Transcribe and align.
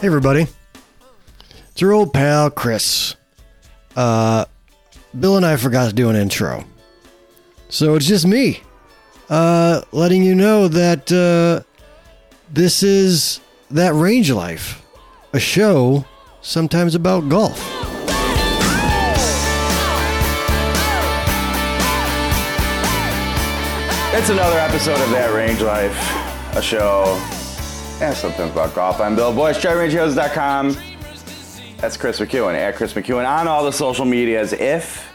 Hey, 0.00 0.06
everybody. 0.06 0.46
It's 1.72 1.80
your 1.82 1.92
old 1.92 2.14
pal, 2.14 2.48
Kris. 2.50 3.16
Uh, 3.94 4.46
Bill 5.18 5.36
and 5.36 5.44
I 5.44 5.58
forgot 5.58 5.90
to 5.90 5.94
do 5.94 6.08
an 6.08 6.16
intro. 6.16 6.64
So 7.68 7.96
it's 7.96 8.06
just 8.06 8.26
me, 8.26 8.62
uh, 9.28 9.82
letting 9.92 10.22
you 10.22 10.34
know 10.34 10.68
that, 10.68 11.12
uh, 11.12 11.62
this 12.50 12.82
is 12.82 13.40
That 13.70 13.92
Range 13.92 14.30
Life, 14.30 14.82
a 15.34 15.38
show 15.38 16.06
sometimes 16.40 16.94
about 16.94 17.28
golf. 17.28 17.58
It's 24.14 24.30
another 24.30 24.58
episode 24.58 24.98
of 24.98 25.10
That 25.10 25.30
Range 25.34 25.60
Life, 25.60 26.56
a 26.56 26.62
show, 26.62 27.20
and 28.00 28.16
something 28.16 28.48
about 28.50 28.74
golf. 28.74 29.00
I'm 29.00 29.14
Bill 29.14 29.32
Boyce, 29.32 29.58
DriveRangeHoes.com. 29.58 30.76
That's 31.78 31.96
Kris 31.96 32.18
McEwen, 32.20 32.54
at 32.54 32.74
Kris 32.76 32.92
McEwen 32.94 33.26
on 33.28 33.48
all 33.48 33.64
the 33.64 33.72
social 33.72 34.04
medias. 34.04 34.52
If 34.52 35.06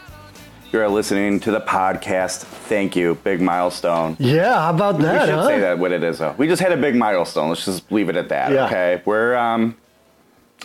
you're 0.72 0.88
listening 0.88 1.40
to 1.40 1.50
the 1.50 1.60
podcast, 1.60 2.42
thank 2.42 2.96
you. 2.96 3.16
Big 3.24 3.40
milestone. 3.40 4.16
Yeah, 4.18 4.54
how 4.62 4.70
about 4.70 4.98
that? 4.98 5.22
we 5.22 5.26
should 5.26 5.34
huh? 5.34 5.46
say 5.46 5.60
that 5.60 5.78
what 5.78 5.92
it 5.92 6.02
is, 6.02 6.18
though. 6.18 6.34
We 6.38 6.46
just 6.48 6.60
had 6.62 6.72
a 6.72 6.76
big 6.76 6.94
milestone. 6.96 7.48
Let's 7.48 7.64
just 7.64 7.90
leave 7.90 8.08
it 8.08 8.16
at 8.16 8.28
that, 8.30 8.52
Yeah. 8.52 8.66
okay? 8.66 9.02
We're, 9.04 9.36
um, 9.36 9.76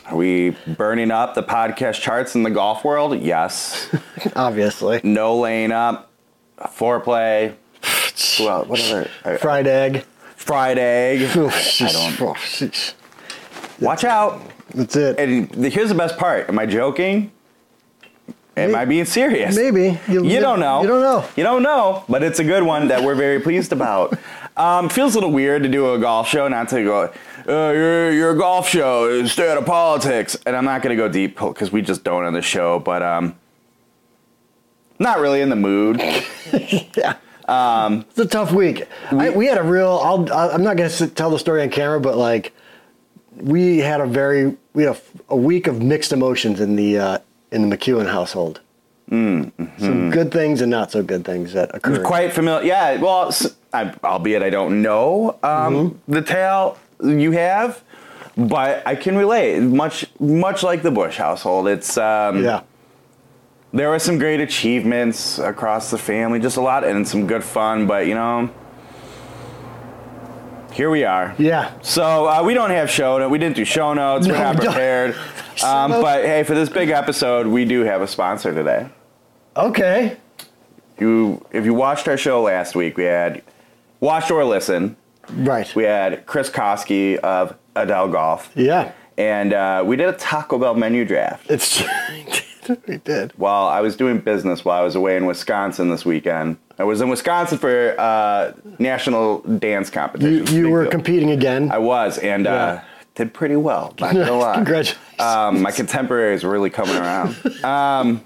are 0.07 0.15
we 0.15 0.51
burning 0.75 1.11
up 1.11 1.35
the 1.35 1.43
podcast 1.43 2.01
charts 2.01 2.35
in 2.35 2.43
the 2.43 2.49
golf 2.49 2.83
world? 2.83 3.19
Yes. 3.19 3.93
Obviously. 4.35 5.01
no 5.03 5.37
laying 5.37 5.71
up, 5.71 6.11
Fore 6.69 6.99
Play. 6.99 7.55
Well, 8.39 8.65
what 8.65 8.79
other? 8.91 9.37
Fried 9.39 9.67
egg. 9.67 10.05
Fried 10.41 10.77
egg. 10.77 11.21
I 11.31 11.91
don't- 11.91 12.95
Watch 13.79 14.03
out. 14.03 14.41
That's 14.73 14.95
it. 14.95 15.19
And 15.19 15.53
here's 15.65 15.89
the 15.89 15.95
best 15.95 16.17
part. 16.17 16.49
Am 16.49 16.57
I 16.59 16.65
joking? 16.65 17.31
Am 18.57 18.73
May- 18.73 18.77
I 18.79 18.85
being 18.85 19.05
serious? 19.05 19.55
Maybe. 19.55 19.99
You, 20.07 20.25
You 20.25 20.39
don't 20.39 20.59
know. 20.59 20.81
You 20.81 20.87
don't 20.87 21.01
know. 21.01 21.25
You 21.35 21.43
don't 21.43 21.63
know, 21.63 22.03
but 22.09 22.21
it's 22.21 22.39
a 22.39 22.43
good 22.43 22.63
one 22.63 22.89
that 22.89 23.01
we're 23.03 23.15
very 23.15 23.39
pleased 23.39 23.71
about. 23.71 24.17
Um, 24.57 24.89
feels 24.89 25.15
a 25.15 25.17
little 25.17 25.31
weird 25.31 25.63
to 25.63 25.69
do 25.69 25.93
a 25.93 25.97
golf 25.97 26.27
show, 26.27 26.49
not 26.49 26.67
to 26.69 26.83
go, 26.83 27.03
uh, 27.47 27.71
you're, 27.71 28.11
you're 28.11 28.31
a 28.31 28.37
golf 28.37 28.67
show, 28.67 29.25
stay 29.25 29.49
out 29.49 29.57
of 29.57 29.65
politics. 29.65 30.35
And 30.45 30.57
I'm 30.57 30.65
not 30.65 30.81
going 30.81 30.95
to 30.95 31.01
go 31.01 31.07
deep 31.07 31.39
because 31.39 31.71
we 31.71 31.81
just 31.81 32.03
don't 32.03 32.25
on 32.25 32.33
the 32.33 32.41
show, 32.41 32.77
but 32.77 33.01
um, 33.01 33.33
not 34.99 35.19
really 35.21 35.39
in 35.39 35.49
the 35.49 35.55
mood. 35.55 35.99
yeah. 36.51 37.15
Um, 37.51 38.05
it's 38.09 38.19
a 38.19 38.25
tough 38.25 38.51
week. 38.51 38.87
I, 39.11 39.29
we 39.29 39.45
had 39.45 39.57
a 39.57 39.63
real. 39.63 39.99
I'll, 40.01 40.31
I'm 40.31 40.63
not 40.63 40.77
going 40.77 40.89
to 40.89 41.07
tell 41.07 41.29
the 41.29 41.39
story 41.39 41.61
on 41.61 41.69
camera, 41.69 41.99
but 41.99 42.17
like, 42.17 42.53
we 43.35 43.79
had 43.79 43.99
a 44.01 44.05
very 44.05 44.55
we 44.73 44.83
had 44.83 44.95
a, 44.95 45.01
a 45.33 45.35
week 45.35 45.67
of 45.67 45.81
mixed 45.81 46.11
emotions 46.13 46.59
in 46.61 46.75
the 46.75 46.97
uh, 46.97 47.17
in 47.51 47.69
the 47.69 47.77
McEwen 47.77 48.09
household. 48.09 48.61
Some 49.09 50.09
good 50.11 50.31
things 50.31 50.61
and 50.61 50.71
not 50.71 50.91
so 50.91 51.03
good 51.03 51.25
things 51.25 51.51
that 51.51 51.75
occurred. 51.75 52.05
quite 52.05 52.31
familiar. 52.31 52.65
Yeah, 52.65 52.95
well, 53.01 53.35
I 53.73 53.93
albeit 54.05 54.41
I 54.41 54.49
don't 54.49 54.81
know 54.81 55.37
um, 55.43 55.99
the 56.07 56.21
tale 56.21 56.77
you 57.03 57.31
have, 57.31 57.83
but 58.37 58.87
I 58.87 58.95
can 58.95 59.17
relate. 59.17 59.59
Much, 59.59 60.05
much 60.21 60.63
like 60.63 60.81
the 60.81 60.91
Bush 60.91 61.17
household, 61.17 61.67
it's 61.67 61.97
um, 61.97 62.41
yeah. 62.41 62.61
There 63.73 63.89
were 63.89 63.99
some 63.99 64.17
great 64.17 64.39
achievements 64.41 65.39
across 65.39 65.91
the 65.91 65.97
family, 65.97 66.39
just 66.39 66.57
a 66.57 66.61
lot, 66.61 66.83
and 66.83 67.07
some 67.07 67.27
good 67.27 67.43
fun. 67.43 67.87
But 67.87 68.07
you 68.07 68.15
know, 68.15 68.49
here 70.73 70.89
we 70.89 71.03
are. 71.03 71.35
Yeah. 71.37 71.71
So 71.81 72.27
uh, 72.27 72.43
we 72.43 72.53
don't 72.53 72.71
have 72.71 72.89
show 72.89 73.17
notes. 73.17 73.31
We 73.31 73.37
didn't 73.37 73.55
do 73.55 73.65
show 73.65 73.93
notes. 73.93 74.25
No, 74.27 74.33
We're 74.33 74.39
not 74.39 74.59
we 74.59 74.65
prepared. 74.65 75.15
Um, 75.63 75.91
but 75.91 76.25
hey, 76.25 76.41
for 76.41 76.55
this 76.55 76.69
big 76.69 76.89
episode, 76.89 77.45
we 77.45 77.65
do 77.65 77.81
have 77.81 78.01
a 78.01 78.07
sponsor 78.07 78.51
today. 78.51 78.89
Okay. 79.55 80.17
You, 80.97 81.45
if 81.51 81.65
you 81.65 81.75
watched 81.75 82.07
our 82.07 82.17
show 82.17 82.41
last 82.41 82.73
week, 82.73 82.97
we 82.97 83.03
had 83.03 83.43
watch 83.99 84.31
or 84.31 84.43
listen. 84.43 84.95
Right. 85.29 85.75
We 85.75 85.83
had 85.83 86.25
Chris 86.25 86.49
Koski 86.49 87.17
of 87.17 87.55
Adele 87.75 88.07
Golf, 88.07 88.51
yeah. 88.55 88.93
and 89.19 89.53
uh, 89.53 89.83
we 89.85 89.97
did 89.97 90.09
a 90.09 90.13
Taco 90.13 90.57
Bell 90.57 90.73
menu 90.73 91.05
draft. 91.05 91.45
It's 91.51 91.83
we 92.87 92.97
did. 92.97 93.31
While 93.37 93.67
I 93.67 93.81
was 93.81 93.95
doing 93.95 94.19
business 94.19 94.63
while 94.65 94.79
I 94.81 94.83
was 94.83 94.95
away 94.95 95.17
in 95.17 95.25
Wisconsin 95.25 95.89
this 95.89 96.05
weekend, 96.05 96.57
I 96.79 96.83
was 96.83 97.01
in 97.01 97.09
Wisconsin 97.09 97.57
for 97.57 97.95
uh, 97.99 98.53
national 98.79 99.39
dance 99.39 99.89
competition. 99.89 100.53
you 100.55 100.63
Big 100.63 100.71
were 100.71 100.83
deal. 100.83 100.91
competing 100.91 101.31
again. 101.31 101.71
I 101.71 101.77
was, 101.77 102.17
and 102.17 102.47
uh, 102.47 102.81
did 103.15 103.33
pretty 103.33 103.55
well. 103.55 103.93
Not 103.99 104.13
gonna 104.13 104.31
lie. 104.37 104.55
Congratulations. 104.55 105.19
Um, 105.19 105.61
my 105.61 105.71
contemporaries 105.71 106.43
were 106.43 106.49
really 106.51 106.69
coming 106.69 106.95
around. 106.95 107.35
Um, 107.63 108.21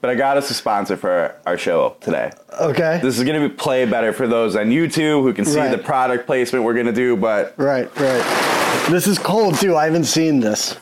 but 0.00 0.10
I 0.10 0.14
got 0.14 0.36
us 0.36 0.48
a 0.48 0.54
sponsor 0.54 0.96
for 0.96 1.34
our 1.44 1.58
show 1.58 1.96
today. 2.00 2.30
okay. 2.60 3.00
This 3.02 3.18
is 3.18 3.24
going 3.24 3.42
to 3.42 3.48
be 3.48 3.52
play 3.54 3.84
better 3.84 4.12
for 4.12 4.28
those 4.28 4.54
on 4.54 4.66
YouTube 4.70 5.22
who 5.22 5.34
can 5.34 5.44
see 5.44 5.58
Right. 5.58 5.72
the 5.72 5.76
product 5.78 6.24
placement 6.24 6.64
we're 6.64 6.72
going 6.74 6.86
to 6.86 6.92
do, 6.92 7.16
but 7.16 7.52
right. 7.58 7.90
Right. 7.98 8.86
This 8.90 9.08
is 9.08 9.18
cold 9.18 9.56
too. 9.56 9.74
I 9.76 9.84
haven't 9.86 10.04
seen 10.04 10.38
this. 10.38 10.76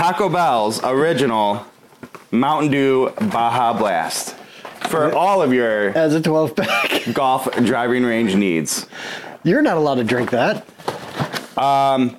Taco 0.00 0.30
Bell's 0.30 0.82
original 0.82 1.66
Mountain 2.30 2.70
Dew 2.70 3.10
Baja 3.30 3.74
Blast 3.76 4.34
for 4.88 5.12
all 5.14 5.42
of 5.42 5.52
your 5.52 5.90
As 5.90 6.14
a 6.14 6.22
12 6.22 6.56
pack. 6.56 7.02
golf 7.12 7.46
driving 7.66 8.04
range 8.06 8.34
needs. 8.34 8.86
You're 9.44 9.60
not 9.60 9.76
allowed 9.76 9.96
to 9.96 10.04
drink 10.04 10.30
that. 10.30 10.66
Um. 11.58 12.16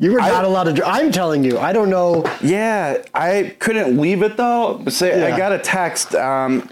You 0.00 0.10
were 0.10 0.20
I- 0.20 0.28
not 0.30 0.44
allowed 0.44 0.64
to. 0.64 0.72
Dr- 0.72 0.88
I'm 0.92 1.12
telling 1.12 1.44
you. 1.44 1.56
I 1.56 1.72
don't 1.72 1.88
know. 1.88 2.24
Yeah, 2.42 3.04
I 3.14 3.54
couldn't 3.60 3.96
leave 3.96 4.24
it 4.24 4.36
though. 4.36 4.84
Say, 4.88 5.20
Yeah. 5.20 5.32
I 5.32 5.38
got 5.38 5.52
a 5.52 5.58
text 5.60 6.16
um, 6.16 6.68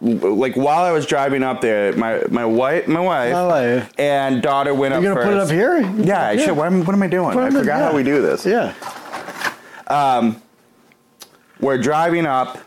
like 0.00 0.56
while 0.56 0.82
I 0.84 0.92
was 0.92 1.04
driving 1.06 1.42
up 1.42 1.60
there. 1.60 1.92
My 1.94 2.22
my 2.30 2.44
wife, 2.44 2.88
my 2.88 3.00
wife, 3.00 3.32
My 3.32 3.46
wife. 3.46 3.92
and 3.98 4.42
daughter 4.42 4.72
went 4.74 4.92
You're 5.00 5.12
up 5.12 5.18
gonna 5.18 5.26
put 5.26 5.36
it 5.36 5.40
up 5.42 5.50
here? 5.50 5.80
Yeah, 6.02 6.26
I 6.26 6.36
should. 6.36 6.56
What 6.56 6.66
am, 6.66 6.84
what 6.84 6.94
am 6.94 7.02
I 7.02 7.06
doing? 7.08 7.32
Put 7.34 7.42
I 7.44 7.46
in- 7.48 7.52
forgot 7.52 7.78
yeah. 7.78 7.88
how 7.90 7.94
we 7.94 8.02
do 8.02 8.22
this. 8.22 8.46
Yeah. 8.46 8.74
Um, 9.88 10.40
we're 11.60 11.78
driving 11.78 12.24
up. 12.26 12.58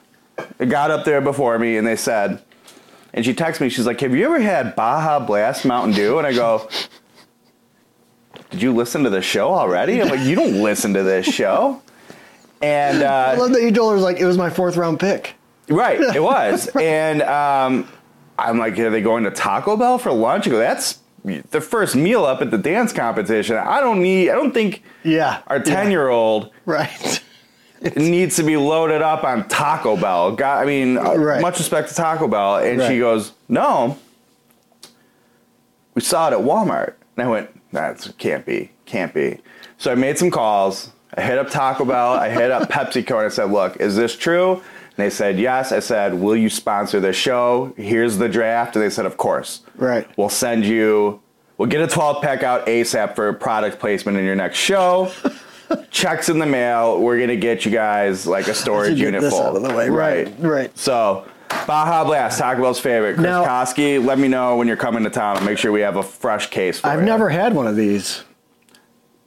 It 0.60 0.68
got 0.68 0.92
up 0.92 1.06
there 1.06 1.22
before 1.22 1.58
me, 1.58 1.78
and 1.78 1.88
they 1.88 1.96
said, 1.96 2.44
and 3.14 3.24
she 3.26 3.34
texted 3.34 3.62
me. 3.62 3.70
She's 3.70 3.86
like, 3.88 4.00
"Have 4.02 4.14
you 4.14 4.26
ever 4.26 4.40
had 4.40 4.76
Baja 4.76 5.20
Blast 5.26 5.66
Mountain 5.66 5.94
Dew?" 5.96 6.18
And 6.20 6.28
I 6.28 6.34
go, 6.34 6.68
"Did 8.52 8.62
you 8.62 8.74
listen 8.74 9.04
to 9.04 9.10
the 9.10 9.22
show 9.22 9.54
already?" 9.54 10.02
I'm 10.02 10.10
like, 10.10 10.20
"You 10.28 10.36
don't 10.36 10.62
listen 10.62 10.94
to 10.94 11.04
this 11.04 11.26
show." 11.26 11.82
And 12.62 13.04
I 13.04 13.34
uh, 13.34 13.40
love 13.40 13.52
that 13.54 13.62
you 13.62 13.72
told 13.72 13.94
her 13.94 14.00
like 14.00 14.20
it 14.20 14.26
was 14.26 14.38
my 14.38 14.50
fourth 14.50 14.78
round 14.78 15.00
pick. 15.00 15.36
Right, 15.70 16.00
it 16.00 16.22
was. 16.24 16.68
And 16.76 17.22
um, 17.24 17.88
I'm 18.38 18.58
like, 18.58 18.78
"Are 18.80 18.90
they 18.90 19.02
going 19.02 19.24
to 19.26 19.32
Taco 19.32 19.78
Bell 19.78 19.98
for 19.98 20.12
lunch?" 20.12 20.48
I 20.48 20.52
go, 20.52 20.58
"That's 20.60 21.00
the 21.24 21.62
first 21.62 21.96
meal 21.96 22.26
up 22.26 22.42
at 22.42 22.52
the 22.52 22.58
dance 22.58 22.92
competition. 22.94 23.56
I 23.58 23.80
don't 23.80 24.02
need. 24.02 24.30
I 24.30 24.34
don't 24.36 24.54
think 24.54 24.84
Yeah. 25.04 25.42
our 25.48 25.60
ten 25.60 25.92
year 25.92 26.10
old." 26.10 26.52
Right. 26.66 27.22
needs 27.98 28.38
to 28.38 28.44
be 28.44 28.56
loaded 28.56 29.02
up 29.02 29.26
on 29.26 29.46
Taco 29.50 29.98
Bell. 29.98 30.32
God, 30.34 30.62
I 30.64 30.66
mean, 30.66 30.98
uh, 30.98 31.16
Right. 31.16 31.42
much 31.42 31.58
respect 31.60 31.90
to 31.90 31.96
Taco 31.96 32.30
Bell. 32.30 32.56
And 32.56 32.82
she 32.84 32.98
goes, 33.00 33.34
No, 33.50 33.98
we 35.94 36.02
saw 36.02 36.30
it 36.30 36.34
at 36.34 36.40
Walmart. 36.40 36.94
And 37.18 37.28
I 37.28 37.30
went, 37.30 37.50
That 37.74 38.10
can't 38.18 38.46
be, 38.46 38.72
can't 38.86 39.14
be. 39.14 39.40
So 39.78 39.92
I 39.92 39.96
made 39.96 40.18
some 40.18 40.32
calls. 40.32 40.92
I 41.18 41.22
hit 41.22 41.38
up 41.38 41.50
Taco 41.50 41.84
Bell. 41.86 42.14
I 42.14 42.30
hit 42.30 42.52
up 42.52 42.70
PepsiCo 42.70 43.18
and 43.18 43.26
I 43.26 43.28
said, 43.30 43.52
Look, 43.52 43.76
is 43.78 43.96
this 43.98 44.16
true? 44.16 44.62
And 44.96 45.06
they 45.06 45.10
said, 45.10 45.40
Yes. 45.40 45.72
I 45.72 45.80
said, 45.80 46.14
Will 46.14 46.36
you 46.38 46.50
sponsor 46.50 47.00
the 47.00 47.14
show? 47.14 47.74
Here's 47.78 48.18
the 48.18 48.30
draft. 48.30 48.76
And 48.76 48.84
they 48.86 48.90
said, 48.90 49.06
Of 49.06 49.18
course. 49.18 49.62
Right. 49.76 50.08
We'll 50.18 50.30
send 50.30 50.66
you, 50.66 51.22
we'll 51.58 51.70
get 51.70 51.82
a 51.82 51.88
12 51.88 52.22
pack 52.22 52.44
out 52.44 52.68
ASAP 52.68 53.16
for 53.16 53.32
product 53.34 53.80
placement 53.80 54.18
in 54.18 54.26
your 54.26 54.36
next 54.36 54.58
show. 54.58 55.12
Checks 55.90 56.30
in 56.30 56.38
the 56.38 56.46
mail. 56.46 57.00
We're 57.02 57.20
gonna 57.20 57.36
get 57.36 57.66
you 57.66 57.72
guys 57.72 58.28
like 58.28 58.48
a 58.48 58.54
storage 58.54 59.00
unit 59.00 59.22
this 59.22 59.34
full. 59.34 59.42
out 59.42 59.56
of 59.56 59.64
the 59.64 59.74
way. 59.74 59.90
Right. 59.90 60.32
Right. 60.40 60.78
So, 60.78 61.26
Baja 61.66 62.04
Blast, 62.04 62.38
Taco 62.38 62.62
Bell's 62.62 62.80
favorite. 62.80 63.16
Chris 63.16 63.24
Now- 63.26 63.44
Koski, 63.46 64.04
let 64.04 64.20
me 64.20 64.28
know 64.28 64.58
when 64.58 64.68
you're 64.68 64.78
coming 64.78 65.04
to 65.04 65.10
town. 65.10 65.38
I'll 65.38 65.44
make 65.44 65.58
sure 65.58 65.72
we 65.72 65.82
have 65.82 65.96
a 65.96 66.04
fresh 66.04 66.48
case 66.52 66.80
for 66.80 66.88
I've 66.88 67.00
you. 67.00 67.06
never 67.06 67.30
had 67.30 67.56
one 67.56 67.66
of 67.66 67.76
these. 67.76 68.24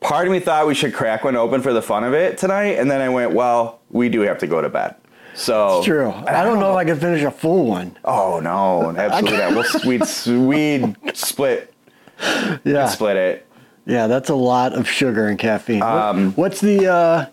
Part 0.01 0.27
of 0.29 0.33
me 0.33 0.39
thought 0.39 0.69
we 0.69 0.75
should 0.75 0.95
crack 0.95 1.25
one 1.25 1.35
open 1.35 1.63
for 1.63 1.73
the 1.73 1.83
fun 1.83 2.05
of 2.05 2.13
it 2.15 2.39
tonight, 2.39 2.79
and 2.79 2.89
then 2.89 3.01
I 3.01 3.09
went, 3.09 3.33
well, 3.33 3.81
we 3.91 4.09
do 4.09 4.21
have 4.21 4.39
to 4.39 4.47
go 4.47 4.61
to 4.61 4.69
bed. 4.69 4.95
So 5.37 5.83
True. 5.85 6.11
I 6.11 6.43
don't 6.43 6.59
know 6.59 6.73
if 6.73 6.77
I 6.79 6.85
could 6.85 6.99
finish 7.01 7.23
a 7.23 7.31
full 7.31 7.67
one. 7.67 7.97
Oh 8.05 8.41
no, 8.41 8.97
absolutely 8.97 9.39
not. 9.39 9.55
We'll, 9.55 9.87
we'd 9.87 10.97
we'd 11.05 11.17
split 11.17 11.73
Yeah. 12.65 12.87
split 12.89 13.17
it. 13.17 13.47
Yeah, 13.85 14.07
that's 14.09 14.31
a 14.31 14.35
lot 14.35 14.73
of 14.73 14.89
sugar 14.89 15.27
and 15.29 15.39
caffeine. 15.39 15.81
What- 15.81 15.89
Um, 15.89 16.33
what's 16.33 16.61
the 16.61 16.87
uh 16.91 17.27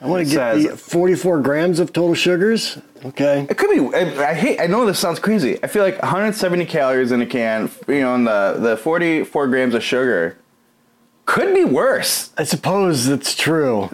I 0.00 0.06
want 0.06 0.24
to 0.28 0.32
get 0.32 0.54
says- 0.54 0.64
the 0.70 0.76
44 0.76 1.40
grams 1.40 1.80
of 1.80 1.92
total 1.92 2.14
sugars. 2.14 2.78
Okay. 3.04 3.46
It 3.48 3.56
could 3.56 3.70
be. 3.70 3.96
I, 3.96 4.30
I 4.30 4.34
hate. 4.34 4.60
I 4.60 4.66
know 4.66 4.84
this 4.86 4.98
sounds 4.98 5.18
crazy. 5.20 5.58
I 5.62 5.66
feel 5.68 5.82
like 5.84 6.00
170 6.02 6.66
calories 6.66 7.10
in 7.12 7.20
a 7.22 7.26
can. 7.26 7.70
You 7.88 8.00
know, 8.00 8.14
and 8.14 8.26
the 8.26 8.56
the 8.58 8.76
44 8.76 9.46
grams 9.48 9.74
of 9.74 9.82
sugar 9.82 10.36
could 11.26 11.54
be 11.54 11.64
worse. 11.64 12.30
I 12.36 12.42
suppose 12.44 13.06
that's 13.06 13.34
true. 13.34 13.88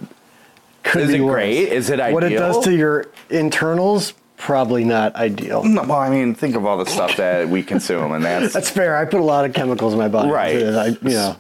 Could 0.85 1.03
Is 1.03 1.09
be 1.09 1.17
it 1.17 1.21
worse. 1.23 1.33
great? 1.35 1.73
Is 1.73 1.91
it 1.91 1.99
ideal? 1.99 2.15
What 2.15 2.25
it 2.25 2.31
does 2.31 2.65
to 2.65 2.75
your 2.75 3.07
internals, 3.31 4.13
probably 4.37 4.85
not 4.85 5.17
ideal. 5.17 5.65
No, 5.65 5.83
well, 5.83 5.99
I 5.99 6.11
mean, 6.11 6.35
think 6.35 6.55
of 6.55 6.67
all 6.67 6.77
the 6.77 6.87
stuff 6.87 7.17
that 7.17 7.49
we 7.49 7.63
consume, 7.63 8.13
and 8.13 8.25
that's 8.25 8.53
That's 8.55 8.71
fair. 8.71 8.97
I 8.97 9.05
put 9.07 9.21
a 9.21 9.25
lot 9.25 9.45
of 9.45 9.55
chemicals 9.55 9.95
in 9.95 9.99
my 9.99 10.09
body. 10.09 10.31
Right. 10.31 10.63
Uh, 10.63 10.79
I, 10.79 10.87
you 10.87 10.99
know. 11.03 11.37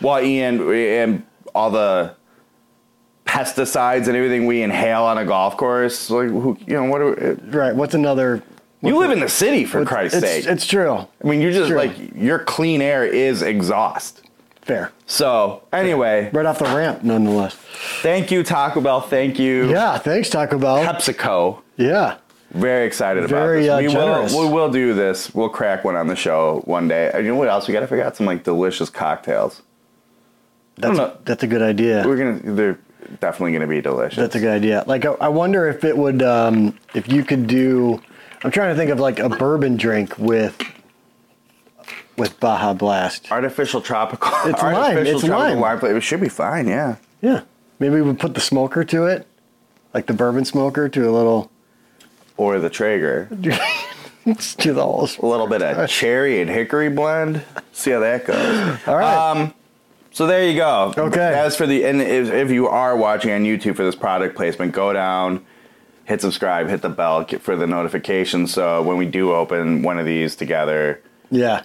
well, 0.00 0.20
Ian, 0.22 0.72
and 0.72 1.22
all 1.54 1.70
the 1.70 2.14
pesticides 3.26 4.06
and 4.08 4.16
everything 4.16 4.46
we 4.46 4.62
inhale 4.62 5.02
on 5.04 5.18
a 5.18 5.24
golf 5.24 5.56
course. 5.58 6.08
Like, 6.08 6.28
who, 6.28 6.56
you 6.66 6.74
know, 6.74 6.84
what? 6.84 6.98
Do, 6.98 7.14
uh, 7.14 7.56
Right. 7.56 7.74
What's 7.76 7.94
another? 7.94 8.42
you 8.80 8.96
live 8.96 9.10
in 9.10 9.20
the 9.20 9.28
city, 9.28 9.64
for 9.64 9.84
Christ's 9.84 10.22
it's, 10.22 10.26
sake. 10.26 10.46
It's 10.46 10.66
true. 10.66 10.94
I 10.94 11.06
mean, 11.24 11.40
you're 11.40 11.52
just 11.52 11.70
like 11.70 11.92
your 12.14 12.38
clean 12.38 12.80
air 12.80 13.04
is 13.04 13.42
exhaust. 13.42 14.22
Fair. 14.68 14.92
So 15.06 15.62
anyway, 15.72 16.30
Right 16.32 16.46
off 16.46 16.58
the 16.60 16.66
ramp, 16.66 17.02
nonetheless. 17.02 17.54
thank 18.02 18.30
you 18.30 18.42
Taco 18.44 18.80
Bell. 18.80 19.00
Thank 19.00 19.38
you 19.38 19.68
Yeah. 19.70 19.98
Thanks, 19.98 20.28
Taco 20.30 20.58
Bell. 20.58 20.84
PepsiCo. 20.84 21.62
Yeah. 21.76 22.18
Very 22.50 22.86
excited 22.86 23.24
about 23.24 23.46
this. 23.48 23.68
uh, 23.68 23.78
we 23.80 23.88
generous. 23.88 24.32
will 24.34 24.46
we 24.46 24.52
will 24.52 24.70
do 24.70 24.94
this. 24.94 25.34
We'll 25.34 25.48
crack 25.48 25.84
one 25.84 25.96
on 25.96 26.06
the 26.06 26.16
show 26.16 26.62
one 26.66 26.86
day. 26.86 27.10
And 27.12 27.24
you 27.24 27.32
know 27.32 27.38
what 27.38 27.48
else? 27.48 27.66
We 27.66 27.72
got 27.74 27.80
to 27.80 27.86
figure 27.86 28.04
out 28.04 28.16
some 28.16 28.26
like 28.26 28.44
delicious 28.44 28.88
cocktails. 28.90 29.62
That's 30.76 30.98
a, 30.98 31.18
that's 31.24 31.42
a 31.42 31.46
good 31.46 31.62
idea. 31.62 32.04
We're 32.06 32.16
gonna 32.16 32.54
they're 32.54 32.78
definitely 33.20 33.52
gonna 33.52 33.66
be 33.66 33.80
delicious. 33.80 34.16
That's 34.18 34.36
a 34.36 34.40
good 34.40 34.54
idea. 34.54 34.84
Like, 34.86 35.04
I, 35.04 35.12
I 35.12 35.28
wonder 35.28 35.66
if 35.68 35.82
it 35.82 35.96
would, 35.96 36.22
um, 36.22 36.78
if 36.94 37.10
you 37.10 37.24
could 37.24 37.46
do. 37.46 38.00
I'm 38.44 38.50
trying 38.52 38.70
to 38.72 38.76
think 38.76 38.90
of 38.92 39.00
like 39.00 39.18
a 39.18 39.28
bourbon 39.28 39.76
drink 39.76 40.16
with, 40.18 40.56
with 42.18 42.38
Baja 42.40 42.74
Blast. 42.74 43.30
artificial 43.30 43.80
tropical. 43.80 44.30
It's 44.44 44.62
lime. 44.62 44.98
It's 44.98 45.24
lime. 45.24 45.58
flavor. 45.78 45.96
It 45.96 46.02
should 46.02 46.20
be 46.20 46.28
fine. 46.28 46.66
Yeah. 46.68 46.96
Yeah. 47.22 47.42
Maybe 47.78 47.94
we 47.94 48.02
would 48.02 48.18
put 48.18 48.34
the 48.34 48.40
smoker 48.40 48.84
to 48.84 49.06
it, 49.06 49.26
like 49.94 50.06
the 50.06 50.12
bourbon 50.12 50.44
smoker 50.44 50.88
to 50.88 51.08
a 51.08 51.12
little. 51.12 51.50
Or 52.36 52.58
the 52.58 52.70
Traeger. 52.70 53.28
to 54.58 54.72
the 54.72 54.82
whole. 54.82 55.08
A 55.20 55.26
little 55.26 55.46
bit 55.46 55.62
of 55.62 55.88
cherry 55.88 56.40
and 56.40 56.50
hickory 56.50 56.90
blend. 56.90 57.42
See 57.72 57.92
how 57.92 58.00
that 58.00 58.26
goes. 58.26 58.78
All 58.86 58.96
right. 58.96 59.30
Um, 59.30 59.54
so 60.10 60.26
there 60.26 60.48
you 60.48 60.56
go. 60.56 60.92
Okay. 60.96 61.20
As 61.20 61.56
for 61.56 61.66
the 61.66 61.84
and 61.84 62.00
if, 62.02 62.30
if 62.30 62.50
you 62.50 62.66
are 62.68 62.96
watching 62.96 63.30
on 63.30 63.44
YouTube 63.44 63.76
for 63.76 63.84
this 63.84 63.94
product 63.94 64.36
placement, 64.36 64.72
go 64.72 64.92
down, 64.92 65.44
hit 66.04 66.20
subscribe, 66.20 66.68
hit 66.68 66.82
the 66.82 66.88
bell 66.88 67.24
for 67.24 67.56
the 67.56 67.66
notifications. 67.66 68.52
So 68.52 68.82
when 68.82 68.96
we 68.96 69.06
do 69.06 69.32
open 69.32 69.82
one 69.82 69.98
of 69.98 70.06
these 70.06 70.34
together, 70.34 71.00
yeah. 71.30 71.62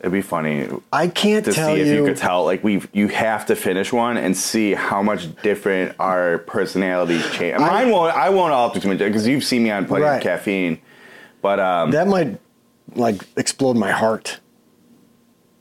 It'd 0.00 0.12
be 0.12 0.22
funny 0.22 0.66
I 0.92 1.08
can't 1.08 1.44
to 1.44 1.52
tell 1.52 1.74
see 1.74 1.80
if 1.82 1.86
you. 1.86 1.94
you 1.96 2.04
could 2.04 2.16
tell. 2.16 2.44
Like 2.44 2.64
we, 2.64 2.82
you 2.92 3.08
have 3.08 3.46
to 3.46 3.56
finish 3.56 3.92
one 3.92 4.16
and 4.16 4.36
see 4.36 4.72
how 4.74 5.02
much 5.02 5.34
different 5.42 5.94
our 6.00 6.38
personalities 6.38 7.24
change. 7.32 7.58
Mine 7.58 7.90
won't. 7.90 8.14
I 8.16 8.30
won't 8.30 8.52
alter 8.52 8.80
too 8.80 8.88
much 8.88 8.98
because 8.98 9.26
you've 9.28 9.44
seen 9.44 9.62
me 9.62 9.70
on 9.70 9.86
plenty 9.86 10.04
Right. 10.04 10.16
of 10.16 10.22
caffeine. 10.22 10.80
But 11.42 11.60
um, 11.60 11.90
that 11.92 12.08
might 12.08 12.38
like 12.94 13.22
explode 13.36 13.76
my 13.76 13.90
heart. 13.92 14.40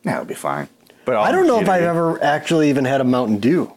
yeah, 0.03 0.13
it'll 0.15 0.25
be 0.25 0.33
fine. 0.33 0.67
But 1.05 1.15
I 1.15 1.31
don't 1.31 1.47
know 1.47 1.59
if 1.59 1.67
I've 1.69 1.83
ever 1.83 2.21
actually 2.23 2.69
even 2.69 2.85
had 2.85 3.01
a 3.01 3.03
Mountain 3.03 3.39
Dew. 3.39 3.73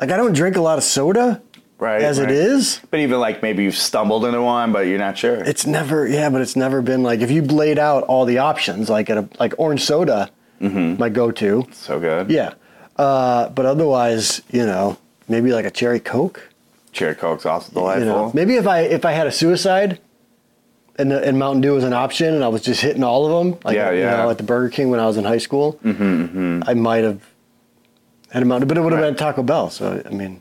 Like 0.00 0.10
I 0.10 0.16
don't 0.16 0.32
drink 0.34 0.56
a 0.56 0.60
lot 0.60 0.78
of 0.78 0.84
soda 0.84 1.40
right 1.78 2.02
as 2.02 2.20
right. 2.20 2.30
it 2.30 2.34
is. 2.36 2.80
But 2.90 3.00
even 3.00 3.18
like 3.20 3.42
maybe 3.42 3.64
you've 3.64 3.76
stumbled 3.76 4.24
into 4.24 4.42
one, 4.42 4.72
but 4.72 4.86
you're 4.86 4.98
not 4.98 5.18
sure. 5.18 5.36
It's 5.36 5.66
never 5.66 6.06
yeah, 6.06 6.30
but 6.30 6.40
it's 6.40 6.56
never 6.56 6.82
been 6.82 7.02
like 7.02 7.20
if 7.20 7.30
you 7.30 7.42
laid 7.42 7.78
out 7.78 8.04
all 8.04 8.24
the 8.24 8.38
options 8.38 8.88
like 8.90 9.10
at 9.10 9.18
a 9.18 9.28
like 9.38 9.54
orange 9.58 9.82
soda, 9.84 10.30
Mm-hmm. 10.60 10.98
my 11.00 11.08
go-to. 11.08 11.66
so 11.72 11.98
good. 12.00 12.30
Yeah, 12.30 12.54
uh, 12.96 13.48
but 13.50 13.66
otherwise, 13.66 14.40
you 14.50 14.64
know, 14.64 14.96
maybe 15.28 15.52
like 15.52 15.64
a 15.66 15.70
cherry 15.70 15.98
coke. 16.00 16.48
Cherry 16.92 17.16
Coke's 17.16 17.44
also 17.44 17.72
delightful. 17.72 18.06
You 18.06 18.12
know, 18.12 18.30
maybe 18.32 18.54
if 18.54 18.66
I 18.68 18.80
if 18.82 19.04
I 19.04 19.10
had 19.12 19.26
a 19.26 19.32
suicide, 19.32 19.98
and 20.96 21.10
the, 21.10 21.22
and 21.26 21.38
Mountain 21.40 21.60
Dew 21.62 21.74
was 21.74 21.82
an 21.82 21.92
option, 21.92 22.32
and 22.34 22.44
I 22.44 22.48
was 22.48 22.62
just 22.62 22.80
hitting 22.80 23.02
all 23.02 23.26
of 23.26 23.32
them, 23.44 23.58
like 23.64 23.74
Yeah, 23.74 23.90
you 23.90 23.98
yeah. 24.02 24.16
know, 24.18 24.30
at 24.30 24.38
the 24.38 24.44
Burger 24.44 24.68
King 24.70 24.90
when 24.90 25.00
I 25.00 25.06
was 25.06 25.16
in 25.16 25.24
high 25.24 25.38
school, 25.38 25.78
Mm-hmm, 25.84 26.62
I 26.66 26.74
might 26.74 27.02
have 27.02 27.20
had 28.30 28.42
a 28.44 28.46
Mountain 28.46 28.68
Dew, 28.68 28.74
but 28.74 28.78
it 28.78 28.82
would 28.82 28.92
have 28.92 29.02
Right. 29.02 29.08
been 29.08 29.16
Taco 29.16 29.42
Bell. 29.42 29.70
So 29.70 30.00
I 30.06 30.10
mean, 30.10 30.40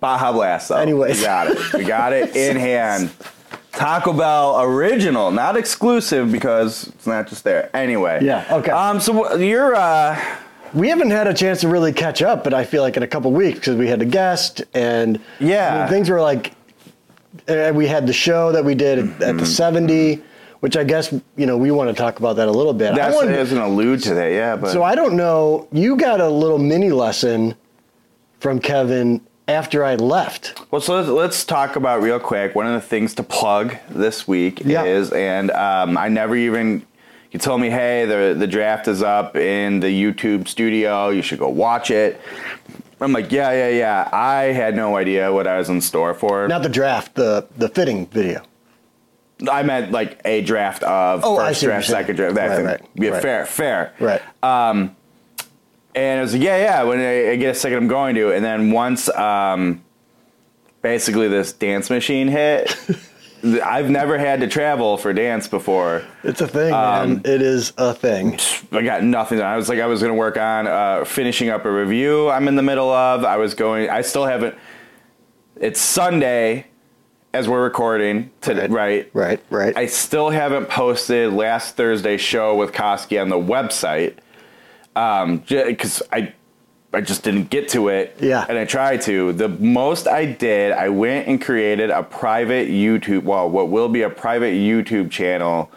Baja 0.00 0.32
Blast, 0.32 0.68
though. 0.68 0.76
Anyways. 0.76 1.18
We 1.18 1.24
got 1.24 1.46
it. 1.48 1.72
We 1.74 1.84
got 1.84 2.12
it 2.12 2.36
in 2.36 2.56
hand. 2.70 3.10
Taco 3.72 4.12
Bell 4.12 4.60
original, 4.62 5.30
not 5.30 5.56
exclusive 5.56 6.32
because 6.32 6.88
it's 6.88 7.06
not 7.06 7.28
just 7.28 7.44
there. 7.44 7.74
Anyway. 7.76 8.20
Yeah, 8.22 8.44
okay. 8.50 8.70
Um. 8.72 8.98
So 9.00 9.36
you're 9.36 9.74
uh. 9.74 10.18
we 10.74 10.88
haven't 10.88 11.10
had 11.10 11.26
a 11.28 11.34
chance 11.34 11.60
to 11.60 11.68
really 11.68 11.92
catch 11.92 12.20
up, 12.22 12.42
but 12.42 12.52
I 12.54 12.64
feel 12.64 12.82
like 12.82 12.96
in 12.96 13.02
a 13.02 13.06
couple 13.06 13.30
weeks 13.30 13.58
because 13.60 13.76
we 13.76 13.86
had 13.86 14.02
a 14.02 14.04
guest 14.04 14.62
and 14.74 15.20
Yeah. 15.38 15.74
I 15.74 15.78
mean, 15.80 15.88
things 15.90 16.10
were 16.10 16.20
like, 16.20 16.54
and 17.46 17.76
we 17.76 17.86
had 17.86 18.06
the 18.06 18.12
show 18.12 18.50
that 18.52 18.64
we 18.64 18.74
did 18.74 18.98
at, 18.98 19.22
at 19.22 19.38
the 19.38 19.46
seventy, 19.46 20.22
which 20.60 20.76
I 20.76 20.82
guess 20.82 21.12
you 21.36 21.46
know 21.46 21.56
we 21.56 21.70
want 21.70 21.88
to 21.88 21.94
talk 21.94 22.18
about 22.18 22.34
that 22.36 22.48
a 22.48 22.52
little 22.52 22.74
bit. 22.74 22.92
I 22.92 22.96
That's 22.96 23.14
wanted- 23.14 23.36
doesn't 23.36 23.58
allude 23.58 24.02
to 24.04 24.14
that. 24.14 24.32
Yeah, 24.32 24.56
but 24.56 24.72
So 24.72 24.82
I 24.82 24.96
don't 24.96 25.14
know. 25.14 25.68
You 25.70 25.94
got 25.96 26.20
a 26.20 26.28
little 26.28 26.58
mini 26.58 26.90
lesson 26.90 27.54
from 28.40 28.58
Kevin 28.58 29.20
after 29.48 29.84
I 29.84 29.94
left. 29.96 30.60
Well, 30.70 30.80
so 30.80 30.96
let's, 30.96 31.08
let's 31.08 31.44
talk 31.44 31.76
about 31.76 32.02
real 32.02 32.20
quick. 32.20 32.54
One 32.54 32.66
of 32.66 32.74
the 32.74 32.86
things 32.86 33.14
to 33.14 33.22
plug 33.22 33.76
this 33.88 34.28
week 34.28 34.60
Yeah. 34.64 34.84
is, 34.84 35.10
and 35.12 35.50
um, 35.52 35.96
I 35.96 36.08
never 36.08 36.36
even. 36.36 36.84
You 37.32 37.38
told 37.38 37.60
me, 37.60 37.68
hey, 37.68 38.06
the 38.06 38.34
the 38.38 38.46
draft 38.46 38.88
is 38.88 39.02
up 39.02 39.36
in 39.36 39.80
the 39.80 39.88
YouTube 39.88 40.48
studio. 40.48 41.10
You 41.10 41.20
should 41.22 41.38
go 41.38 41.48
watch 41.50 41.90
it. 41.90 42.18
I'm 43.00 43.12
like, 43.12 43.30
yeah, 43.30 43.52
yeah, 43.52 43.68
yeah. 43.68 44.08
I 44.12 44.44
had 44.44 44.74
no 44.74 44.96
idea 44.96 45.30
what 45.32 45.46
I 45.46 45.58
was 45.58 45.68
in 45.68 45.80
store 45.82 46.14
for. 46.14 46.48
Not 46.48 46.62
the 46.62 46.70
draft, 46.70 47.14
the 47.16 47.46
the 47.58 47.68
fitting 47.68 48.06
video. 48.06 48.42
I 49.48 49.62
meant 49.62 49.92
like 49.92 50.20
a 50.24 50.40
draft 50.42 50.82
of 50.84 51.20
Oh, 51.22 51.36
first 51.36 51.62
draft, 51.62 51.86
second 51.86 52.16
draft. 52.16 52.34
That 52.34 52.46
Right, 52.48 52.56
thing. 52.56 52.64
right, 52.66 52.80
yeah, 52.94 53.10
right. 53.10 53.22
fair, 53.22 53.46
fair. 53.46 53.92
Right. 54.00 54.22
And 55.98 56.18
I 56.20 56.22
was 56.22 56.32
like, 56.32 56.42
yeah, 56.42 56.56
yeah. 56.58 56.82
When 56.84 56.98
I, 57.00 57.30
I 57.32 57.36
get 57.36 57.50
a 57.50 57.54
second, 57.54 57.78
I'm 57.78 57.88
going 57.88 58.14
to. 58.16 58.32
And 58.32 58.44
then 58.44 58.70
once, 58.70 59.08
um, 59.10 59.82
basically, 60.82 61.28
this 61.28 61.52
dance 61.52 61.90
machine 61.90 62.28
hit. 62.28 62.76
I've 63.64 63.88
never 63.88 64.18
had 64.18 64.40
to 64.40 64.48
travel 64.48 64.96
for 64.96 65.12
dance 65.12 65.46
before. 65.46 66.02
it's 66.24 66.40
a 66.40 66.48
thing, 66.48 66.72
Um, 66.72 67.08
man. 67.14 67.22
It 67.24 67.40
is 67.40 67.72
a 67.78 67.94
thing. 67.94 68.36
I 68.72 68.82
got 68.82 69.04
nothing. 69.04 69.38
done. 69.38 69.46
I 69.46 69.56
was 69.56 69.68
like, 69.68 69.78
I 69.78 69.86
was 69.86 70.00
going 70.00 70.12
to 70.12 70.18
work 70.18 70.36
on 70.36 70.66
uh, 70.66 71.04
finishing 71.04 71.48
up 71.48 71.64
a 71.64 71.70
review. 71.70 72.28
I'm 72.30 72.48
in 72.48 72.56
the 72.56 72.62
middle 72.64 72.90
of. 72.90 73.24
I 73.24 73.36
was 73.36 73.54
going. 73.54 73.90
I 73.90 74.00
still 74.00 74.26
haven't. 74.26 74.56
It's 75.60 75.80
Sunday, 75.80 76.66
as 77.32 77.48
we're 77.48 77.62
recording. 77.62 78.30
today, 78.40 78.66
right. 78.66 79.08
Right. 79.12 79.40
Right. 79.50 79.64
Right. 79.66 79.76
I 79.76 79.86
still 79.86 80.30
haven't 80.30 80.68
posted 80.68 81.32
last 81.32 81.76
Thursday's 81.76 82.20
show 82.20 82.56
with 82.56 82.72
Koski 82.72 83.20
on 83.22 83.28
the 83.28 83.36
website 83.38 84.16
um, 84.96 85.38
because 85.48 86.02
I 86.12 86.32
I 86.92 87.02
just 87.02 87.22
didn't 87.22 87.50
get 87.50 87.68
to 87.70 87.88
it. 87.88 88.16
Yeah. 88.18 88.46
and 88.48 88.56
I 88.56 88.64
tried 88.64 89.02
to. 89.02 89.32
The 89.32 89.48
most 89.48 90.08
I 90.08 90.24
did, 90.24 90.72
I 90.72 90.88
went 90.88 91.28
and 91.28 91.40
created 91.40 91.90
a 91.90 92.02
private 92.02 92.68
YouTube. 92.68 93.24
Well, 93.24 93.50
what 93.50 93.68
will 93.68 93.88
be 93.88 94.02
a 94.02 94.10
private 94.10 94.54
YouTube 94.54 95.10
channel 95.10 95.70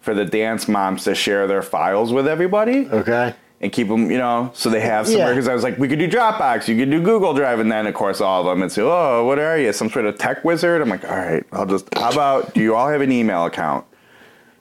for 0.00 0.14
the 0.14 0.24
dance 0.24 0.68
moms 0.68 1.04
to 1.04 1.14
share 1.14 1.46
their 1.46 1.62
files 1.62 2.12
with 2.12 2.26
everybody 2.26 2.88
okay. 2.88 3.34
and 3.60 3.72
keep 3.72 3.88
them, 3.88 4.10
you 4.10 4.18
know, 4.18 4.50
so 4.54 4.70
they 4.70 4.80
have 4.80 5.06
somewhere. 5.06 5.28
Yeah. 5.28 5.34
Because 5.34 5.48
I 5.48 5.54
was 5.54 5.62
like, 5.62 5.78
we 5.78 5.88
could 5.88 5.98
do 5.98 6.08
Dropbox, 6.08 6.68
you 6.68 6.76
could 6.76 6.90
do 6.90 7.02
Google 7.02 7.34
Drive, 7.34 7.60
and 7.60 7.70
then 7.70 7.86
of 7.86 7.94
course 7.94 8.20
all 8.20 8.40
of 8.40 8.46
them 8.46 8.62
and 8.62 8.70
say, 8.70 8.82
oh, 8.82 9.24
what 9.24 9.38
are 9.38 9.58
you, 9.58 9.72
some 9.72 9.90
sort 9.90 10.06
of 10.06 10.18
tech 10.18 10.44
wizard? 10.44 10.80
I'm 10.80 10.88
like, 10.88 11.04
all 11.04 11.16
right, 11.16 11.44
I'll 11.52 11.66
just. 11.66 11.86
How 11.94 12.10
about 12.10 12.54
do 12.54 12.60
you 12.60 12.74
all 12.74 12.88
have 12.88 13.00
an 13.00 13.12
email 13.12 13.44
account? 13.44 13.86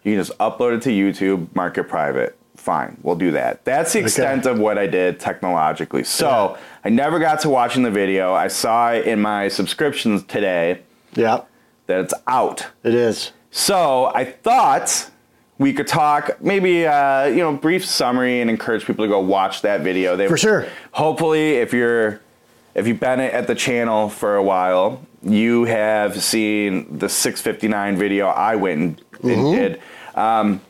You 0.03 0.15
can 0.15 0.23
just 0.23 0.37
upload 0.39 0.77
it 0.77 0.81
to 0.83 0.89
YouTube, 0.89 1.53
mark 1.55 1.77
it 1.77 1.83
private. 1.83 2.38
Fine, 2.69 2.97
we'll 3.01 3.15
do 3.15 3.31
that. 3.31 3.65
That's 3.65 3.93
the 3.93 3.99
extent 4.01 4.45
of 4.45 4.59
what 4.59 4.77
I 4.77 4.85
did 4.85 5.19
technologically. 5.19 6.03
So 6.03 6.55
I 6.85 6.89
never 6.89 7.17
got 7.17 7.39
to 7.39 7.49
watching 7.49 7.81
the 7.81 7.89
video. 7.89 8.35
I 8.35 8.47
saw 8.47 8.91
it 8.91 9.07
in 9.07 9.19
my 9.19 9.47
subscriptions 9.47 10.21
today 10.25 10.81
Yeah. 11.15 11.41
that 11.87 12.01
it's 12.01 12.13
out. 12.27 12.67
It 12.83 12.93
is. 12.93 13.31
So 13.49 14.11
I 14.13 14.23
thought 14.23 15.09
we 15.57 15.73
could 15.73 15.87
talk, 15.87 16.39
maybe 16.43 16.85
uh, 16.85 17.25
you 17.25 17.37
know, 17.37 17.53
brief 17.53 17.83
summary, 17.83 18.39
and 18.39 18.51
encourage 18.51 18.85
people 18.85 19.03
to 19.03 19.09
go 19.09 19.19
watch 19.19 19.63
that 19.63 19.81
video. 19.81 20.15
They, 20.15 20.27
For 20.27 20.37
sure. 20.37 20.67
Hopefully, 20.91 21.53
if 21.53 21.73
you're 21.73 22.21
if 22.75 22.85
you've 22.85 22.99
been 22.99 23.19
at 23.19 23.47
the 23.47 23.55
channel 23.55 24.09
for 24.09 24.35
a 24.35 24.43
while, 24.43 25.01
you 25.23 25.63
have 25.63 26.21
seen 26.21 26.99
the 26.99 27.09
659 27.09 27.97
video 27.97 28.27
I 28.27 28.55
went 28.57 28.79
and, 28.79 29.01
and 29.23 29.31
Mm-hmm. 29.31 29.57
did. 29.59 29.81
Um, 30.13 30.61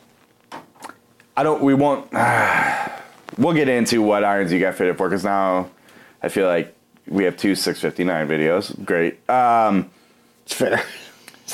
I 1.39 1.43
don't. 1.43 1.61
We 1.61 1.73
won't. 1.73 2.11
we'll 3.37 3.53
get 3.53 3.69
into 3.69 4.01
what 4.01 4.25
irons 4.25 4.51
you 4.51 4.59
got 4.59 4.75
fitted 4.75 4.97
for 4.97 5.07
because 5.07 5.23
now 5.23 5.69
I 6.21 6.27
feel 6.27 6.47
like 6.47 6.75
we 7.07 7.23
have 7.23 7.37
two 7.37 7.55
659 7.55 8.27
videos. 8.27 8.85
Great. 8.85 9.29
Um, 9.29 9.89
It's 10.43 10.53
fair. 10.53 10.83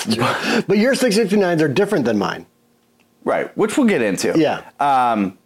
but 0.67 0.79
your 0.79 0.95
659s 0.95 1.61
are 1.61 1.67
different 1.67 2.05
than 2.05 2.17
mine. 2.17 2.47
right, 3.23 3.55
which 3.55 3.77
we'll 3.77 3.85
get 3.85 4.01
into. 4.01 4.33
Yeah. 4.35 4.63
Um, 4.79 5.37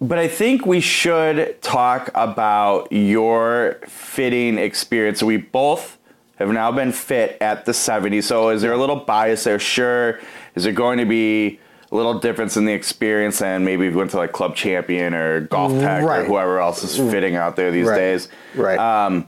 But 0.00 0.18
I 0.18 0.26
think 0.26 0.66
we 0.66 0.80
should 0.80 1.62
talk 1.62 2.10
about 2.16 2.90
your 2.90 3.78
fitting 3.86 4.58
experience. 4.58 5.22
We 5.22 5.36
both 5.36 5.96
have 6.40 6.50
now 6.50 6.72
been 6.72 6.90
fit 6.90 7.38
at 7.40 7.66
the 7.66 7.72
70. 7.72 8.20
So 8.22 8.48
is 8.50 8.62
there 8.62 8.72
a 8.72 8.78
little 8.78 8.96
bias 8.96 9.44
there? 9.44 9.60
Sure. 9.60 10.18
Is 10.56 10.66
it 10.66 10.72
going 10.72 10.98
to 10.98 11.06
be 11.06 11.60
a 11.90 11.96
little 11.96 12.18
difference 12.18 12.56
in 12.56 12.64
the 12.64 12.72
experience 12.72 13.38
than 13.38 13.64
maybe 13.64 13.86
if 13.86 13.92
you 13.92 13.98
went 13.98 14.10
to 14.10 14.18
like 14.18 14.32
Club 14.32 14.54
Champion 14.54 15.14
or 15.14 15.42
Golf 15.42 15.72
mm, 15.72 15.80
Tech 15.80 16.04
or 16.04 16.24
whoever 16.24 16.60
else 16.60 16.82
is 16.84 16.98
mm. 16.98 17.10
fitting 17.10 17.36
out 17.36 17.56
there 17.56 17.70
these 17.70 17.86
Right. 17.86 17.96
days? 17.96 18.28
Right. 18.54 18.78
Um, 18.78 19.26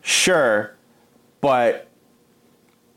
sure, 0.00 0.74
but 1.40 1.88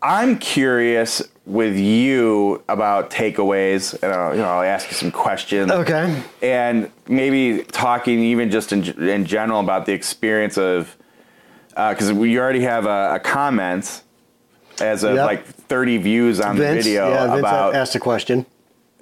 I'm 0.02 0.38
curious 0.38 1.22
with 1.46 1.78
you 1.78 2.64
about 2.70 3.10
takeaways, 3.12 4.02
and 4.02 4.12
I'll, 4.12 4.34
you 4.34 4.42
know, 4.42 4.50
I'll 4.50 4.64
ask 4.64 4.90
you 4.90 4.96
some 4.96 5.12
questions. 5.12 5.72
Okay. 5.72 6.24
And 6.42 6.92
maybe 7.08 7.64
talking 7.64 8.20
even 8.20 8.50
just 8.50 8.72
in, 8.72 8.84
in 9.08 9.26
general 9.26 9.60
about 9.60 9.86
the 9.86 9.94
experience 9.94 10.58
of, 10.58 10.96
uh, 11.76 11.92
because 11.92 12.12
we 12.14 12.40
already 12.40 12.62
have 12.62 12.86
a, 12.86 13.16
a 13.16 13.20
comment 13.20 14.04
as 14.80 15.04
of 15.04 15.16
Yep. 15.16 15.26
like 15.26 15.46
30 15.46 15.98
views 15.98 16.40
on 16.40 16.58
Vince, 16.58 16.84
the 16.84 16.92
video 16.92 17.10
yeah, 17.10 17.28
Vince 17.28 17.40
about 17.40 17.76
asked 17.76 17.96
a 17.96 18.00
question. 18.00 18.46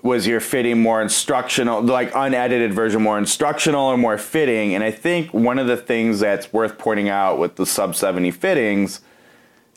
Was 0.03 0.27
your 0.27 0.41
fitting 0.41 0.81
more 0.81 1.01
instructional, 1.01 1.81
like 1.81 2.11
unedited 2.13 2.73
version 2.73 3.01
more 3.01 3.17
instructional 3.17 3.85
or 3.85 3.97
more 3.97 4.17
fitting? 4.17 4.75
And 4.75 4.83
I 4.83 4.91
think 4.91 5.33
one 5.33 5.57
of 5.57 5.65
the 5.65 5.77
things 5.77 6.19
that's 6.19 6.51
worth 6.51 6.77
pointing 6.77 7.09
out 7.09 7.39
with 7.39 7.55
the 7.55 7.65
sub 7.65 7.95
70 7.95 8.29
fittings 8.31 8.99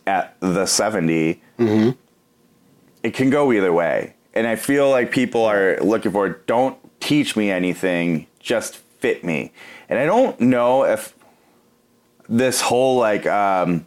at 0.04 0.36
the 0.40 0.66
70, 0.66 1.40
it 3.04 3.14
can 3.14 3.30
go 3.30 3.52
either 3.52 3.72
way. 3.72 4.14
And 4.34 4.46
I 4.48 4.56
feel 4.56 4.90
like 4.90 5.12
people 5.12 5.44
are 5.44 5.78
looking 5.80 6.10
for 6.10 6.28
don't 6.28 6.76
teach 7.00 7.36
me 7.36 7.50
anything, 7.50 8.26
just 8.40 8.76
fit 8.76 9.24
me. 9.24 9.52
And 9.88 9.98
I 9.98 10.06
don't 10.06 10.38
know 10.40 10.84
if 10.84 11.14
this 12.28 12.60
whole 12.60 12.98
like, 12.98 13.26
um, 13.26 13.86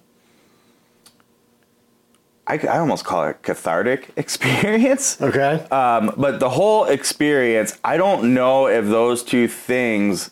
I, 2.49 2.57
I 2.67 2.79
almost 2.79 3.05
call 3.05 3.25
it 3.27 3.41
cathartic 3.43 4.11
experience. 4.17 5.21
Okay. 5.21 5.65
Um, 5.71 6.13
but 6.17 6.39
the 6.39 6.49
whole 6.49 6.85
experience, 6.85 7.77
I 7.83 7.95
don't 7.97 8.33
know 8.33 8.67
if 8.67 8.85
those 8.85 9.23
two 9.23 9.47
things 9.47 10.31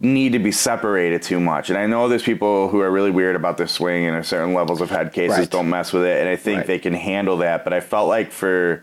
need 0.00 0.32
to 0.32 0.38
be 0.38 0.50
separated 0.50 1.22
too 1.22 1.38
much. 1.40 1.70
And 1.70 1.78
I 1.78 1.86
know 1.86 2.08
there's 2.08 2.22
people 2.22 2.68
who 2.68 2.80
are 2.80 2.90
really 2.90 3.10
weird 3.10 3.36
about 3.36 3.56
their 3.58 3.66
swing 3.68 4.06
and 4.06 4.16
at 4.16 4.26
certain 4.26 4.52
levels 4.54 4.80
of 4.80 4.90
head 4.90 5.12
cases 5.12 5.38
Right. 5.38 5.50
don't 5.50 5.70
mess 5.70 5.92
with 5.92 6.04
it. 6.04 6.20
And 6.20 6.28
I 6.28 6.36
think 6.36 6.58
Right. 6.58 6.66
they 6.66 6.78
can 6.78 6.94
handle 6.94 7.36
that. 7.38 7.64
But 7.64 7.72
I 7.72 7.80
felt 7.80 8.08
like 8.08 8.32
for, 8.32 8.82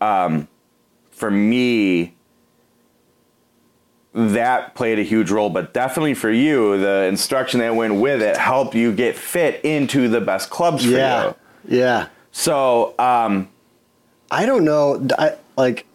um, 0.00 0.48
for 1.10 1.30
me, 1.30 2.14
that 4.14 4.74
played 4.74 4.98
a 4.98 5.02
huge 5.02 5.30
role. 5.30 5.50
But 5.50 5.72
definitely 5.72 6.14
for 6.14 6.30
you, 6.30 6.78
the 6.78 7.04
instruction 7.04 7.60
that 7.60 7.74
went 7.74 7.94
with 7.94 8.22
it 8.22 8.36
helped 8.36 8.74
you 8.74 8.92
get 8.92 9.16
fit 9.16 9.64
into 9.64 10.08
the 10.08 10.20
best 10.20 10.50
clubs 10.50 10.84
for 10.84 10.90
yeah. 10.90 11.26
you. 11.26 11.78
Yeah. 11.78 12.06
So, 12.32 12.94
um, 12.98 13.48
I 14.30 14.46
don't 14.46 14.64
know. 14.64 15.06
I 15.18 15.36
like. 15.56 15.86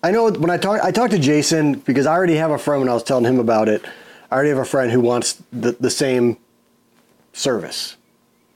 I 0.00 0.12
know 0.12 0.30
when 0.30 0.50
I 0.50 0.56
talk, 0.56 0.80
I 0.82 0.92
talked 0.92 1.10
to 1.10 1.18
Jason 1.18 1.74
because 1.80 2.06
I 2.06 2.12
already 2.12 2.36
have 2.36 2.52
a 2.52 2.58
friend. 2.58 2.80
When 2.80 2.88
I 2.88 2.94
was 2.94 3.02
telling 3.02 3.24
him 3.24 3.40
about 3.40 3.68
it, 3.68 3.84
I 4.30 4.34
already 4.34 4.50
have 4.50 4.58
a 4.58 4.64
friend 4.64 4.92
who 4.92 5.00
wants 5.00 5.42
the, 5.52 5.72
the 5.72 5.90
same 5.90 6.36
service. 7.32 7.96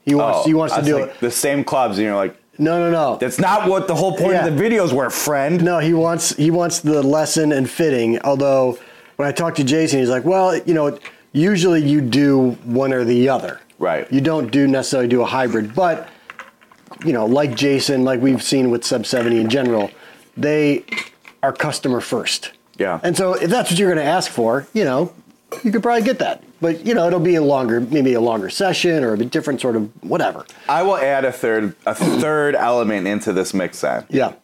He 0.05 0.15
wants. 0.15 0.41
oh, 0.41 0.45
he 0.45 0.55
wants 0.55 0.77
to 0.77 0.83
do 0.83 1.01
like, 1.01 1.11
it. 1.11 1.21
the 1.21 1.31
same 1.31 1.65
clubs, 1.65 1.99
and 1.99 2.07
you're 2.07 2.17
like, 2.17 2.37
No, 2.63 2.79
no, 2.79 2.91
no. 2.91 3.17
That's 3.19 3.39
not 3.39 3.69
what 3.69 3.89
the 3.89 3.95
whole 3.95 4.17
point 4.17 4.33
Yeah. 4.35 4.47
of 4.47 4.57
the 4.57 4.63
videos 4.63 4.93
were, 4.93 5.11
friend. 5.11 5.63
No, 5.65 5.79
he 5.79 5.93
wants 5.95 6.35
he 6.37 6.51
wants 6.51 6.81
the 6.81 7.03
lesson 7.03 7.53
and 7.53 7.69
fitting. 7.69 8.19
Although 8.21 8.79
when 9.17 9.29
I 9.29 9.33
talked 9.33 9.57
to 9.59 9.65
Jason, 9.65 9.99
he's 10.01 10.09
like, 10.09 10.25
well, 10.25 10.57
you 10.57 10.75
know, 10.75 10.99
usually 11.33 11.83
you 11.83 12.01
do 12.01 12.53
one 12.65 12.93
or 12.93 13.05
the 13.05 13.29
other. 13.29 13.61
Right. 13.79 14.11
You 14.13 14.21
don't 14.21 14.51
do 14.51 14.67
necessarily 14.69 15.09
do 15.09 15.23
a 15.23 15.27
hybrid, 15.27 15.75
but 15.75 16.09
you 17.05 17.13
know, 17.13 17.27
like 17.27 17.57
Jason, 17.57 18.05
like 18.05 18.21
we've 18.21 18.43
seen 18.43 18.71
with 18.71 18.85
Sub 18.85 19.05
70 19.07 19.41
in 19.41 19.49
general, 19.49 19.91
they 20.37 20.85
are 21.43 21.53
customer 21.53 22.01
first. 22.01 22.53
Yeah. 22.79 23.01
And 23.03 23.17
so 23.17 23.35
if 23.35 23.51
that's 23.51 23.71
what 23.71 23.79
you're 23.79 23.93
going 23.93 24.05
to 24.05 24.11
ask 24.11 24.31
for, 24.31 24.67
you 24.73 24.85
know, 24.85 25.13
you 25.65 25.73
could 25.73 25.83
probably 25.83 26.05
get 26.05 26.21
that. 26.21 26.43
But 26.63 26.87
you 26.87 26.95
know, 26.95 27.09
it'll 27.09 27.19
be 27.19 27.35
a 27.35 27.43
longer, 27.43 27.81
maybe 27.81 28.15
a 28.15 28.21
longer 28.21 28.49
session 28.49 29.03
or 29.03 29.15
a 29.15 29.19
different 29.19 29.61
sort 29.61 29.75
of 29.75 29.91
whatever. 30.05 30.47
I 30.69 30.85
will 30.85 30.97
add 30.97 31.25
a 31.25 31.33
third 31.33 31.75
a 31.85 31.95
third 31.95 32.55
element 32.55 33.09
into 33.09 33.33
this 33.33 33.53
mix 33.53 33.81
then. 33.81 34.07
Yeah. 34.09 34.35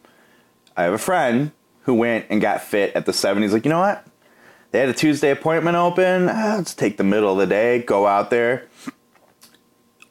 I 0.76 0.82
have 0.82 0.92
a 0.92 0.98
friend 0.98 1.52
who 1.82 1.94
went 1.94 2.26
and 2.28 2.40
got 2.40 2.60
fit 2.60 2.94
at 2.96 3.06
the 3.06 3.12
70s. 3.12 3.52
Like, 3.52 3.64
you 3.64 3.70
know 3.70 3.78
what? 3.78 4.04
They 4.72 4.80
had 4.80 4.88
a 4.88 4.94
Tuesday 4.94 5.30
appointment 5.30 5.76
open. 5.76 6.28
Ah, 6.28 6.56
let's 6.58 6.75
take 6.75 6.96
the 6.96 7.04
middle 7.04 7.32
of 7.32 7.38
the 7.38 7.46
day, 7.46 7.82
go 7.82 8.06
out 8.06 8.30
there. 8.30 8.66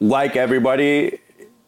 Like 0.00 0.34
everybody, 0.34 1.20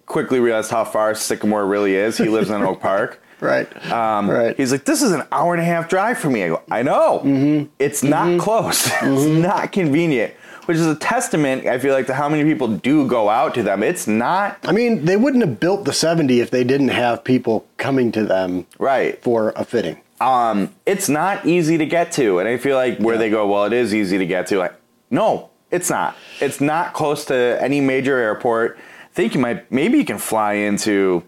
quickly 0.07 0.41
realized 0.41 0.71
how 0.71 0.85
far 0.85 1.15
Sycamore 1.15 1.67
really 1.67 1.95
is. 1.95 2.17
He 2.17 2.29
lives 2.31 2.49
in 2.49 2.63
Oak 2.63 2.81
Park. 2.81 3.23
Right. 3.41 3.91
Um, 3.91 4.31
right. 4.31 4.57
He's 4.57 4.73
like, 4.73 4.85
this 4.85 5.03
is 5.03 5.13
an 5.13 5.23
hour 5.33 5.55
and 5.55 5.63
a 5.63 5.65
half 5.65 5.89
drive 5.89 6.19
for 6.19 6.29
me. 6.31 6.45
I 6.45 6.49
go, 6.49 6.63
I 6.71 6.83
know. 6.83 7.21
Mm-hmm. 7.25 7.71
It's 7.79 8.03
not 8.03 8.39
close. 8.41 8.87
it's 9.03 9.25
not 9.25 9.73
convenient, 9.73 10.35
which 10.67 10.77
is 10.77 10.87
a 10.87 10.95
testament, 10.95 11.67
I 11.67 11.79
feel 11.79 11.95
like, 11.95 12.07
to 12.09 12.15
how 12.15 12.29
many 12.29 12.45
people 12.45 12.69
do 12.69 13.07
go 13.07 13.29
out 13.31 13.55
to 13.55 13.63
them. 13.63 13.83
It's 13.83 14.07
not 14.07 14.59
I 14.65 14.73
mean, 14.73 15.05
they 15.07 15.17
wouldn't 15.17 15.45
have 15.45 15.59
built 15.59 15.85
the 15.85 15.93
70 15.93 16.41
if 16.41 16.51
they 16.51 16.65
didn't 16.65 16.89
have 16.89 17.25
people 17.25 17.67
coming 17.79 18.13
to 18.13 18.25
them 18.25 18.67
right. 18.79 19.21
for 19.23 19.51
a 19.57 19.65
fitting. 19.65 20.01
Um, 20.21 20.75
it's 20.85 21.09
not 21.09 21.47
easy 21.47 21.79
to 21.79 21.87
get 21.87 22.13
to. 22.13 22.41
And 22.41 22.49
I 22.49 22.59
feel 22.59 22.77
like 22.77 22.99
where 22.99 23.15
Yeah. 23.15 23.21
they 23.21 23.31
go, 23.31 23.47
well, 23.47 23.65
it 23.65 23.73
is 23.73 23.95
easy 23.95 24.19
to 24.19 24.27
get 24.27 24.47
to. 24.49 24.59
Like, 24.59 24.75
no, 25.11 25.49
it's 25.71 25.89
not. 25.89 26.15
It's 26.41 26.61
not 26.61 26.93
close 26.93 27.25
to 27.27 27.59
any 27.63 27.81
major 27.81 28.19
airport. 28.19 28.77
I 28.79 29.15
think 29.15 29.35
you 29.35 29.41
might, 29.41 29.73
maybe 29.73 29.97
you 29.97 30.05
can 30.05 30.19
fly 30.19 30.53
into 30.55 31.23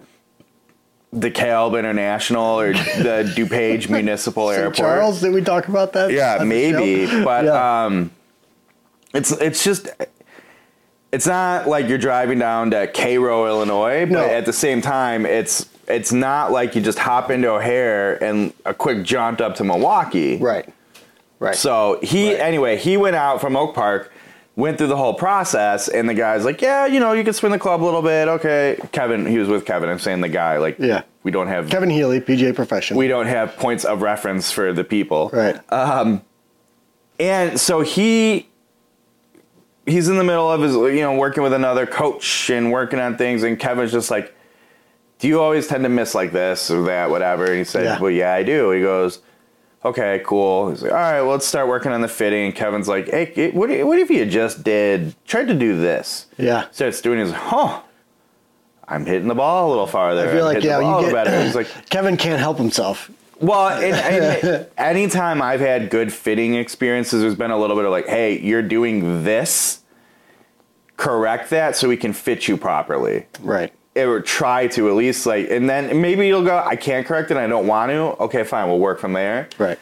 DeKalb 1.15 1.79
International 1.79 2.59
or 2.59 2.73
the 2.73 3.31
DuPage 3.37 3.89
Municipal 3.91 4.49
St. 4.49 4.59
Airport. 4.61 4.77
Charles, 4.77 5.21
did 5.21 5.33
we 5.35 5.43
talk 5.43 5.69
about 5.69 5.93
that? 5.93 6.11
Yeah, 6.11 6.43
maybe, 6.45 7.07
but 7.23 7.45
Yeah. 7.45 7.85
um, 7.85 8.11
it's 9.15 9.31
it's 9.33 9.63
just 9.63 9.89
it's 11.13 11.27
not 11.27 11.69
like 11.69 11.89
you're 11.89 11.99
driving 11.99 12.39
down 12.39 12.71
to 12.71 12.87
Cairo, 12.87 13.47
Illinois, 13.47 14.07
but 14.07 14.13
No. 14.13 14.25
at 14.25 14.47
the 14.47 14.53
same 14.55 14.81
time, 14.81 15.27
it's 15.27 15.67
it's 15.87 16.13
not 16.13 16.51
like 16.51 16.75
you 16.75 16.81
just 16.81 16.99
hop 16.99 17.31
into 17.31 17.51
O'Hare 17.51 18.23
and 18.25 18.55
a 18.65 18.73
quick 18.73 19.03
jaunt 19.03 19.41
up 19.43 19.57
to 19.57 19.65
Milwaukee. 19.65 20.39
right, 20.39 20.67
right. 21.41 21.55
So 21.55 21.99
he 22.03 22.31
Right. 22.33 22.41
anyway, 22.41 22.77
he 22.79 22.97
went 22.97 23.17
out 23.17 23.43
from 23.43 23.55
Oak 23.57 23.75
Park, 23.75 24.11
went 24.57 24.77
through 24.79 24.89
the 24.89 24.97
whole 24.97 25.15
process, 25.15 25.89
and 25.89 26.09
the 26.09 26.15
guy's 26.15 26.45
like, 26.45 26.61
"Yeah, 26.61 26.87
you 26.87 27.01
know, 27.01 27.13
you 27.13 27.25
can 27.25 27.33
swing 27.33 27.53
the 27.53 27.59
club 27.59 27.83
a 27.83 27.85
little 27.85 28.03
bit." 28.03 28.29
Okay, 28.29 28.79
Kevin, 28.93 29.25
he 29.27 29.39
was 29.39 29.49
with 29.49 29.65
Kevin. 29.65 29.89
I'm 29.89 29.99
saying 29.99 30.21
the 30.21 30.29
guy, 30.29 30.59
like, 30.59 30.77
Yeah. 30.79 31.03
we 31.23 31.31
don't 31.31 31.49
have 31.49 31.71
Kevin 31.71 31.91
Healy, 31.91 32.21
PGA 32.21 32.53
professional. 32.55 32.99
we 32.99 33.09
don't 33.09 33.27
have 33.27 33.57
points 33.57 33.85
of 33.85 34.03
reference 34.03 34.51
for 34.53 34.73
the 34.73 34.85
people, 34.85 35.31
right. 35.33 35.59
Um, 35.73 36.23
and 37.19 37.59
so 37.61 37.81
he 37.81 38.49
he's 39.87 40.09
in 40.09 40.17
the 40.17 40.25
middle 40.25 40.51
of 40.51 40.61
his 40.61 40.75
you 40.75 41.01
know 41.01 41.15
working 41.17 41.43
with 41.43 41.53
another 41.53 41.87
coach 41.87 42.51
and 42.51 42.71
working 42.71 43.01
on 43.01 43.17
things 43.17 43.43
and 43.43 43.59
kevin's 43.59 43.91
just 43.91 44.13
like 44.13 44.33
do 45.19 45.27
you 45.27 45.41
always 45.41 45.67
tend 45.67 45.83
to 45.83 45.89
miss 45.89 46.15
like 46.15 46.31
this 46.31 46.71
or 46.71 46.85
that 46.85 47.11
whatever 47.11 47.47
and 47.47 47.57
he 47.59 47.65
said 47.65 47.85
Yeah. 47.85 47.99
well 48.01 48.11
yeah 48.11 48.33
i 48.33 48.45
do 48.45 48.71
he 48.71 48.81
goes 48.81 49.21
okay 49.85 50.23
cool 50.25 50.71
he's 50.71 50.83
like 50.83 50.93
all 50.93 50.99
right 50.99 51.21
well, 51.21 51.31
let's 51.31 51.47
start 51.47 51.67
working 51.69 51.93
on 51.93 52.01
the 52.01 52.09
fitting 52.09 52.47
and 52.47 52.55
kevin's 52.55 52.89
like 52.89 53.09
hey 53.09 53.51
what, 53.51 53.71
if- 53.71 53.87
what 53.87 53.99
if 53.99 54.11
you 54.11 54.25
just 54.25 54.63
did 54.63 55.15
tried 55.27 55.49
to 55.49 55.55
do 55.55 55.77
this 55.79 56.27
yeah. 56.39 56.67
starts 56.71 57.01
doing 57.01 57.19
it, 57.19 57.25
he's 57.25 57.33
like 57.33 57.41
huh 57.41 57.81
i'm 58.89 59.05
hitting 59.07 59.29
the 59.29 59.35
ball 59.35 59.69
a 59.69 59.71
little 59.71 59.87
farther 59.87 60.29
I 60.29 60.33
feel 60.33 60.45
like 60.45 60.63
yeah, 60.63 60.77
the 60.79 60.83
ball 60.85 60.99
a 60.99 61.03
you 61.03 61.07
get 61.13 61.25
better 61.25 61.45
he's 61.45 61.55
like 61.61 61.69
Kevin 61.91 62.17
can't 62.17 62.41
help 62.41 62.59
himself. 62.59 63.11
well, 63.41 63.71
and, 63.71 63.95
and 64.45 64.67
anytime 64.79 65.43
I've 65.43 65.61
had 65.61 65.91
good 65.91 66.13
fitting 66.13 66.55
experiences, 66.55 67.23
there's 67.23 67.35
been 67.35 67.51
a 67.51 67.59
little 67.59 67.75
bit 67.75 67.85
of 67.85 67.91
like, 67.91 68.07
hey, 68.07 68.39
you're 68.39 68.63
doing 68.63 69.25
this, 69.25 69.81
correct 70.97 71.51
that 71.51 71.75
so 71.75 71.89
we 71.89 71.97
can 71.97 72.13
fit 72.13 72.47
you 72.47 72.57
properly. 72.57 73.27
Right. 73.41 73.73
Or 73.95 74.21
try 74.21 74.69
to 74.69 74.89
at 74.89 74.95
least 74.95 75.27
like, 75.27 75.51
and 75.51 75.69
then 75.69 76.01
maybe 76.01 76.27
you'll 76.27 76.45
go, 76.45 76.57
I 76.65 76.77
can't 76.77 77.07
correct 77.07 77.31
it, 77.31 77.37
I 77.37 77.47
don't 77.47 77.67
want 77.67 77.91
to. 77.91 78.17
Okay, 78.25 78.43
fine, 78.43 78.67
we'll 78.69 78.79
work 78.79 78.99
from 78.99 79.13
there. 79.13 79.49
Right. 79.59 79.79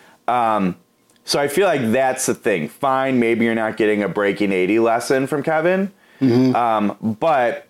So 1.25 1.39
I 1.39 1.47
feel 1.47 1.67
like 1.69 1.93
that's 1.93 2.27
the 2.27 2.35
thing. 2.35 2.69
Fine, 2.69 3.21
maybe 3.21 3.45
you're 3.45 3.55
not 3.55 3.77
getting 3.77 4.03
a 4.03 4.09
breaking 4.09 4.51
80 4.51 4.81
lesson 4.81 5.27
from 5.29 5.45
Kevin, 5.45 5.93
um, 6.21 6.97
but 7.21 7.69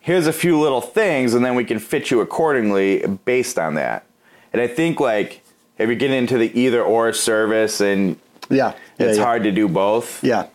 here's 0.00 0.26
a 0.28 0.32
few 0.32 0.60
little 0.60 0.80
things, 0.80 1.34
and 1.34 1.44
then 1.44 1.56
we 1.56 1.64
can 1.64 1.78
fit 1.80 2.10
you 2.12 2.20
accordingly 2.20 3.04
based 3.24 3.58
on 3.58 3.74
that. 3.74 4.06
And 4.52 4.62
I 4.62 4.68
think 4.68 5.00
like 5.00 5.42
if 5.78 5.88
you 5.88 5.96
get 5.96 6.12
into 6.12 6.38
the 6.38 6.56
either 6.58 6.82
or 6.82 7.12
service 7.12 7.80
and 7.80 8.16
Yeah. 8.48 8.74
yeah 8.98 9.06
it's 9.08 9.18
yeah. 9.18 9.24
hard 9.24 9.42
to 9.42 9.50
do 9.50 9.66
both. 9.66 10.22
Yeah. 10.22 10.46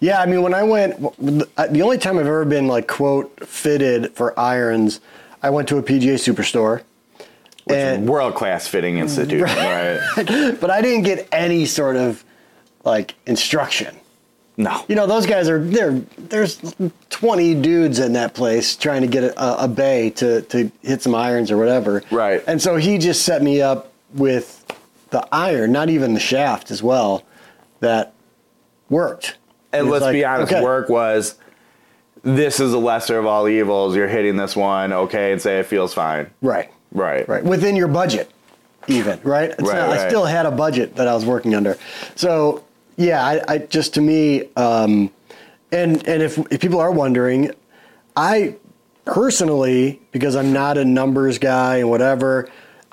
Yeah, 0.00 0.20
I 0.20 0.26
mean, 0.26 0.42
when 0.42 0.54
I 0.54 0.62
went, 0.62 0.94
uh, 1.56 1.66
the 1.68 1.82
only 1.82 1.98
time 1.98 2.18
I've 2.18 2.26
ever 2.26 2.44
been 2.44 2.66
like 2.66 2.88
quote 2.88 3.46
fitted 3.46 4.12
for 4.14 4.38
irons, 4.38 5.00
I 5.42 5.50
went 5.50 5.68
to 5.68 5.78
a 5.78 5.82
PGA 5.82 6.14
Superstore, 6.14 6.82
and 7.68 8.08
world 8.08 8.34
class 8.34 8.68
fitting 8.68 8.98
institute, 8.98 9.42
right. 9.42 10.00
right? 10.16 10.56
but 10.60 10.70
I 10.70 10.80
didn't 10.80 11.02
get 11.02 11.28
any 11.32 11.66
sort 11.66 11.96
of 11.96 12.24
like 12.84 13.14
instruction. 13.26 13.96
No, 14.58 14.84
you 14.88 14.94
know 14.94 15.06
those 15.06 15.26
guys 15.26 15.48
are 15.50 15.62
there. 15.62 16.00
There's 16.16 16.58
20 17.10 17.60
dudes 17.60 17.98
in 17.98 18.14
that 18.14 18.32
place 18.32 18.74
trying 18.74 19.02
to 19.02 19.06
get 19.06 19.24
a, 19.24 19.64
a 19.64 19.68
bay 19.68 20.10
to 20.10 20.42
to 20.42 20.70
hit 20.82 21.02
some 21.02 21.14
irons 21.14 21.50
or 21.50 21.58
whatever. 21.58 22.02
Right. 22.10 22.42
And 22.46 22.62
so 22.62 22.76
he 22.76 22.96
just 22.96 23.22
set 23.22 23.42
me 23.42 23.60
up 23.60 23.92
with 24.14 24.64
the 25.10 25.26
iron, 25.30 25.72
not 25.72 25.90
even 25.90 26.14
the 26.14 26.20
shaft 26.20 26.70
as 26.70 26.82
well, 26.82 27.22
that 27.80 28.14
worked. 28.88 29.36
And 29.72 29.88
let's 29.90 30.02
like, 30.02 30.14
be 30.14 30.24
honest, 30.24 30.52
okay. 30.52 30.62
work 30.62 30.88
was 30.88 31.36
this 32.22 32.60
is 32.60 32.72
a 32.72 32.78
lesser 32.78 33.18
of 33.18 33.26
all 33.26 33.48
evils. 33.48 33.94
You're 33.94 34.08
hitting 34.08 34.36
this 34.36 34.56
one, 34.56 34.92
okay, 34.92 35.32
and 35.32 35.40
say 35.40 35.60
it 35.60 35.66
feels 35.66 35.94
fine. 35.94 36.30
Right. 36.42 36.70
Right. 36.92 37.28
Right. 37.28 37.44
Within 37.44 37.76
your 37.76 37.88
budget, 37.88 38.30
even, 38.88 39.20
right? 39.22 39.50
right, 39.50 39.60
not, 39.60 39.68
right. 39.68 40.00
I 40.00 40.08
still 40.08 40.24
had 40.24 40.46
a 40.46 40.50
budget 40.50 40.96
that 40.96 41.06
I 41.06 41.14
was 41.14 41.24
working 41.24 41.54
under. 41.54 41.76
So, 42.14 42.64
yeah, 42.96 43.24
I, 43.24 43.54
I 43.54 43.58
just 43.58 43.94
to 43.94 44.00
me, 44.00 44.48
um, 44.56 45.10
and 45.72 46.06
and 46.08 46.22
if, 46.22 46.38
if 46.50 46.60
people 46.60 46.80
are 46.80 46.90
wondering, 46.90 47.52
I 48.16 48.56
personally, 49.04 50.00
because 50.12 50.36
I'm 50.36 50.52
not 50.52 50.78
a 50.78 50.84
numbers 50.84 51.38
guy 51.38 51.76
and 51.76 51.90
whatever, 51.90 52.48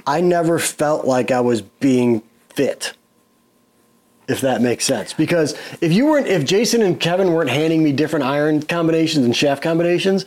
I 0.06 0.22
never 0.22 0.60
felt 0.60 1.06
like 1.06 1.32
I 1.32 1.42
was 1.42 1.62
being 1.62 2.22
fit 2.50 2.94
if 4.28 4.42
that 4.42 4.62
makes 4.62 4.86
sense. 4.86 5.14
Because 5.14 5.58
if 5.82 5.92
you 5.92 6.06
weren't, 6.06 6.28
if 6.28 6.46
Jason 6.46 6.82
and 6.82 7.00
Kevin 7.00 7.34
weren't 7.34 7.50
handing 7.50 7.84
me 7.84 7.92
different 7.92 8.26
iron 8.26 8.62
combinations 8.62 9.26
and 9.26 9.36
shaft 9.36 9.62
combinations, 9.62 10.26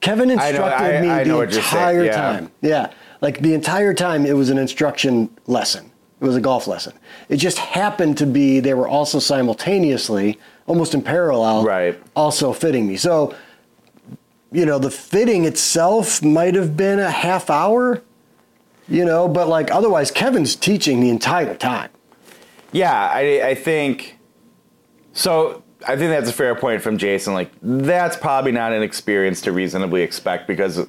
Kevin 0.00 0.30
instructed 0.30 0.62
I 0.62 0.90
know, 0.90 0.98
I, 0.98 1.00
me 1.00 1.08
I 1.08 1.24
the 1.24 1.40
entire 1.40 2.04
yeah. 2.04 2.12
time. 2.12 2.50
Yeah, 2.60 2.92
like 3.20 3.40
the 3.40 3.54
entire 3.54 3.94
time, 3.94 4.24
it 4.24 4.34
was 4.34 4.50
an 4.50 4.58
instruction 4.58 5.30
lesson. 5.46 5.90
It 6.20 6.24
was 6.24 6.36
a 6.36 6.40
golf 6.40 6.66
lesson. 6.66 6.94
It 7.28 7.36
just 7.36 7.58
happened 7.58 8.18
to 8.18 8.26
be 8.26 8.60
they 8.60 8.74
were 8.74 8.88
also 8.88 9.18
simultaneously, 9.18 10.38
almost 10.66 10.94
in 10.94 11.02
parallel, 11.02 11.64
right. 11.64 12.00
also 12.16 12.52
fitting 12.52 12.88
me. 12.88 12.96
So, 12.96 13.36
you 14.50 14.66
know, 14.66 14.78
the 14.78 14.90
fitting 14.90 15.44
itself 15.44 16.22
might 16.22 16.54
have 16.54 16.76
been 16.76 16.98
a 16.98 17.10
half 17.10 17.50
hour, 17.50 18.02
you 18.88 19.04
know, 19.04 19.28
but 19.28 19.48
like 19.48 19.70
otherwise, 19.70 20.10
Kevin's 20.10 20.56
teaching 20.56 21.00
the 21.00 21.10
entire 21.10 21.54
time. 21.54 21.90
Yeah, 22.72 22.92
I, 22.92 23.48
I 23.48 23.54
think 23.54 24.18
so. 25.12 25.62
I 25.86 25.96
think 25.96 26.10
that's 26.10 26.28
a 26.28 26.32
fair 26.32 26.54
point 26.54 26.82
from 26.82 26.98
Jason. 26.98 27.34
Like, 27.34 27.50
that's 27.62 28.16
probably 28.16 28.52
not 28.52 28.72
an 28.72 28.82
experience 28.82 29.40
to 29.42 29.52
reasonably 29.52 30.02
expect 30.02 30.46
because, 30.48 30.86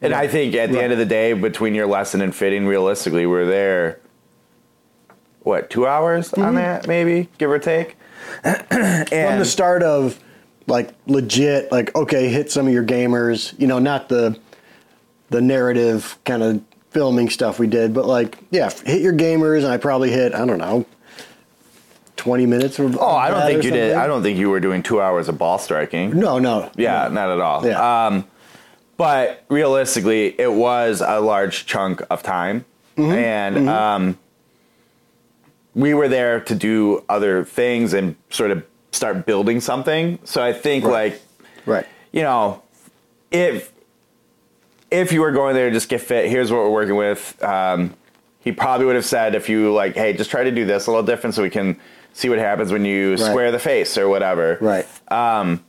and 0.00 0.14
I 0.14 0.28
think 0.28 0.54
at 0.54 0.70
the 0.70 0.76
right. 0.76 0.84
end 0.84 0.92
of 0.92 0.98
the 0.98 1.04
day, 1.04 1.32
between 1.32 1.74
your 1.74 1.86
lesson 1.86 2.22
and 2.22 2.34
fitting, 2.34 2.66
realistically, 2.66 3.26
we're 3.26 3.46
there, 3.46 4.00
what, 5.40 5.68
two 5.68 5.86
hours 5.86 6.30
mm-hmm. 6.30 6.42
on 6.42 6.54
that, 6.54 6.86
maybe, 6.86 7.28
give 7.38 7.50
or 7.50 7.58
take? 7.58 7.96
and 8.44 8.68
from 9.08 9.38
the 9.40 9.44
start 9.44 9.82
of, 9.82 10.18
like, 10.68 10.94
legit, 11.06 11.72
like, 11.72 11.94
okay, 11.96 12.28
hit 12.28 12.52
some 12.52 12.68
of 12.68 12.72
your 12.72 12.84
gamers, 12.84 13.58
you 13.58 13.66
know, 13.66 13.80
not 13.80 14.08
the, 14.08 14.38
the 15.30 15.40
narrative 15.40 16.18
kind 16.24 16.42
of 16.42 16.62
filming 16.90 17.30
stuff 17.30 17.58
we 17.58 17.66
did, 17.66 17.94
but 17.94 18.06
like, 18.06 18.38
yeah, 18.50 18.70
hit 18.84 19.00
your 19.00 19.12
gamers, 19.12 19.58
and 19.58 19.68
I 19.68 19.76
probably 19.76 20.10
hit, 20.10 20.34
I 20.34 20.44
don't 20.44 20.58
know, 20.58 20.86
20 22.20 22.44
minutes 22.44 22.78
of 22.78 22.98
oh 22.98 23.16
i 23.16 23.30
don't 23.30 23.46
think 23.46 23.64
you 23.64 23.70
did 23.70 23.96
i 23.96 24.06
don't 24.06 24.22
think 24.22 24.38
you 24.38 24.50
were 24.50 24.60
doing 24.60 24.82
two 24.82 25.00
hours 25.00 25.26
of 25.26 25.38
ball 25.38 25.58
striking 25.58 26.10
no 26.10 26.38
no 26.38 26.70
yeah 26.76 27.08
no. 27.08 27.14
not 27.14 27.30
at 27.30 27.40
all 27.40 27.66
yeah. 27.66 28.06
Um, 28.06 28.26
but 28.98 29.42
realistically 29.48 30.38
it 30.38 30.52
was 30.52 31.00
a 31.00 31.18
large 31.18 31.64
chunk 31.64 32.02
of 32.10 32.22
time 32.22 32.66
mm-hmm. 32.94 33.10
and 33.10 33.56
mm-hmm. 33.56 33.68
Um, 33.70 34.18
we 35.74 35.94
were 35.94 36.08
there 36.08 36.40
to 36.40 36.54
do 36.54 37.02
other 37.08 37.42
things 37.42 37.94
and 37.94 38.16
sort 38.28 38.50
of 38.50 38.66
start 38.92 39.24
building 39.24 39.58
something 39.58 40.18
so 40.24 40.42
i 40.42 40.52
think 40.52 40.84
right. 40.84 41.12
like 41.12 41.22
right 41.64 41.86
you 42.12 42.20
know 42.20 42.62
if 43.30 43.72
if 44.90 45.10
you 45.10 45.22
were 45.22 45.32
going 45.32 45.54
there 45.54 45.70
to 45.70 45.74
just 45.74 45.88
get 45.88 46.02
fit 46.02 46.28
here's 46.28 46.52
what 46.52 46.58
we're 46.58 46.70
working 46.70 46.96
with 46.96 47.42
um, 47.42 47.94
he 48.40 48.52
probably 48.52 48.84
would 48.84 48.96
have 48.96 49.06
said 49.06 49.34
if 49.34 49.48
you 49.48 49.72
like 49.72 49.94
hey 49.94 50.12
just 50.12 50.28
try 50.30 50.44
to 50.44 50.50
do 50.50 50.66
this 50.66 50.86
a 50.86 50.90
little 50.90 51.06
different 51.06 51.34
so 51.34 51.42
we 51.42 51.48
can 51.48 51.80
see 52.12 52.28
what 52.28 52.38
happens 52.38 52.72
when 52.72 52.84
you 52.84 53.10
right. 53.10 53.18
square 53.18 53.52
the 53.52 53.58
face 53.58 53.96
or 53.98 54.08
whatever. 54.08 54.58
Right. 54.60 54.86
Um, 55.10 55.64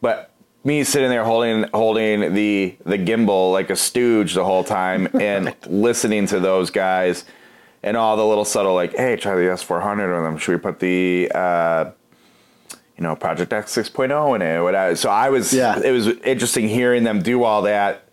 but 0.00 0.30
me 0.64 0.82
sitting 0.84 1.08
there 1.08 1.24
holding 1.24 1.64
holding 1.72 2.34
the 2.34 2.76
the 2.84 2.98
gimbal 2.98 3.52
like 3.52 3.70
a 3.70 3.76
stooge 3.76 4.34
the 4.34 4.44
whole 4.44 4.64
time 4.64 5.08
and 5.20 5.54
listening 5.66 6.26
to 6.26 6.40
those 6.40 6.70
guys 6.70 7.24
and 7.82 7.96
all 7.96 8.16
the 8.16 8.26
little 8.26 8.44
subtle 8.44 8.74
like, 8.74 8.96
hey, 8.96 9.16
try 9.16 9.36
the 9.36 9.42
S400 9.42 10.16
on 10.16 10.24
them. 10.24 10.38
Should 10.38 10.52
we 10.52 10.58
put 10.58 10.80
the 10.80 11.30
uh, 11.32 11.90
you 12.96 13.02
know 13.02 13.14
Project 13.14 13.52
X 13.52 13.76
6.0 13.76 14.34
in 14.36 14.42
it? 14.42 14.60
Whatever. 14.60 14.96
So 14.96 15.08
I 15.08 15.30
was. 15.30 15.52
Yeah. 15.52 15.80
It 15.80 15.92
was 15.92 16.08
interesting 16.08 16.68
hearing 16.68 17.04
them 17.04 17.22
do 17.22 17.44
all 17.44 17.62
that 17.62 18.08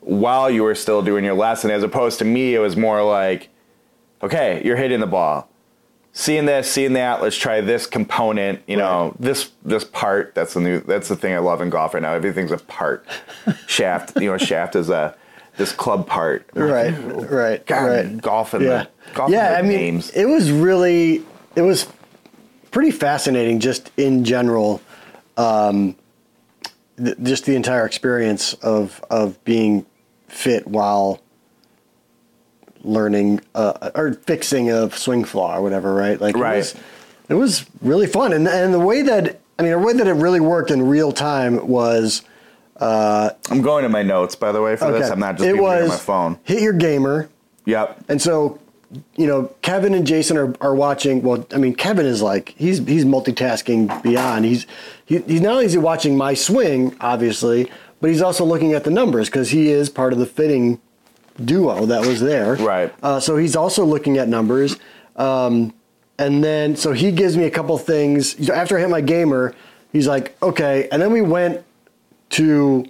while 0.00 0.48
you 0.50 0.62
were 0.62 0.74
still 0.74 1.02
doing 1.02 1.24
your 1.24 1.34
lesson, 1.34 1.70
as 1.70 1.82
opposed 1.82 2.18
to 2.20 2.24
me. 2.24 2.54
It 2.54 2.58
was 2.58 2.76
more 2.76 3.04
like, 3.04 3.50
okay, 4.22 4.62
you're 4.64 4.76
hitting 4.76 5.00
the 5.00 5.06
ball 5.06 5.50
seeing 6.12 6.46
this, 6.46 6.70
seeing 6.70 6.94
that. 6.94 7.22
Let's 7.22 7.36
try 7.36 7.60
this 7.60 7.86
component. 7.86 8.62
You 8.66 8.76
know, 8.76 9.14
this 9.18 9.50
this 9.64 9.84
part. 9.84 10.34
That's 10.34 10.54
the 10.54 10.60
new. 10.60 10.80
That's 10.80 11.08
the 11.08 11.16
thing 11.16 11.34
I 11.34 11.38
love 11.38 11.60
in 11.60 11.70
golf 11.70 11.94
right 11.94 12.02
now. 12.02 12.14
Everything's 12.14 12.52
a 12.52 12.58
part. 12.58 13.06
shaft. 13.66 14.20
You 14.20 14.30
know, 14.30 14.38
shaft 14.38 14.76
is 14.76 14.90
a 14.90 15.16
this 15.56 15.72
club 15.72 16.06
part. 16.06 16.48
Right. 16.54 16.90
Right. 16.90 17.64
God, 17.66 17.84
right. 17.84 18.20
Golfing. 18.20 18.62
Yeah. 18.62 18.86
The, 19.06 19.14
golfing 19.14 19.34
yeah. 19.34 19.56
I 19.58 19.62
mean, 19.62 19.70
names. 19.70 20.10
it 20.10 20.26
was 20.26 20.50
really. 20.50 21.24
It 21.56 21.62
was 21.62 21.88
pretty 22.70 22.90
fascinating, 22.90 23.60
just 23.60 23.90
in 23.96 24.24
general. 24.24 24.80
Um, 25.36 25.96
th- 26.96 27.16
just 27.22 27.44
the 27.44 27.54
entire 27.54 27.86
experience 27.86 28.54
of 28.54 29.04
of 29.10 29.42
being 29.44 29.86
fit 30.28 30.66
while 30.66 31.20
learning 32.82 33.40
uh, 33.54 33.90
or 33.94 34.14
fixing 34.14 34.70
a 34.70 34.90
swing 34.90 35.24
flaw 35.24 35.56
or 35.56 35.62
whatever, 35.62 35.94
right? 35.94 36.20
Like 36.20 36.36
right. 36.36 36.54
It 36.54 36.58
was, 36.58 36.74
it 37.28 37.34
was 37.34 37.66
really 37.82 38.06
fun, 38.06 38.32
and 38.32 38.48
and 38.48 38.72
the 38.72 38.80
way 38.80 39.02
that 39.02 39.40
I 39.58 39.62
mean, 39.62 39.72
the 39.72 39.78
way 39.78 39.92
that 39.92 40.06
it 40.06 40.12
really 40.12 40.40
worked 40.40 40.70
in 40.70 40.82
real 40.82 41.12
time 41.12 41.66
was. 41.66 42.22
Uh, 42.76 43.30
I'm 43.50 43.60
going 43.60 43.82
to 43.82 43.88
my 43.88 44.04
notes, 44.04 44.36
by 44.36 44.52
the 44.52 44.62
way, 44.62 44.76
for 44.76 44.86
okay. 44.86 45.00
this. 45.00 45.10
I'm 45.10 45.18
not 45.18 45.36
just 45.36 45.48
it 45.48 45.60
was, 45.60 45.88
my 45.88 45.96
phone. 45.96 46.38
Hit 46.44 46.62
your 46.62 46.72
gamer. 46.72 47.28
Yep. 47.64 48.04
And 48.08 48.22
so, 48.22 48.60
you 49.16 49.26
know, 49.26 49.52
Kevin 49.62 49.94
and 49.94 50.06
Jason 50.06 50.36
are, 50.36 50.54
are 50.60 50.76
watching. 50.76 51.22
Well, 51.22 51.44
I 51.52 51.56
mean, 51.56 51.74
Kevin 51.74 52.06
is 52.06 52.22
like 52.22 52.50
he's 52.56 52.78
he's 52.78 53.04
multitasking 53.04 54.02
beyond. 54.02 54.44
He's 54.44 54.66
he, 55.06 55.18
he's 55.18 55.40
not 55.40 55.54
only 55.54 55.66
is 55.66 55.72
he 55.72 55.78
watching 55.78 56.16
my 56.16 56.34
swing, 56.34 56.96
obviously, 57.00 57.68
but 58.00 58.10
he's 58.10 58.22
also 58.22 58.44
looking 58.44 58.74
at 58.74 58.84
the 58.84 58.90
numbers 58.90 59.28
because 59.28 59.50
he 59.50 59.70
is 59.70 59.90
part 59.90 60.12
of 60.12 60.20
the 60.20 60.26
fitting 60.26 60.80
duo 61.44 61.86
that 61.86 62.06
was 62.06 62.20
there. 62.20 62.54
Right. 62.56 62.92
Uh, 63.02 63.20
so 63.20 63.36
he's 63.36 63.56
also 63.56 63.84
looking 63.84 64.18
at 64.18 64.28
numbers. 64.28 64.76
Um, 65.16 65.74
and 66.18 66.42
then, 66.42 66.76
so 66.76 66.92
he 66.92 67.12
gives 67.12 67.36
me 67.36 67.44
a 67.44 67.50
couple 67.50 67.78
things. 67.78 68.48
After 68.48 68.76
I 68.76 68.80
hit 68.80 68.90
my 68.90 69.00
gamer, 69.00 69.54
he's 69.92 70.06
like, 70.06 70.36
okay. 70.42 70.88
And 70.90 71.00
then 71.00 71.12
we 71.12 71.20
went 71.20 71.64
to 72.30 72.86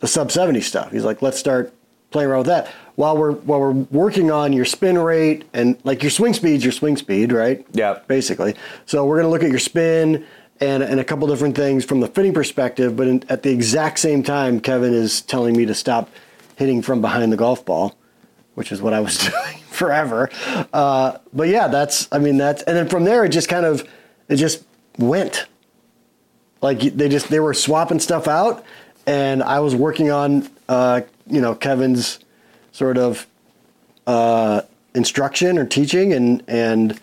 the 0.00 0.06
sub 0.06 0.30
70 0.30 0.60
stuff. 0.60 0.92
He's 0.92 1.04
like, 1.04 1.22
let's 1.22 1.38
start 1.38 1.72
playing 2.10 2.30
around 2.30 2.40
with 2.40 2.46
that. 2.48 2.68
While 2.94 3.18
we're 3.18 3.32
while 3.32 3.60
we're 3.60 3.72
working 3.72 4.30
on 4.30 4.52
your 4.52 4.64
spin 4.64 4.96
rate 4.96 5.44
and 5.52 5.76
like 5.84 6.02
your 6.02 6.10
swing 6.10 6.32
speed's 6.32 6.64
your 6.64 6.72
swing 6.72 6.96
speed, 6.96 7.30
right? 7.30 7.66
Yeah. 7.72 8.00
Basically. 8.06 8.54
So 8.86 9.04
we're 9.04 9.16
gonna 9.16 9.28
look 9.28 9.42
at 9.42 9.50
your 9.50 9.58
spin 9.58 10.24
and 10.60 10.82
and 10.82 10.98
a 10.98 11.04
couple 11.04 11.26
different 11.26 11.56
things 11.56 11.84
from 11.84 12.00
the 12.00 12.08
fitting 12.08 12.32
perspective. 12.32 12.96
But 12.96 13.08
in, 13.08 13.24
at 13.28 13.42
the 13.42 13.50
exact 13.50 13.98
same 13.98 14.22
time, 14.22 14.60
Kevin 14.60 14.94
is 14.94 15.20
telling 15.20 15.56
me 15.56 15.66
to 15.66 15.74
stop 15.74 16.08
hitting 16.56 16.82
from 16.82 17.00
behind 17.00 17.32
the 17.32 17.36
golf 17.36 17.64
ball, 17.64 17.96
which 18.54 18.72
is 18.72 18.82
what 18.82 18.92
I 18.92 19.00
was 19.00 19.18
doing 19.30 19.58
forever. 19.70 20.28
Uh, 20.72 21.18
but 21.32 21.48
yeah, 21.48 21.68
that's 21.68 22.08
I 22.10 22.18
mean 22.18 22.36
that's 22.36 22.62
and 22.64 22.76
then 22.76 22.88
from 22.88 23.04
there 23.04 23.24
it 23.24 23.28
just 23.28 23.48
kind 23.48 23.64
of 23.64 23.88
it 24.28 24.36
just 24.36 24.64
went. 24.98 25.46
Like 26.60 26.80
they 26.80 27.08
just 27.08 27.28
they 27.28 27.38
were 27.38 27.54
swapping 27.54 28.00
stuff 28.00 28.26
out, 28.26 28.64
and 29.06 29.42
I 29.42 29.60
was 29.60 29.76
working 29.76 30.10
on 30.10 30.48
uh, 30.68 31.02
you 31.26 31.40
know 31.40 31.54
Kevin's 31.54 32.18
sort 32.72 32.98
of 32.98 33.26
uh, 34.06 34.62
instruction 34.94 35.58
or 35.58 35.66
teaching, 35.66 36.12
and 36.12 36.42
and 36.48 36.98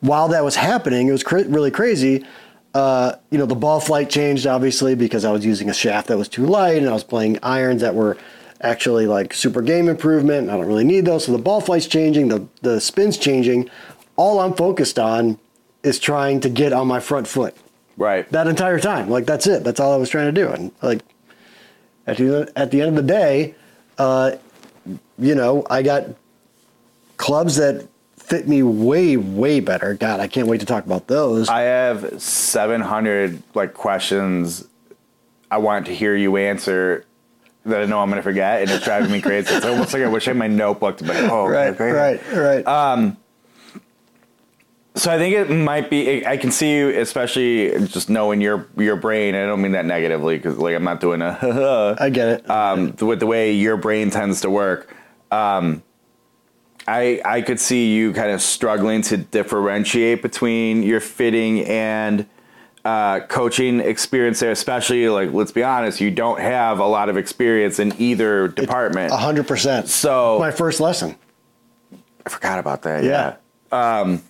while 0.00 0.28
that 0.28 0.44
was 0.44 0.56
happening, 0.56 1.08
it 1.08 1.12
was 1.12 1.22
cr- 1.22 1.38
really 1.38 1.70
crazy. 1.70 2.24
Uh, 2.72 3.14
you 3.30 3.38
know, 3.38 3.46
the 3.46 3.56
ball 3.56 3.80
flight 3.80 4.08
changed 4.10 4.46
obviously 4.46 4.94
because 4.94 5.24
I 5.24 5.32
was 5.32 5.44
using 5.44 5.68
a 5.68 5.74
shaft 5.74 6.06
that 6.08 6.18
was 6.18 6.28
too 6.28 6.46
light, 6.46 6.76
and 6.76 6.88
I 6.88 6.92
was 6.92 7.02
playing 7.02 7.38
irons 7.42 7.80
that 7.80 7.94
were 7.94 8.16
actually 8.60 9.06
like 9.06 9.32
super 9.32 9.62
game 9.62 9.88
improvement. 9.88 10.50
I 10.50 10.56
don't 10.56 10.66
really 10.66 10.84
need 10.84 11.04
those. 11.06 11.24
So 11.26 11.32
the 11.32 11.38
ball 11.38 11.60
flight's 11.60 11.86
changing, 11.86 12.28
the, 12.28 12.46
the 12.62 12.80
spin's 12.80 13.16
changing, 13.16 13.70
all 14.16 14.38
I'm 14.40 14.54
focused 14.54 14.98
on 14.98 15.38
is 15.82 15.98
trying 15.98 16.40
to 16.40 16.48
get 16.50 16.72
on 16.72 16.86
my 16.86 17.00
front 17.00 17.26
foot 17.26 17.56
Right. 17.96 18.30
that 18.32 18.46
entire 18.46 18.78
time. 18.78 19.08
Like 19.08 19.26
that's 19.26 19.46
it. 19.46 19.64
That's 19.64 19.80
all 19.80 19.92
I 19.92 19.96
was 19.96 20.10
trying 20.10 20.32
to 20.34 20.40
do. 20.40 20.48
And 20.48 20.72
like 20.82 21.00
at 22.06 22.16
the 22.18 22.50
at 22.56 22.70
the 22.70 22.80
end 22.82 22.90
of 22.90 22.96
the 23.06 23.10
day, 23.12 23.54
uh, 23.98 24.32
you 25.18 25.34
know, 25.34 25.66
I 25.70 25.82
got 25.82 26.04
clubs 27.16 27.56
that 27.56 27.86
fit 28.16 28.46
me 28.48 28.62
way 28.62 29.16
way 29.16 29.60
better. 29.60 29.94
God, 29.94 30.20
I 30.20 30.28
can't 30.28 30.48
wait 30.48 30.60
to 30.60 30.66
talk 30.66 30.84
about 30.86 31.06
those. 31.08 31.48
I 31.48 31.62
have 31.62 32.20
700 32.22 33.42
like 33.54 33.74
questions 33.74 34.66
I 35.50 35.58
want 35.58 35.86
to 35.86 35.94
hear 35.94 36.14
you 36.14 36.36
answer 36.36 37.04
that 37.64 37.82
I 37.82 37.84
know 37.86 38.00
I'm 38.00 38.08
going 38.08 38.16
to 38.18 38.22
forget, 38.22 38.62
and 38.62 38.70
it's 38.70 38.84
driving 38.84 39.10
me 39.12 39.20
crazy. 39.20 39.54
It's 39.54 39.66
almost 39.66 39.92
like 39.92 40.02
I 40.02 40.08
wish 40.08 40.26
I 40.26 40.30
had 40.30 40.38
my 40.38 40.46
notebook 40.48 40.96
to 40.98 41.04
be 41.04 41.10
like, 41.10 41.30
oh, 41.30 41.46
right, 41.46 41.78
right, 41.78 42.20
right. 42.32 42.66
Uh, 42.66 43.12
So 44.96 45.10
I 45.10 45.18
think 45.18 45.34
it 45.34 45.48
might 45.50 45.88
be. 45.88 46.26
I 46.26 46.36
can 46.36 46.50
see 46.50 46.74
you, 46.76 46.88
especially 47.00 47.86
just 47.86 48.10
knowing 48.10 48.40
your 48.40 48.66
your 48.76 48.96
brain. 48.96 49.34
I 49.34 49.46
don't 49.46 49.62
mean 49.62 49.72
that 49.72 49.84
negatively 49.86 50.36
because 50.36 50.58
like 50.58 50.74
I'm 50.74 50.84
not 50.84 51.00
doing 51.00 51.22
a. 51.22 51.96
I 51.98 52.10
get 52.10 52.28
it. 52.28 52.50
um, 52.50 52.94
with 53.00 53.20
the 53.20 53.26
way 53.26 53.52
your 53.52 53.76
brain 53.76 54.10
tends 54.10 54.40
to 54.40 54.50
work, 54.50 54.94
um, 55.30 55.82
I 56.88 57.22
I 57.24 57.40
could 57.42 57.60
see 57.60 57.94
you 57.94 58.12
kind 58.12 58.32
of 58.32 58.42
struggling 58.42 59.00
to 59.02 59.16
differentiate 59.16 60.22
between 60.22 60.82
your 60.82 61.00
fitting 61.00 61.60
and 61.66 62.26
uh, 62.84 63.20
coaching 63.20 63.80
experience 63.80 64.40
there. 64.40 64.50
Especially 64.50 65.08
like, 65.08 65.32
let's 65.32 65.52
be 65.52 65.62
honest, 65.62 66.00
you 66.00 66.10
don't 66.10 66.40
have 66.40 66.78
a 66.78 66.86
lot 66.86 67.08
of 67.08 67.16
experience 67.16 67.78
in 67.78 67.94
either 67.98 68.48
department. 68.48 69.12
A 69.12 69.16
hundred 69.16 69.46
percent. 69.46 69.88
So- 69.88 70.38
my 70.38 70.50
first 70.50 70.80
lesson. 70.80 71.16
I 72.26 72.28
forgot 72.28 72.58
about 72.58 72.82
that. 72.82 73.02
Yeah. 73.04 73.36
Yeah. 73.72 74.00
Um, 74.00 74.22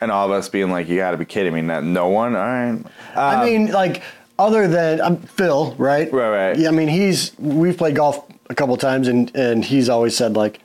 and 0.00 0.10
all 0.10 0.26
of 0.26 0.32
us 0.32 0.48
being 0.48 0.70
like, 0.70 0.88
"You 0.88 0.96
got 0.96 1.10
to 1.10 1.16
be 1.16 1.24
kidding 1.24 1.52
me!" 1.52 1.60
Not, 1.60 1.82
no 1.84 2.08
one. 2.08 2.36
All 2.36 2.42
right. 2.42 2.80
I 3.16 3.44
mean, 3.44 3.72
like 3.72 4.02
other 4.38 4.68
than 4.68 5.00
um, 5.00 5.16
Phil, 5.18 5.74
right? 5.76 6.10
Right, 6.12 6.28
right. 6.50 6.58
Yeah, 6.58 6.68
I 6.68 6.70
mean, 6.70 6.88
he's 6.88 7.36
we've 7.38 7.76
played 7.76 7.96
golf 7.96 8.24
a 8.48 8.54
couple 8.54 8.76
times, 8.76 9.08
and 9.08 9.34
and 9.34 9.64
he's 9.64 9.88
always 9.88 10.16
said 10.16 10.36
like, 10.36 10.60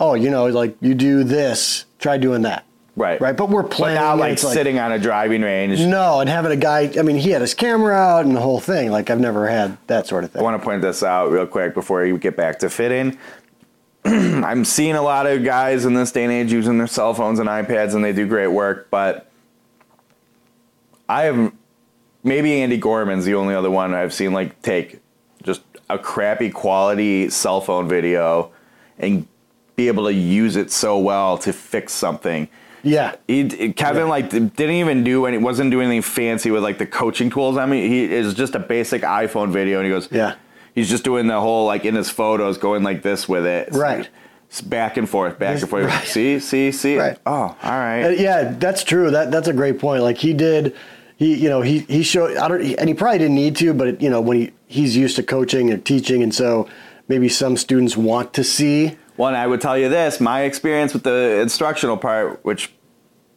oh, 0.00 0.14
you 0.14 0.30
know, 0.30 0.46
like 0.46 0.76
you 0.80 0.94
do 0.94 1.22
this, 1.22 1.84
try 1.98 2.18
doing 2.18 2.42
that. 2.42 2.64
Right. 2.96 3.20
Right. 3.20 3.36
But 3.36 3.50
we're 3.50 3.62
But 3.62 3.70
playing. 3.72 3.96
not 3.96 4.12
and 4.12 4.20
like 4.20 4.38
sitting 4.38 4.78
on 4.78 4.90
a 4.90 4.98
driving 4.98 5.42
range. 5.42 5.80
No, 5.80 6.20
and 6.20 6.30
having 6.30 6.50
a 6.50 6.56
guy. 6.56 6.90
I 6.98 7.02
mean, 7.02 7.16
he 7.16 7.30
had 7.30 7.42
his 7.42 7.52
camera 7.52 7.94
out 7.94 8.24
and 8.24 8.34
the 8.34 8.40
whole 8.40 8.58
thing. 8.60 8.90
Like 8.90 9.10
I've 9.10 9.20
never 9.20 9.46
had 9.48 9.76
that 9.86 10.06
sort 10.06 10.24
of 10.24 10.30
thing. 10.30 10.40
I 10.40 10.42
want 10.42 10.60
to 10.60 10.64
point 10.64 10.80
this 10.80 11.02
out 11.02 11.30
real 11.30 11.46
quick 11.46 11.74
before 11.74 12.04
you 12.06 12.16
get 12.16 12.36
back 12.36 12.58
to 12.60 12.70
fitting. 12.70 13.18
I'm 14.06 14.64
seeing 14.64 14.94
a 14.94 15.02
lot 15.02 15.26
of 15.26 15.44
guys 15.44 15.84
in 15.84 15.92
this 15.92 16.10
day 16.10 16.24
and 16.24 16.32
age 16.32 16.52
using 16.52 16.78
their 16.78 16.86
cell 16.86 17.12
phones 17.12 17.38
and 17.38 17.48
iPads, 17.50 17.94
and 17.94 18.02
they 18.02 18.14
do 18.14 18.26
great 18.26 18.46
work. 18.48 18.88
But 18.90 19.30
I 21.08 21.24
have 21.24 21.52
maybe 22.24 22.60
Andy 22.62 22.78
Gorman's 22.78 23.24
the 23.26 23.34
only 23.34 23.54
other 23.54 23.70
one 23.70 23.94
I've 23.94 24.14
seen 24.14 24.32
like 24.32 24.60
take 24.62 25.00
just 25.42 25.62
a 25.90 25.98
crappy 25.98 26.50
quality 26.50 27.28
cell 27.30 27.60
phone 27.60 27.88
video 27.88 28.50
and 28.98 29.26
be 29.76 29.88
able 29.88 30.04
to 30.06 30.14
use 30.14 30.56
it 30.56 30.70
so 30.70 30.98
well 30.98 31.36
to 31.38 31.52
fix 31.52 31.92
something. 31.92 32.48
Yeah. 32.86 33.16
He, 33.26 33.72
Kevin 33.72 34.08
like 34.08 34.30
didn't 34.30 34.60
even 34.60 35.04
do 35.04 35.26
any 35.26 35.38
wasn't 35.38 35.70
doing 35.70 35.86
anything 35.86 36.02
fancy 36.02 36.50
with 36.50 36.62
like 36.62 36.78
the 36.78 36.86
coaching 36.86 37.30
tools. 37.30 37.56
I 37.56 37.66
mean, 37.66 37.90
he 37.90 38.04
is 38.04 38.34
just 38.34 38.54
a 38.54 38.58
basic 38.58 39.02
iPhone 39.02 39.50
video, 39.50 39.78
and 39.78 39.86
he 39.86 39.92
goes, 39.92 40.08
Yeah. 40.10 40.36
He's 40.74 40.90
just 40.90 41.04
doing 41.04 41.26
the 41.26 41.40
whole 41.40 41.66
like 41.66 41.84
in 41.84 41.94
his 41.94 42.10
photos, 42.10 42.58
going 42.58 42.82
like 42.82 43.02
this 43.02 43.28
with 43.28 43.46
it, 43.46 43.70
Right. 43.72 44.08
It's 44.48 44.60
back 44.60 44.96
and 44.96 45.08
forth, 45.08 45.38
back 45.38 45.60
and 45.60 45.68
forth. 45.68 45.86
Right. 45.86 46.06
See, 46.06 46.38
see, 46.38 46.70
see. 46.70 46.96
Right. 46.98 47.18
Oh, 47.26 47.32
all 47.32 47.56
right. 47.62 48.04
Uh, 48.04 48.08
yeah, 48.10 48.54
that's 48.56 48.84
true. 48.84 49.10
That 49.10 49.32
that's 49.32 49.48
a 49.48 49.52
great 49.52 49.80
point. 49.80 50.02
Like 50.02 50.18
he 50.18 50.32
did, 50.32 50.76
he 51.16 51.34
you 51.34 51.48
know 51.48 51.62
he 51.62 51.80
he 51.80 52.04
showed. 52.04 52.36
I 52.36 52.46
don't, 52.46 52.62
and 52.62 52.88
he 52.88 52.94
probably 52.94 53.18
didn't 53.18 53.34
need 53.34 53.56
to, 53.56 53.74
but 53.74 54.00
you 54.00 54.08
know 54.08 54.20
when 54.20 54.38
he 54.38 54.52
he's 54.66 54.96
used 54.96 55.16
to 55.16 55.24
coaching 55.24 55.70
and 55.70 55.84
teaching, 55.84 56.22
and 56.22 56.32
so 56.32 56.68
maybe 57.08 57.28
some 57.28 57.56
students 57.56 57.96
want 57.96 58.32
to 58.34 58.44
see. 58.44 58.96
One, 59.16 59.34
I 59.34 59.46
would 59.46 59.60
tell 59.60 59.76
you 59.76 59.88
this: 59.88 60.20
my 60.20 60.42
experience 60.42 60.92
with 60.92 61.02
the 61.02 61.40
instructional 61.40 61.96
part, 61.96 62.44
which 62.44 62.72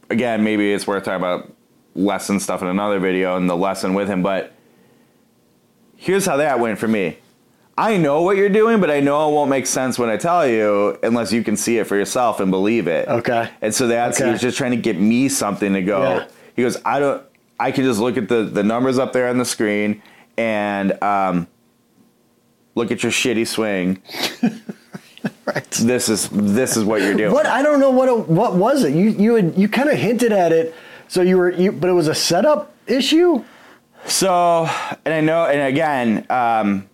again, 0.10 0.44
maybe 0.44 0.72
it's 0.74 0.88
worth 0.88 1.04
talking 1.06 1.18
about 1.18 1.54
lesson 1.96 2.40
stuff 2.40 2.62
in 2.62 2.68
another 2.68 3.00
video 3.00 3.36
and 3.38 3.50
the 3.50 3.56
lesson 3.58 3.94
with 3.94 4.08
him. 4.08 4.22
But 4.24 4.54
here's 5.96 6.26
how 6.26 6.38
that 6.38 6.60
went 6.60 6.80
for 6.80 6.88
me. 6.88 7.18
I 7.78 7.96
know 7.96 8.22
what 8.24 8.36
you're 8.36 8.50
doing, 8.50 8.82
but 8.82 8.92
I 8.92 9.00
know 9.00 9.30
it 9.30 9.34
won't 9.34 9.50
make 9.50 9.66
sense 9.66 9.98
when 9.98 10.10
I 10.10 10.18
tell 10.18 10.46
you 10.46 10.98
unless 11.02 11.32
you 11.32 11.44
can 11.44 11.56
see 11.56 11.78
it 11.78 11.86
for 11.88 11.96
yourself 11.96 12.42
and 12.42 12.52
believe 12.52 12.88
it. 12.88 13.08
Okay. 13.08 13.50
And 13.62 13.74
so 13.74 13.88
that's 13.88 14.20
Okay. 14.20 14.32
he's 14.32 14.42
just 14.42 14.58
trying 14.58 14.72
to 14.72 14.78
get 14.78 15.00
me 15.00 15.30
something 15.30 15.72
to 15.74 15.82
go. 15.82 16.02
Yeah. 16.02 16.28
He 16.56 16.62
goes, 16.64 16.78
I 16.84 17.00
don't. 17.00 17.24
I 17.58 17.72
can 17.72 17.86
just 17.86 18.00
look 18.00 18.18
at 18.18 18.28
the 18.28 18.44
the 18.44 18.64
numbers 18.64 19.00
up 19.00 19.14
there 19.14 19.30
on 19.30 19.38
the 19.38 19.46
screen 19.46 20.02
and 20.38 21.02
um, 21.04 21.48
look 22.76 22.92
at 22.92 23.02
your 23.04 23.12
shitty 23.14 23.48
swing. 23.48 24.02
Right. 25.56 25.72
This 25.72 26.10
is 26.10 26.30
this 26.30 26.78
is 26.78 26.84
what 26.84 27.02
you're 27.02 27.16
doing. 27.16 27.34
What 27.34 27.48
I 27.48 27.64
don't 27.64 27.80
know 27.80 27.90
what 27.90 28.08
it, 28.08 28.28
what 28.30 28.56
was 28.56 28.84
it? 28.84 28.94
You 28.94 29.10
you 29.10 29.36
had, 29.36 29.58
you 29.58 29.68
kind 29.68 29.90
of 29.90 29.98
hinted 29.98 30.32
at 30.32 30.52
it. 30.52 30.76
So 31.08 31.22
you 31.24 31.38
were 31.38 31.52
you, 31.52 31.72
but 31.72 31.90
it 31.90 31.94
was 31.94 32.08
a 32.08 32.14
setup 32.14 32.72
issue. 32.86 33.44
So, 34.06 34.70
and 35.06 35.14
I 35.14 35.22
know, 35.22 35.46
and 35.46 35.62
again, 35.62 36.26
um, 36.30 36.88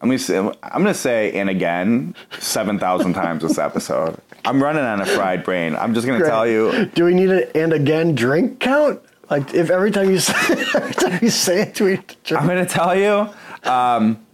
I'm 0.00 0.08
gonna 0.08 0.18
say, 0.18 0.36
I'm 0.36 0.52
gonna 0.62 0.92
say, 0.94 1.32
and 1.32 1.48
again, 1.48 2.14
seven 2.38 2.78
thousand 2.78 3.14
times 3.14 3.42
this 3.42 3.56
episode. 3.58 4.20
I'm 4.44 4.62
running 4.62 4.84
on 4.84 5.00
a 5.00 5.06
fried 5.06 5.42
brain. 5.42 5.74
I'm 5.74 5.94
just 5.94 6.06
gonna 6.06 6.24
tell 6.24 6.46
you. 6.46 6.86
Do 6.94 7.06
we 7.06 7.14
need 7.14 7.30
an 7.30 7.44
and 7.54 7.72
again 7.72 8.14
drink 8.14 8.60
count? 8.60 9.00
Like 9.30 9.54
if 9.54 9.70
every 9.70 9.90
time 9.90 10.10
you 10.10 10.18
say, 10.18 10.34
every 10.74 10.94
time 10.94 11.18
you 11.22 11.30
say 11.30 11.62
it, 11.62 11.74
do 11.74 11.84
we 11.84 11.96
drink? 11.96 12.32
I'm 12.32 12.46
gonna 12.46 12.66
tell 12.66 12.94
you. 12.94 13.30
Um, 13.68 14.25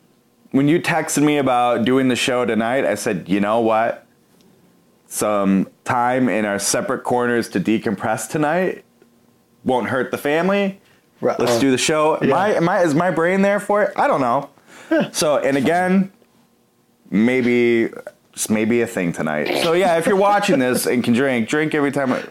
when 0.52 0.68
you 0.68 0.80
texted 0.80 1.22
me 1.22 1.38
about 1.38 1.84
doing 1.84 2.08
the 2.08 2.16
show 2.16 2.44
tonight, 2.44 2.84
I 2.84 2.94
said, 2.94 3.28
you 3.28 3.40
know 3.40 3.60
what? 3.60 4.06
Some 5.06 5.68
time 5.84 6.28
in 6.28 6.44
our 6.44 6.58
separate 6.58 7.04
corners 7.04 7.48
to 7.50 7.60
decompress 7.60 8.30
tonight 8.30 8.84
won't 9.64 9.88
hurt 9.88 10.10
the 10.10 10.18
family. 10.18 10.80
Right, 11.20 11.38
Let's 11.38 11.58
do 11.58 11.70
the 11.70 11.78
show. 11.78 12.16
Am 12.16 12.28
yeah. 12.28 12.36
I, 12.36 12.48
am 12.50 12.68
I, 12.68 12.82
is 12.82 12.94
my 12.94 13.10
brain 13.10 13.42
there 13.42 13.60
for 13.60 13.82
it? 13.82 13.92
I 13.96 14.06
don't 14.06 14.20
know. 14.20 14.50
so, 15.12 15.38
and 15.38 15.56
again, 15.56 16.12
maybe, 17.10 17.90
just 18.32 18.50
maybe 18.50 18.80
a 18.80 18.86
thing 18.86 19.12
tonight. 19.12 19.62
So 19.62 19.72
yeah, 19.72 19.98
if 19.98 20.06
you're 20.06 20.16
watching 20.16 20.58
this 20.58 20.86
and 20.86 21.02
can 21.02 21.14
drink, 21.14 21.48
drink 21.48 21.74
every 21.74 21.92
time. 21.92 22.12
I, 22.12 22.24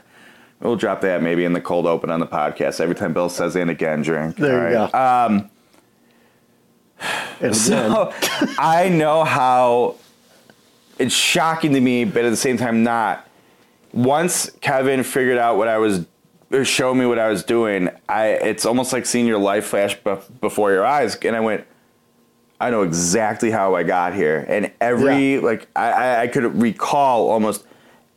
we'll 0.59 0.75
drop 0.75 1.01
that 1.01 1.23
maybe 1.23 1.45
in 1.45 1.53
the 1.53 1.61
cold 1.61 1.87
open 1.87 2.11
on 2.11 2.19
the 2.19 2.27
podcast. 2.27 2.79
Every 2.79 2.95
time 2.95 3.13
Bill 3.13 3.29
says 3.29 3.55
and 3.55 3.69
again, 3.69 4.01
drink. 4.01 4.35
There 4.35 4.71
you 4.71 4.77
All 4.77 4.83
right. 4.83 4.91
go. 4.91 5.35
Um, 5.35 5.49
and 7.41 7.55
So 7.55 8.13
I 8.57 8.89
know 8.89 9.23
how 9.23 9.95
it's 10.99 11.13
shocking 11.13 11.73
to 11.73 11.81
me, 11.81 12.05
but 12.05 12.25
at 12.25 12.29
the 12.29 12.35
same 12.37 12.57
time 12.57 12.83
not. 12.83 13.27
Once 13.93 14.49
Kevin 14.61 15.03
figured 15.03 15.37
out 15.37 15.57
what 15.57 15.67
I 15.67 15.77
was 15.77 16.05
or 16.51 16.63
showed 16.65 16.95
me 16.95 17.05
what 17.05 17.19
I 17.19 17.27
was 17.29 17.43
doing, 17.43 17.89
I 18.07 18.27
it's 18.29 18.65
almost 18.65 18.93
like 18.93 19.05
seeing 19.05 19.25
your 19.27 19.39
life 19.39 19.65
flash 19.65 19.99
bef- 20.01 20.23
before 20.39 20.71
your 20.71 20.85
eyes, 20.85 21.15
and 21.17 21.35
I 21.35 21.39
went. 21.41 21.65
I 22.59 22.69
know 22.69 22.83
exactly 22.83 23.49
how 23.51 23.73
I 23.75 23.83
got 23.83 24.13
here, 24.13 24.45
and 24.47 24.71
every 24.79 25.35
Yeah. 25.35 25.41
like 25.41 25.67
I, 25.75 25.91
I, 25.91 26.21
I 26.21 26.27
could 26.27 26.61
recall 26.61 27.29
almost 27.29 27.65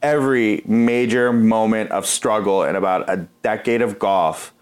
every 0.03 0.63
major 0.67 1.33
moment 1.33 1.91
of 1.91 2.07
struggle 2.07 2.63
in 2.63 2.77
about 2.77 3.09
a 3.09 3.27
decade 3.43 3.81
of 3.83 3.99
golf 3.99 4.53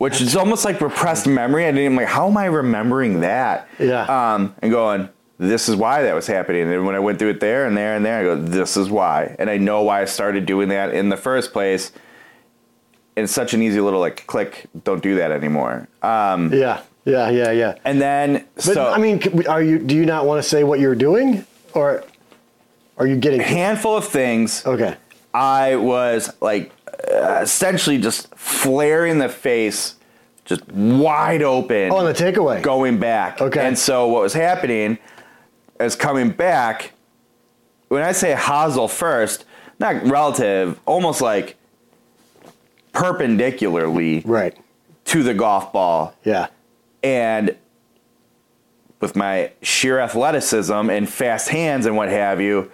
which 0.00 0.22
is 0.22 0.34
almost 0.34 0.64
like 0.64 0.80
repressed 0.80 1.26
memory. 1.26 1.66
I 1.66 1.72
didn't 1.72 1.94
like, 1.94 2.06
how 2.06 2.26
am 2.26 2.38
I 2.38 2.46
remembering 2.46 3.20
that? 3.20 3.68
Yeah. 3.78 4.04
Um, 4.04 4.54
and 4.62 4.72
going, 4.72 5.10
this 5.36 5.68
is 5.68 5.76
why 5.76 6.00
that 6.04 6.14
was 6.14 6.26
happening. 6.26 6.72
And 6.72 6.86
when 6.86 6.94
I 6.94 6.98
went 6.98 7.18
through 7.18 7.28
it 7.28 7.40
there 7.40 7.66
and 7.66 7.76
there 7.76 7.96
and 7.96 8.02
there, 8.02 8.20
I 8.20 8.22
go, 8.22 8.34
this 8.34 8.78
is 8.78 8.88
why. 8.88 9.36
And 9.38 9.50
I 9.50 9.58
know 9.58 9.82
why 9.82 10.00
I 10.00 10.06
started 10.06 10.46
doing 10.46 10.70
that 10.70 10.94
in 10.94 11.10
the 11.10 11.18
first 11.18 11.52
place. 11.52 11.92
And 13.14 13.24
it's 13.24 13.32
such 13.34 13.52
an 13.52 13.60
easy 13.60 13.78
little 13.82 14.00
like 14.00 14.26
click. 14.26 14.70
Don't 14.84 15.02
do 15.02 15.16
that 15.16 15.32
anymore. 15.32 15.86
Um, 16.00 16.50
yeah, 16.50 16.80
yeah, 17.04 17.28
yeah, 17.28 17.50
yeah. 17.50 17.76
and 17.84 18.00
then 18.00 18.46
But 18.54 18.64
so 18.64 18.90
I 18.90 18.96
mean, 18.96 19.46
are 19.48 19.62
you? 19.62 19.78
Do 19.78 19.94
you 19.94 20.06
not 20.06 20.24
want 20.24 20.42
to 20.42 20.48
say 20.48 20.64
what 20.64 20.80
you're 20.80 20.94
doing, 20.94 21.44
or 21.74 22.04
are 22.96 23.06
you 23.06 23.16
getting? 23.16 23.40
A 23.40 23.44
handful 23.44 23.98
of 23.98 24.06
things. 24.06 24.64
Okay. 24.64 24.96
I 25.34 25.76
was 25.76 26.32
like 26.40 26.72
essentially 27.08 27.98
just 27.98 28.34
flare 28.34 29.06
in 29.06 29.18
the 29.18 29.28
face, 29.28 29.96
just 30.44 30.66
wide 30.72 31.42
open. 31.42 31.90
Oh, 31.92 31.96
on 31.96 32.04
the 32.06 32.12
takeaway. 32.12 32.62
going 32.62 32.98
back. 32.98 33.40
Okay. 33.40 33.66
And 33.66 33.78
so 33.78 34.08
what 34.08 34.22
was 34.22 34.32
happening 34.34 34.98
is 35.78 35.94
coming 35.96 36.30
back. 36.30 36.92
When 37.88 38.02
I 38.02 38.12
say 38.12 38.34
hosel 38.34 38.88
first, 38.88 39.44
not 39.78 40.04
relative, 40.06 40.78
almost 40.86 41.20
like 41.20 41.56
perpendicularly 42.92 44.22
Right. 44.24 44.56
to 45.06 45.22
the 45.22 45.34
golf 45.34 45.72
ball. 45.72 46.14
Yeah. 46.24 46.48
And 47.02 47.56
with 49.00 49.16
my 49.16 49.52
sheer 49.62 49.98
athleticism 49.98 50.90
and 50.90 51.08
fast 51.08 51.48
hands 51.48 51.86
and 51.86 51.96
what 51.96 52.08
have 52.10 52.40
you, 52.40 52.70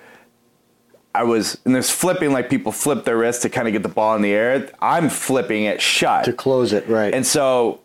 I 1.17 1.23
was, 1.23 1.59
and 1.65 1.75
there's 1.75 1.91
flipping 1.91 2.33
like 2.33 2.51
people 2.51 2.73
flip 2.73 3.05
their 3.05 3.17
wrist 3.17 3.43
to 3.43 3.49
kind 3.49 3.67
of 3.67 3.73
get 3.73 3.83
the 3.83 3.89
ball 3.89 4.15
in 4.17 4.23
the 4.23 4.33
air. 4.33 4.71
I'm 4.81 5.09
flipping 5.09 5.65
it 5.65 5.81
shut. 5.81 6.25
To 6.27 6.33
close 6.33 6.73
it, 6.73 6.87
right. 6.89 7.15
And 7.15 7.27
so, 7.27 7.81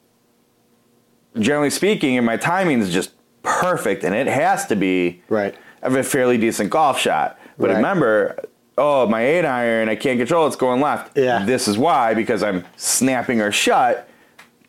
generally 1.40 1.70
speaking, 1.70 2.18
and 2.18 2.26
my 2.26 2.38
timing 2.38 2.80
is 2.80 2.92
just 2.92 3.12
perfect, 3.44 4.04
and 4.04 4.14
it 4.14 4.28
has 4.28 4.68
to 4.68 4.76
be 4.76 5.22
right. 5.30 5.56
of 5.82 5.96
a 5.96 6.04
fairly 6.04 6.38
decent 6.38 6.70
golf 6.70 7.00
shot. 7.00 7.40
But 7.58 7.70
Right. 7.70 7.78
remember, 7.78 8.44
oh, 8.78 9.08
my 9.08 9.24
eight 9.26 9.46
iron, 9.46 9.88
I 9.90 9.96
can't 9.96 10.20
control 10.20 10.46
it's 10.48 10.56
going 10.56 10.82
left. 10.82 11.18
Yeah. 11.18 11.46
This 11.46 11.68
is 11.68 11.78
why, 11.78 12.14
because 12.14 12.44
I'm 12.44 12.66
snapping 12.76 13.40
her 13.40 13.52
shut, 13.52 14.08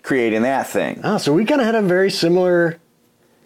creating 0.02 0.42
that 0.42 0.68
thing. 0.68 1.00
Oh, 1.02 1.18
so 1.18 1.32
we 1.32 1.44
kind 1.44 1.60
of 1.60 1.66
had 1.66 1.74
a 1.74 1.82
very 1.82 2.10
similar 2.10 2.78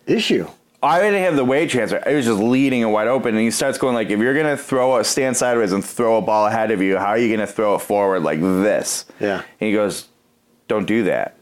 issue. 0.07 0.47
I 0.83 1.01
didn't 1.01 1.23
have 1.23 1.37
the 1.37 1.45
weight 1.45 1.71
transfer. 1.71 2.03
I 2.07 2.15
was 2.15 2.27
just 2.27 2.39
leading 2.41 2.81
it 2.83 2.87
wide 2.87 3.09
open, 3.09 3.35
and 3.35 3.43
he 3.43 3.51
starts 3.51 3.79
going 3.79 3.95
like, 3.95 4.11
"If 4.11 4.21
you're 4.21 4.35
gonna 4.35 4.57
throw 4.57 4.99
a 4.99 5.05
stand 5.05 5.37
sideways 5.37 5.73
and 5.73 5.85
throw 5.85 6.19
a 6.19 6.23
ball 6.23 6.47
ahead 6.47 6.71
of 6.71 6.83
you, 6.83 6.99
how 6.99 7.07
are 7.07 7.19
you 7.19 7.35
gonna 7.35 7.47
throw 7.47 7.75
it 7.75 7.81
forward 7.81 8.23
like 8.23 8.41
this?" 8.41 9.05
Yeah. 9.19 9.43
And 9.61 9.69
he 9.69 9.73
goes, 9.73 10.07
"Don't 10.69 10.87
do 10.87 11.05
that." 11.05 11.37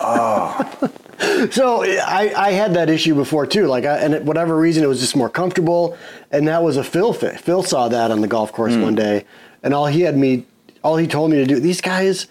Oh 0.00 0.90
So 1.50 1.82
I, 1.84 2.32
I 2.34 2.52
had 2.52 2.72
that 2.74 2.88
issue 2.88 3.14
before 3.14 3.46
too. 3.46 3.66
Like, 3.66 3.84
I, 3.84 3.98
and 3.98 4.26
whatever 4.26 4.56
reason, 4.56 4.82
it 4.82 4.86
was 4.86 5.00
just 5.00 5.14
more 5.14 5.28
comfortable. 5.28 5.98
And 6.30 6.48
that 6.48 6.62
was 6.62 6.78
a 6.78 6.84
Phil 6.84 7.12
fit. 7.12 7.38
Phil 7.40 7.62
saw 7.62 7.88
that 7.88 8.10
on 8.10 8.22
the 8.22 8.26
golf 8.28 8.52
course 8.52 8.72
Hmm. 8.74 8.82
one 8.82 8.94
day, 8.94 9.24
and 9.62 9.74
all 9.74 9.86
he 9.86 10.00
had 10.02 10.16
me, 10.16 10.46
all 10.82 10.96
he 10.96 11.06
told 11.06 11.30
me 11.30 11.36
to 11.36 11.44
do. 11.44 11.60
These 11.60 11.82
guys, 11.82 12.26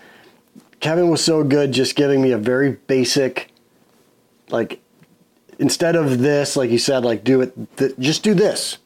Kevin 0.80 1.10
was 1.10 1.24
so 1.24 1.44
good, 1.44 1.72
just 1.72 1.96
giving 1.96 2.20
me 2.22 2.32
a 2.32 2.38
very 2.40 2.72
basic, 2.88 3.52
like, 4.50 4.80
instead 5.60 5.96
of 5.96 6.20
this, 6.20 6.56
like 6.58 6.70
you 6.72 6.80
said, 6.80 7.04
like 7.06 7.24
do 7.24 7.42
it, 7.42 7.54
th- 7.78 7.94
just 8.00 8.24
do 8.24 8.34
this. 8.34 8.78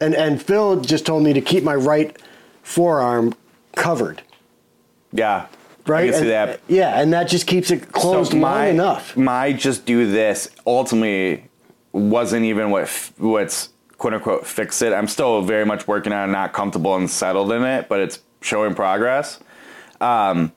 And 0.00 0.14
and 0.14 0.42
Phil 0.42 0.80
just 0.80 1.06
told 1.06 1.22
me 1.22 1.32
to 1.32 1.40
keep 1.40 1.64
my 1.64 1.74
right 1.74 2.16
forearm 2.62 3.34
covered. 3.74 4.22
Yeah. 5.12 5.46
Right. 5.86 6.08
I 6.08 6.10
can 6.10 6.14
see 6.14 6.20
And- 6.22 6.30
that. 6.30 6.60
Yeah, 6.68 7.00
and 7.00 7.12
that 7.12 7.28
just 7.28 7.46
keeps 7.46 7.70
it 7.70 7.92
closed 7.92 8.32
So 8.32 8.38
long 8.38 8.68
enough. 8.68 9.16
My 9.16 9.52
just 9.52 9.86
do 9.86 10.10
this 10.10 10.50
ultimately 10.66 11.48
wasn't 11.92 12.44
even 12.44 12.70
what 12.70 12.82
f- 12.82 13.12
what's 13.18 13.70
quote 13.96 14.12
unquote 14.14 14.46
fix 14.46 14.82
it. 14.82 14.92
I'm 14.92 15.08
still 15.08 15.40
very 15.42 15.64
much 15.64 15.86
working 15.88 16.12
on 16.12 16.28
it, 16.28 16.32
not 16.32 16.52
comfortable 16.52 16.94
and 16.96 17.08
settled 17.08 17.52
in 17.52 17.62
it, 17.62 17.88
but 17.88 18.00
it's 18.00 18.18
showing 18.42 18.74
progress. 18.74 19.38
Um, 20.00 20.52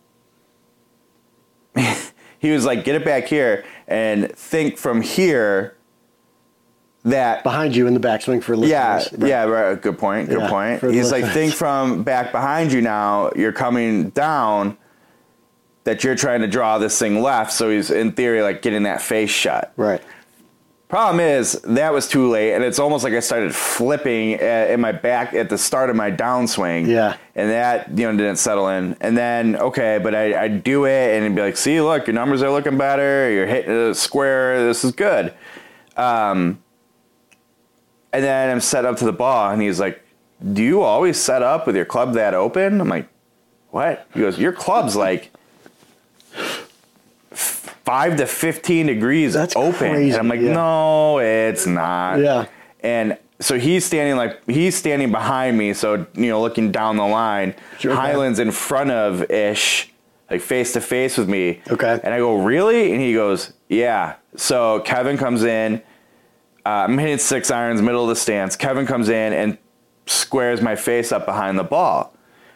he 2.40 2.52
was 2.52 2.66
like, 2.66 2.84
get 2.84 2.96
it 2.96 3.06
back 3.06 3.28
here 3.28 3.64
and 3.90 4.32
think 4.34 4.78
from 4.78 5.02
here 5.02 5.76
that 7.04 7.44
behind 7.44 7.76
you 7.76 7.88
in 7.88 7.94
the 7.94 8.00
backswing 8.00 8.42
for 8.44 8.56
listeners. 8.56 8.70
yeah, 8.72 8.94
Right. 8.96 9.30
yeah, 9.30 9.44
right. 9.46 9.82
Good 9.82 9.98
point. 9.98 10.30
Good 10.30 10.40
Yeah, 10.40 10.50
point. 10.50 10.82
He's 10.94 11.12
like, 11.12 11.26
think 11.26 11.54
from 11.54 12.04
back 12.04 12.32
behind 12.32 12.72
you 12.72 12.82
now. 12.82 13.32
You're 13.36 13.52
coming 13.54 14.10
down. 14.12 14.78
That 15.86 16.04
you're 16.04 16.14
trying 16.16 16.42
to 16.42 16.48
draw 16.48 16.78
this 16.78 17.00
thing 17.00 17.22
left, 17.24 17.52
so 17.52 17.70
he's 17.72 17.90
in 17.90 18.12
theory 18.12 18.44
like 18.44 18.62
getting 18.62 18.84
that 18.84 19.02
face 19.02 19.32
shut. 19.32 19.72
Right. 19.76 20.02
Problem 20.90 21.20
is 21.20 21.52
that 21.66 21.94
was 21.94 22.08
too 22.08 22.28
late, 22.30 22.54
and 22.54 22.64
it's 22.64 22.80
almost 22.80 23.04
like 23.04 23.14
I 23.14 23.20
started 23.20 23.54
flipping 23.54 24.34
at, 24.34 24.72
in 24.72 24.82
my 24.82 24.92
back 24.92 25.36
at 25.36 25.48
the 25.48 25.58
start 25.58 25.92
of 25.92 25.96
my 25.96 26.10
downswing. 26.10 26.88
Yeah. 26.88 27.16
and 27.36 27.52
that 27.52 27.96
you 27.96 28.12
know 28.12 28.18
didn't 28.18 28.38
settle 28.38 28.68
in. 28.70 28.98
And 29.00 29.16
then 29.16 29.56
okay, 29.58 30.00
but 30.02 30.16
I 30.16 30.46
I 30.46 30.48
do 30.48 30.86
it 30.86 31.16
and 31.16 31.26
it'd 31.26 31.36
be 31.36 31.44
like, 31.44 31.58
see, 31.58 31.80
look, 31.80 32.08
your 32.08 32.16
numbers 32.16 32.42
are 32.42 32.50
looking 32.50 32.76
better. 32.76 33.32
You're 33.32 33.46
hitting 33.46 33.72
a 33.72 33.94
square. 33.94 34.66
This 34.66 34.84
is 34.84 34.92
good. 34.92 35.32
Um, 35.96 36.60
and 38.12 38.24
then 38.24 38.50
I'm 38.50 38.60
set 38.60 38.84
up 38.84 38.98
to 38.98 39.06
the 39.06 39.14
ball, 39.14 39.52
and 39.52 39.62
he's 39.62 39.80
like, 39.80 40.02
"Do 40.54 40.64
you 40.64 40.82
always 40.82 41.20
set 41.22 41.44
up 41.44 41.68
with 41.68 41.76
your 41.76 41.86
club 41.86 42.14
that 42.16 42.34
open?" 42.34 42.82
I'm 42.82 42.90
like, 42.90 43.08
"What?" 43.70 44.08
He 44.16 44.22
goes, 44.22 44.40
"Your 44.40 44.54
club's 44.54 44.96
like." 44.96 45.32
Five 47.90 48.18
to 48.18 48.28
fifteen 48.28 48.86
degrees 48.86 49.34
That's 49.34 49.56
open, 49.56 49.94
crazy, 49.94 50.12
and 50.12 50.20
I'm 50.20 50.28
like, 50.28 50.42
yeah. 50.42 50.54
no, 50.54 51.18
it's 51.20 51.66
not. 51.66 52.20
Yeah. 52.20 52.46
And 52.82 53.18
so 53.40 53.58
he's 53.58 53.84
standing 53.84 54.16
like 54.16 54.46
he's 54.48 54.76
standing 54.76 55.12
behind 55.12 55.58
me, 55.58 55.74
so 55.74 56.06
you 56.14 56.28
know, 56.28 56.40
looking 56.40 56.72
down 56.72 56.98
the 56.98 57.08
line. 57.08 57.56
Sure. 57.80 57.96
Highland's 57.96 58.38
in 58.38 58.52
front 58.52 58.92
of 58.92 59.24
ish, 59.32 59.92
like 60.30 60.42
face 60.42 60.74
to 60.74 60.82
face 60.82 61.18
with 61.18 61.28
me. 61.28 61.62
Okay. 61.70 62.00
And 62.04 62.14
I 62.14 62.20
go, 62.20 62.44
really? 62.44 62.92
And 62.92 63.02
he 63.02 63.14
goes, 63.14 63.54
yeah. 63.70 64.18
So 64.36 64.82
Kevin 64.82 65.18
comes 65.18 65.44
in. 65.44 65.82
Uh, 66.66 66.86
I'm 66.86 66.98
hitting 66.98 67.18
six 67.18 67.50
irons, 67.50 67.82
middle 67.82 68.04
of 68.04 68.10
the 68.10 68.16
stance. 68.16 68.56
Kevin 68.56 68.86
comes 68.86 69.10
in 69.10 69.34
and 69.34 69.58
squares 70.06 70.62
my 70.62 70.76
face 70.76 71.12
up 71.12 71.26
behind 71.26 71.58
the 71.58 71.64
ball. 71.64 72.14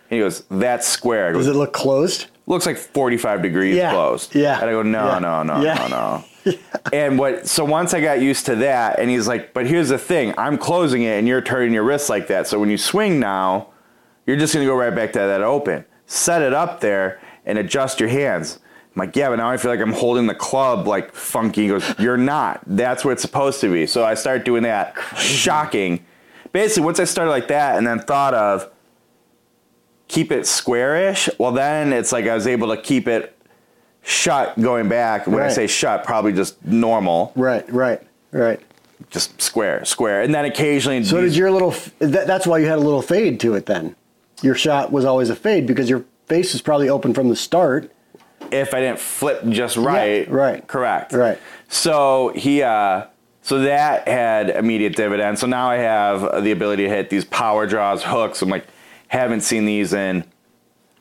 And 0.10 0.18
he 0.18 0.20
goes, 0.20 0.44
that's 0.52 0.88
square. 0.88 1.32
Go, 1.32 1.40
Does 1.40 1.48
it 1.48 1.56
look 1.56 1.74
closed? 1.74 2.28
Looks 2.46 2.66
like 2.66 2.78
45 2.78 3.42
degrees 3.42 3.76
Yeah, 3.76 3.92
closed. 3.92 4.36
yeah, 4.36 4.60
And 4.60 4.70
I 4.70 4.74
go, 4.74 4.82
no, 4.84 5.06
yeah, 5.14 5.20
no, 5.20 5.44
no, 5.44 5.62
yeah. 5.62 5.74
no, 5.76 5.88
no. 5.88 6.24
And 6.92 7.18
what, 7.18 7.48
so 7.48 7.64
once 7.64 7.94
I 7.94 8.02
got 8.02 8.20
used 8.22 8.46
to 8.48 8.56
that, 8.58 9.00
and 9.00 9.10
he's 9.10 9.28
like, 9.28 9.54
but 9.54 9.66
here's 9.66 9.88
the 9.90 9.98
thing 9.98 10.34
I'm 10.38 10.58
closing 10.58 11.04
it 11.04 11.18
and 11.18 11.28
you're 11.28 11.42
turning 11.42 11.74
your 11.74 11.84
wrist 11.84 12.10
like 12.10 12.28
that. 12.28 12.48
So 12.48 12.60
when 12.60 12.70
you 12.70 12.78
swing 12.78 13.20
now, 13.20 13.70
you're 14.28 14.36
just 14.38 14.54
going 14.54 14.66
to 14.66 14.70
go 14.70 14.76
right 14.78 14.94
back 14.94 15.14
to 15.14 15.20
that 15.20 15.42
open. 15.42 15.86
Set 16.06 16.42
it 16.42 16.54
up 16.54 16.82
there 16.82 17.22
and 17.46 17.58
adjust 17.58 18.00
your 18.02 18.10
hands. 18.10 18.60
I'm 18.96 19.00
like, 19.00 19.16
yeah, 19.16 19.30
but 19.30 19.38
now 19.38 19.50
I 19.50 19.58
feel 19.58 19.72
like 19.72 19.80
I'm 19.80 19.94
holding 19.94 20.28
the 20.28 20.36
club 20.36 20.86
like 20.86 21.14
funky. 21.14 21.64
He 21.64 21.68
goes, 21.70 21.98
you're 21.98 22.18
not. 22.18 22.62
That's 22.68 23.04
what 23.06 23.12
it's 23.12 23.22
supposed 23.22 23.62
to 23.62 23.72
be. 23.72 23.88
So 23.88 24.04
I 24.04 24.14
start 24.14 24.44
doing 24.46 24.64
that. 24.64 24.96
Shocking. 25.18 26.06
Basically, 26.52 26.84
once 26.84 27.00
I 27.00 27.06
started 27.06 27.32
like 27.32 27.48
that 27.48 27.78
and 27.78 27.88
then 27.88 28.00
thought 28.00 28.34
of, 28.34 28.70
keep 30.14 30.32
it 30.32 30.46
squarish, 30.46 31.28
well, 31.40 31.52
then 31.52 31.92
it's 31.92 32.12
like 32.12 32.26
I 32.28 32.36
was 32.36 32.46
able 32.46 32.74
to 32.76 32.80
keep 32.82 33.08
it 33.08 33.36
shut 34.04 34.60
going 34.62 34.88
back. 34.88 35.26
When 35.28 35.42
I 35.42 35.50
say 35.50 35.66
shut, 35.68 36.04
probably 36.04 36.34
just 36.34 36.64
normal, 36.66 37.32
Right, 37.36 37.68
right, 37.74 38.02
right. 38.32 38.60
just 39.10 39.42
square, 39.42 39.84
square. 39.86 40.22
And 40.22 40.34
then 40.34 40.46
occasionally, 40.46 41.04
So 41.04 41.22
did 41.22 41.36
your 41.36 41.50
little, 41.52 41.74
that, 42.00 42.28
that's 42.28 42.46
why 42.46 42.60
you 42.60 42.68
had 42.68 42.78
a 42.78 42.82
little 42.82 43.02
fade 43.02 43.40
to 43.42 43.56
it 43.56 43.66
then. 43.66 43.96
Your 44.42 44.56
shot 44.56 44.92
was 44.92 45.04
always 45.06 45.30
a 45.30 45.36
fade 45.36 45.66
because 45.66 45.90
your 45.90 46.06
face 46.28 46.54
is 46.54 46.62
probably 46.62 46.90
open 46.90 47.14
from 47.14 47.30
the 47.30 47.36
start. 47.36 47.92
if 48.52 48.74
I 48.74 48.82
didn't 48.82 49.00
flip 49.00 49.42
just 49.50 49.78
right, 49.78 50.30
right. 50.30 50.66
correct, 50.68 51.14
Right. 51.14 51.40
So 51.70 52.32
he, 52.36 52.62
uh, 52.62 53.06
so 53.42 53.60
that 53.60 54.08
had 54.08 54.52
immediate 54.52 54.96
dividends. 54.96 55.42
So 55.42 55.48
now 55.48 55.70
I 55.70 55.78
have 55.78 56.44
the 56.44 56.52
ability 56.52 56.84
to 56.84 56.90
hit 56.90 57.10
these 57.10 57.26
power 57.26 57.66
draws, 57.66 58.04
hooks. 58.04 58.42
I'm 58.44 58.50
like, 58.50 58.66
haven't 59.14 59.42
seen 59.42 59.66
these 59.66 59.94
in 59.94 60.24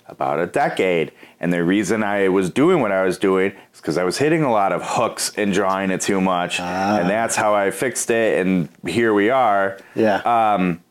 about 0.07 0.39
a 0.39 0.47
decade. 0.47 1.13
And 1.41 1.53
the 1.53 1.65
reason 1.65 2.03
I 2.05 2.29
was 2.29 2.51
doing 2.51 2.81
what 2.81 2.93
I 2.93 3.03
was 3.05 3.19
doing 3.19 3.53
is 3.73 3.81
because 3.81 3.97
I 3.99 4.05
was 4.05 4.19
hitting 4.19 4.43
a 4.43 4.53
lot 4.53 4.73
of 4.73 4.83
hooks 4.85 5.33
and 5.37 5.53
drawing 5.53 5.91
it 5.91 6.01
too 6.03 6.21
much. 6.21 6.61
Ah. 6.61 6.99
And 6.99 7.09
that's 7.09 7.35
how 7.35 7.55
I 7.55 7.71
fixed 7.71 8.11
it. 8.11 8.47
And 8.47 8.69
here 8.87 9.13
we 9.15 9.31
are. 9.31 9.79
Yeah. 9.95 10.17
Um, 10.19 10.83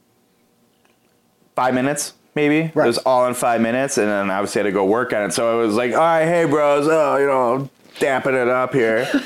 Five 1.56 1.74
minutes, 1.74 2.14
maybe. 2.34 2.72
Right. 2.74 2.86
It 2.86 2.88
was 2.88 2.98
all 3.00 3.28
in 3.28 3.34
five 3.34 3.62
minutes. 3.62 3.98
And 3.98 4.08
then 4.08 4.32
obviously 4.32 4.62
I 4.62 4.64
had 4.64 4.70
to 4.70 4.74
go 4.74 4.86
work 4.86 5.14
on 5.14 5.24
it. 5.24 5.34
So 5.34 5.52
I 5.52 5.64
was 5.64 5.76
like, 5.76 5.92
all 5.92 6.00
right, 6.00 6.26
hey, 6.26 6.46
bros, 6.46 6.88
oh, 6.90 7.18
you 7.18 7.28
know, 7.28 7.70
dapping 8.00 8.42
it 8.42 8.48
up 8.48 8.74
here. 8.74 9.08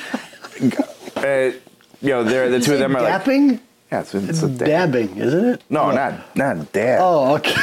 Uh, 1.18 1.52
you 2.02 2.10
know, 2.10 2.24
they're, 2.24 2.50
the 2.50 2.60
two 2.60 2.74
of 2.74 2.80
them 2.80 2.96
are 2.96 3.02
like, 3.02 3.24
Dapping? 3.24 3.60
yeah, 3.92 4.02
it's, 4.02 4.14
it's 4.14 4.44
a 4.44 4.50
dab. 4.50 4.92
Dabbing, 4.92 5.18
isn't 5.18 5.46
it? 5.46 5.64
No, 5.70 5.92
not 5.92 6.36
not 6.36 6.72
dab. 6.74 7.00
Oh, 7.02 7.36
okay. 7.36 7.56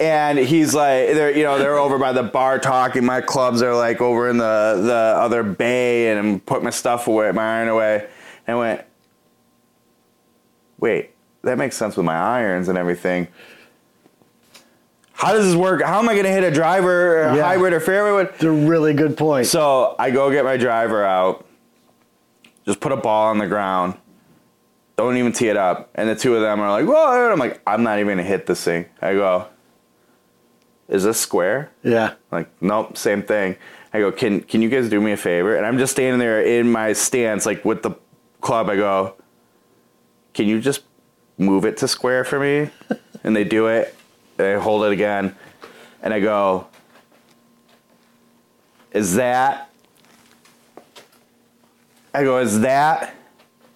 And 0.00 0.38
he's 0.38 0.74
like 0.74 1.08
they're 1.14 1.36
you 1.36 1.42
know 1.44 1.58
they're 1.58 1.78
over 1.78 1.98
by 1.98 2.12
the 2.12 2.22
bar 2.22 2.58
talking 2.58 3.04
my 3.04 3.20
clubs 3.20 3.60
are 3.62 3.74
like 3.74 4.00
over 4.00 4.28
in 4.28 4.38
the 4.38 4.80
the 4.84 4.92
other 5.20 5.42
bay 5.42 6.10
and 6.10 6.18
i'm 6.18 6.40
putting 6.40 6.64
my 6.64 6.70
stuff 6.70 7.06
away 7.08 7.30
my 7.32 7.58
iron 7.58 7.68
away 7.68 8.08
and 8.46 8.56
I 8.56 8.58
went 8.58 8.84
wait 10.78 11.10
that 11.42 11.58
makes 11.58 11.76
sense 11.76 11.96
with 11.96 12.06
my 12.06 12.16
irons 12.16 12.68
and 12.68 12.78
everything 12.78 13.28
how 15.12 15.32
does 15.32 15.44
this 15.46 15.54
work 15.56 15.82
how 15.82 15.98
am 15.98 16.08
i 16.08 16.12
going 16.14 16.24
to 16.24 16.32
hit 16.32 16.42
a 16.44 16.50
driver 16.50 17.22
a 17.24 17.36
Yeah. 17.36 17.42
hybrid 17.42 17.72
or 17.72 17.80
fairway 17.80 18.12
wood 18.12 18.30
It's 18.34 18.42
a 18.44 18.50
really 18.50 18.94
good 18.94 19.16
point. 19.16 19.46
so 19.46 19.94
I 19.98 20.10
go 20.10 20.30
get 20.30 20.44
my 20.44 20.56
driver 20.56 21.04
out, 21.04 21.46
just 22.64 22.80
put 22.80 22.92
a 22.92 22.96
ball 22.96 23.28
on 23.28 23.38
the 23.38 23.46
ground, 23.46 23.94
don't 24.96 25.16
even 25.16 25.32
tee 25.32 25.48
it 25.48 25.56
up. 25.56 25.90
And 25.94 26.08
the 26.08 26.14
two 26.16 26.34
of 26.34 26.42
them 26.42 26.60
are 26.60 26.70
like. 26.70 26.84
And 26.86 27.32
I'm 27.32 27.38
like, 27.38 27.60
I'm 27.66 27.82
not 27.82 27.98
even 27.98 28.16
gonna 28.18 28.28
hit 28.28 28.46
this 28.46 28.62
thing. 28.64 28.86
I 29.00 29.14
go, 29.14 29.46
is 30.92 31.02
this 31.04 31.18
square? 31.18 31.70
yeah. 31.82 32.14
Like, 32.30 32.48
nope, 32.60 32.96
same 32.96 33.22
thing. 33.22 33.56
I 33.94 33.98
go, 33.98 34.12
can 34.12 34.40
can 34.42 34.62
you 34.62 34.68
guys 34.68 34.88
do 34.88 35.00
me 35.00 35.12
a 35.12 35.16
favor? 35.16 35.56
And 35.56 35.66
I'm 35.66 35.78
just 35.78 35.92
standing 35.92 36.18
there 36.18 36.42
in 36.42 36.70
my 36.70 36.92
stance, 36.92 37.44
like 37.46 37.64
with 37.64 37.82
the 37.82 37.92
club. 38.40 38.68
I 38.68 38.76
go, 38.76 39.14
can 40.34 40.46
you 40.46 40.60
just 40.60 40.82
move 41.38 41.64
it 41.64 41.78
to 41.78 41.88
square 41.88 42.24
for 42.24 42.38
me? 42.38 42.70
and 43.24 43.34
they 43.34 43.44
do 43.44 43.66
it. 43.66 43.94
They 44.36 44.54
hold 44.54 44.84
it 44.84 44.92
again, 44.92 45.34
and 46.02 46.14
I 46.14 46.20
go, 46.20 46.66
is 48.92 49.14
that? 49.14 49.70
I 52.14 52.24
go, 52.24 52.38
is 52.38 52.60
that 52.60 53.14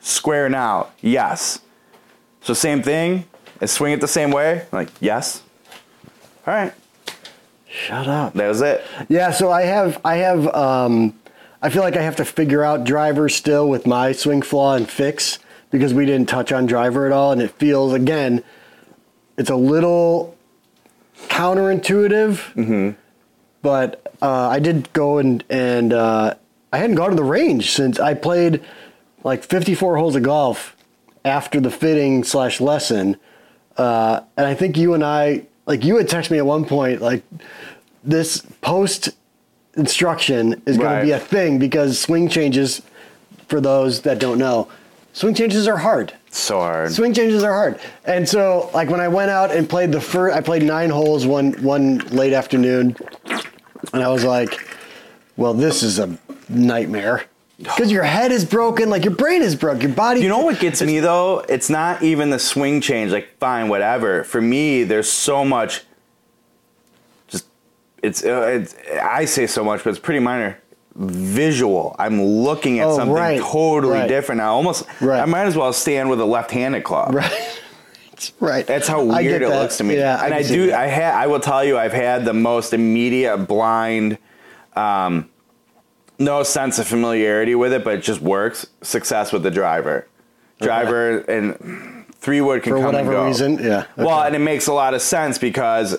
square 0.01 0.49
now? 0.49 0.89
Yes. 1.01 1.61
So 2.43 2.53
same 2.55 2.83
thing. 2.83 3.25
and 3.61 3.69
swing 3.69 3.93
it 3.93 4.01
the 4.01 4.09
same 4.09 4.31
way? 4.31 4.61
I'm 4.61 4.69
like, 4.73 4.91
yes. 5.01 5.43
All 6.47 6.55
right, 6.55 6.73
Shut 7.77 8.09
up. 8.09 8.33
that 8.35 8.49
was 8.49 8.63
it. 8.63 8.83
Yeah, 9.09 9.31
so 9.31 9.51
I 9.51 9.63
have 9.63 10.01
I 10.05 10.17
have 10.17 10.47
um 10.55 11.19
I 11.61 11.69
feel 11.71 11.83
like 11.83 11.97
I 11.97 12.03
have 12.03 12.17
to 12.17 12.25
figure 12.25 12.63
out 12.63 12.85
driver 12.85 13.29
still 13.29 13.69
with 13.69 13.87
my 13.87 14.13
swing 14.13 14.43
flaw 14.43 14.75
and 14.75 14.89
fix 14.89 15.39
because 15.71 15.93
we 15.93 16.07
didn't 16.07 16.29
touch 16.29 16.53
on 16.53 16.67
driver 16.67 17.07
at 17.07 17.13
all 17.13 17.33
and 17.33 17.43
it 17.43 17.51
feels 17.53 17.93
again 17.93 18.43
it's 19.37 19.51
a 19.51 19.57
little 19.57 20.37
counterintuitive. 21.29 22.55
Mm-hmm. 22.55 22.91
But 23.63 24.15
uh, 24.23 24.49
I 24.49 24.59
did 24.59 24.93
go 24.93 25.19
and 25.19 25.45
and 25.51 25.93
uh, 25.93 26.35
I 26.73 26.79
hadn't 26.79 26.97
gone 26.97 27.11
to 27.11 27.17
the 27.17 27.25
range 27.25 27.73
since 27.73 27.99
I 27.99 28.15
played 28.15 28.65
like 29.25 29.43
54 29.45 29.97
holes 29.97 30.17
of 30.17 30.23
golf 30.23 30.77
after 31.25 31.61
the 31.61 31.71
fitting 31.71 32.25
slash 32.25 32.61
lesson. 32.61 33.17
Uh, 33.77 34.21
and 34.37 34.47
I 34.47 34.55
think 34.55 34.77
you 34.77 34.95
and 34.95 35.05
I, 35.05 35.47
like 35.67 35.85
you 35.85 35.97
had 35.97 36.09
texted 36.09 36.31
me 36.31 36.39
at 36.39 36.47
one 36.47 36.65
point, 36.65 37.01
like 37.03 37.23
this 38.05 38.41
post 38.61 39.11
instruction 39.77 40.63
is 40.67 40.79
going 40.79 40.89
Right. 40.91 40.99
to 41.01 41.05
be 41.05 41.11
a 41.13 41.19
thing 41.19 41.59
because 41.59 41.99
swing 41.99 42.29
changes, 42.29 42.83
for 43.49 43.61
those 43.61 44.01
that 44.03 44.19
don't 44.19 44.39
know, 44.39 44.69
swing 45.13 45.35
changes 45.35 45.69
are 45.69 45.77
hard. 45.79 46.13
So 46.31 46.59
hard. 46.61 46.93
Swing 46.93 47.13
changes 47.15 47.43
are 47.43 47.53
hard. 47.53 47.79
And 48.05 48.29
so, 48.29 48.71
like 48.75 48.89
when 48.91 49.01
I 49.01 49.09
went 49.09 49.31
out 49.31 49.51
and 49.51 49.69
played 49.69 49.93
the 49.93 50.01
first, 50.01 50.37
I 50.37 50.41
played 50.41 50.63
nine 50.63 50.91
holes 50.91 51.27
one 51.27 51.53
one 51.63 51.99
late 52.11 52.33
afternoon, 52.33 52.97
and 53.93 54.03
I 54.03 54.09
was 54.09 54.25
like, 54.25 54.59
"Well, 55.37 55.55
this 55.55 55.83
is 55.83 55.99
a 55.99 56.17
nightmare." 56.49 57.25
Because 57.59 57.91
your 57.91 58.03
head 58.03 58.33
is 58.33 58.45
broken, 58.45 58.91
like 58.91 59.05
your 59.05 59.15
brain 59.15 59.41
is 59.41 59.57
broke, 59.57 59.83
your 59.83 59.93
body. 59.93 60.21
You 60.21 60.29
know 60.29 60.41
what 60.45 60.61
gets 60.61 60.83
me 60.83 61.01
though? 61.01 61.41
It's 61.49 61.71
not 61.71 62.03
even 62.03 62.29
the 62.31 62.39
swing 62.39 62.83
change. 62.83 63.13
Like, 63.13 63.39
fine, 63.39 63.69
whatever. 63.69 64.25
For 64.25 64.41
me, 64.43 64.85
there's 64.85 65.11
so 65.11 65.43
much. 65.45 65.83
Just 67.29 67.47
it's, 68.03 68.23
uh, 68.25 68.43
it's 68.61 68.75
I 69.03 69.25
say 69.25 69.47
so 69.47 69.65
much, 69.65 69.83
but 69.85 69.91
it's 69.91 69.99
pretty 69.99 70.21
minor. 70.21 70.59
Visual. 70.97 71.97
I'm 71.99 72.23
looking 72.23 72.79
at 72.81 72.89
Oh, 72.89 72.97
something 72.97 73.15
right, 73.15 73.41
totally 73.41 74.01
right. 74.01 74.09
different 74.09 74.39
now. 74.41 74.55
Almost. 74.55 74.85
Right. 75.01 75.21
I 75.21 75.25
might 75.25 75.47
as 75.47 75.57
well 75.57 75.73
stand 75.73 76.11
with 76.11 76.21
a 76.21 76.25
left-handed 76.27 76.85
club. 76.85 77.15
right, 77.15 77.61
right. 78.41 78.67
That's 78.67 78.89
how 78.89 79.03
weird 79.03 79.41
it 79.43 79.49
that. 79.49 79.61
looks 79.61 79.79
to 79.79 79.85
me. 79.85 79.97
Yeah, 79.97 80.23
and 80.25 80.33
I, 80.35 80.43
see 80.43 80.55
do. 80.55 80.67
that. 80.69 80.79
I 80.81 80.87
had. 80.89 81.15
I 81.15 81.27
will 81.27 81.41
tell 81.41 81.65
you, 81.65 81.79
I've 81.79 81.93
had 81.93 82.25
the 82.27 82.33
most 82.35 82.73
immediate 82.75 83.37
blind, 83.47 84.17
um, 84.75 85.29
no 86.19 86.43
sense 86.43 86.79
of 86.79 86.87
familiarity 86.87 87.55
with 87.55 87.73
it, 87.73 87.85
but 87.85 87.95
it 87.95 88.03
just 88.03 88.21
works. 88.21 88.67
Success 88.83 89.33
with 89.33 89.43
the 89.43 89.51
driver, 89.51 90.07
driver 90.61 91.19
and 91.21 92.05
three 92.15 92.41
wood 92.41 92.63
can 92.63 92.73
For 92.73 92.77
come 92.79 92.87
whatever 92.87 93.11
and 93.13 93.21
go. 93.21 93.27
reason, 93.27 93.59
yeah, 93.59 93.87
Well, 93.97 94.23
and 94.23 94.35
it 94.35 94.41
makes 94.41 94.67
a 94.67 94.73
lot 94.73 94.95
of 94.95 95.03
sense 95.03 95.39
because 95.39 95.99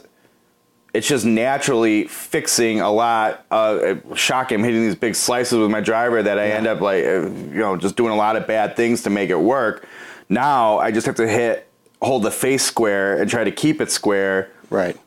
it's 0.93 1.07
just 1.07 1.25
naturally 1.25 2.07
fixing 2.07 2.81
a 2.81 2.91
lot. 2.91 3.45
Uh, 3.51 3.95
shocking, 4.15 4.59
I'm 4.59 4.63
hitting 4.63 4.81
these 4.81 4.95
big 4.95 5.15
slices 5.15 5.57
with 5.59 5.69
my 5.69 5.81
driver 5.81 6.23
that 6.23 6.39
I 6.39 6.47
end 6.49 6.65
up 6.65 6.81
like, 6.81 7.03
uh, 7.05 7.27
you 7.27 7.59
know, 7.59 7.77
just 7.77 7.95
doing 7.95 8.11
a 8.11 8.15
lot 8.15 8.35
of 8.35 8.47
bad 8.47 8.75
things 8.75 9.03
to 9.03 9.09
make 9.09 9.29
it 9.29 9.39
work. 9.39 9.87
Now 10.29 10.79
I 10.79 10.91
just 10.91 11.05
have 11.05 11.15
to 11.17 11.27
hit, 11.27 11.69
hold 12.01 12.23
the 12.23 12.31
face 12.31 12.63
square 12.63 13.21
and 13.21 13.29
try 13.29 13.43
to 13.43 13.51
keep 13.51 13.79
it 13.79 13.91
square, 13.91 14.49
right, 14.69 14.97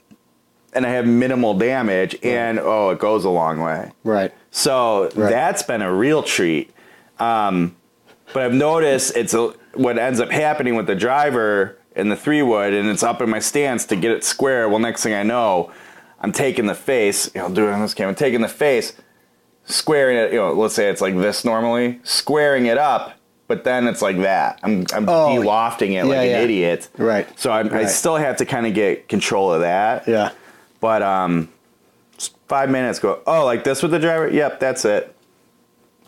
and 0.73 0.87
I 0.87 0.91
have 0.91 1.07
minimal 1.07 1.55
damage, 1.55 2.17
and 2.23 2.59
oh, 2.61 2.91
it 2.91 2.99
goes 3.01 3.25
a 3.25 3.31
long 3.31 3.61
way. 3.61 3.91
right. 4.05 4.33
So 4.51 5.11
Right. 5.15 5.31
that's 5.31 5.63
been 5.63 5.83
a 5.83 5.93
real 5.93 6.23
treat. 6.23 6.71
Um, 7.19 7.77
but 8.33 8.43
I've 8.45 8.55
noticed 8.55 9.17
it's 9.17 9.35
a, 9.35 9.53
what 9.75 9.99
ends 9.99 10.21
up 10.21 10.31
happening 10.31 10.75
with 10.77 10.87
the 10.87 10.95
driver 10.95 11.77
and 11.97 12.11
the 12.11 12.17
three 12.17 12.43
wood, 12.43 12.73
and 12.73 12.89
it's 12.89 13.03
up 13.03 13.21
in 13.21 13.29
my 13.29 13.41
stance 13.41 13.85
to 13.87 13.97
get 13.97 14.11
it 14.13 14.25
square. 14.25 14.69
Well, 14.69 14.79
next 14.79 15.03
thing 15.03 15.15
I 15.15 15.23
know, 15.23 15.71
I'm 16.21 16.33
taking 16.33 16.67
the 16.67 16.75
face. 16.75 17.31
You 17.35 17.41
know, 17.41 17.49
I'll 17.49 17.53
do 17.55 17.67
it 17.69 17.73
on 17.73 17.81
this 17.83 17.95
camera. 17.95 18.11
I'm 18.11 18.15
taking 18.17 18.41
the 18.41 18.49
face, 18.49 18.93
squaring 19.65 20.17
it. 20.17 20.33
You 20.33 20.39
know, 20.39 20.53
let's 20.53 20.75
say 20.75 20.89
it's 20.89 21.01
like 21.01 21.17
this 21.17 21.45
normally, 21.45 22.01
squaring 22.05 22.67
it 22.67 22.79
up. 22.79 23.15
But 23.49 23.65
then 23.65 23.89
it's 23.89 24.01
like 24.01 24.19
that. 24.19 24.61
I'm 24.63 24.87
I'm 24.95 25.09
Oh, 25.09 25.35
de-lofting 25.37 25.93
it 25.95 26.05
like 26.05 26.15
yeah, 26.15 26.23
an 26.23 26.31
yeah. 26.31 26.39
idiot. 26.41 26.89
Right, 26.97 27.27
So 27.39 27.51
I, 27.51 27.61
I 27.61 27.63
right. 27.65 27.89
still 27.89 28.17
have 28.17 28.37
to 28.37 28.45
kind 28.47 28.65
of 28.65 28.75
get 28.75 29.09
control 29.09 29.53
of 29.53 29.63
that. 29.63 30.07
Yeah, 30.07 30.31
But 30.81 31.03
um, 31.03 31.49
five 32.51 32.69
minutes 32.69 32.99
go. 32.99 33.21
Oh, 33.27 33.45
like 33.47 33.65
this 33.65 33.81
with 33.83 33.93
the 33.93 33.99
driver? 33.99 34.29
Yep, 34.29 34.61
that's 34.61 34.85
it. 34.85 35.15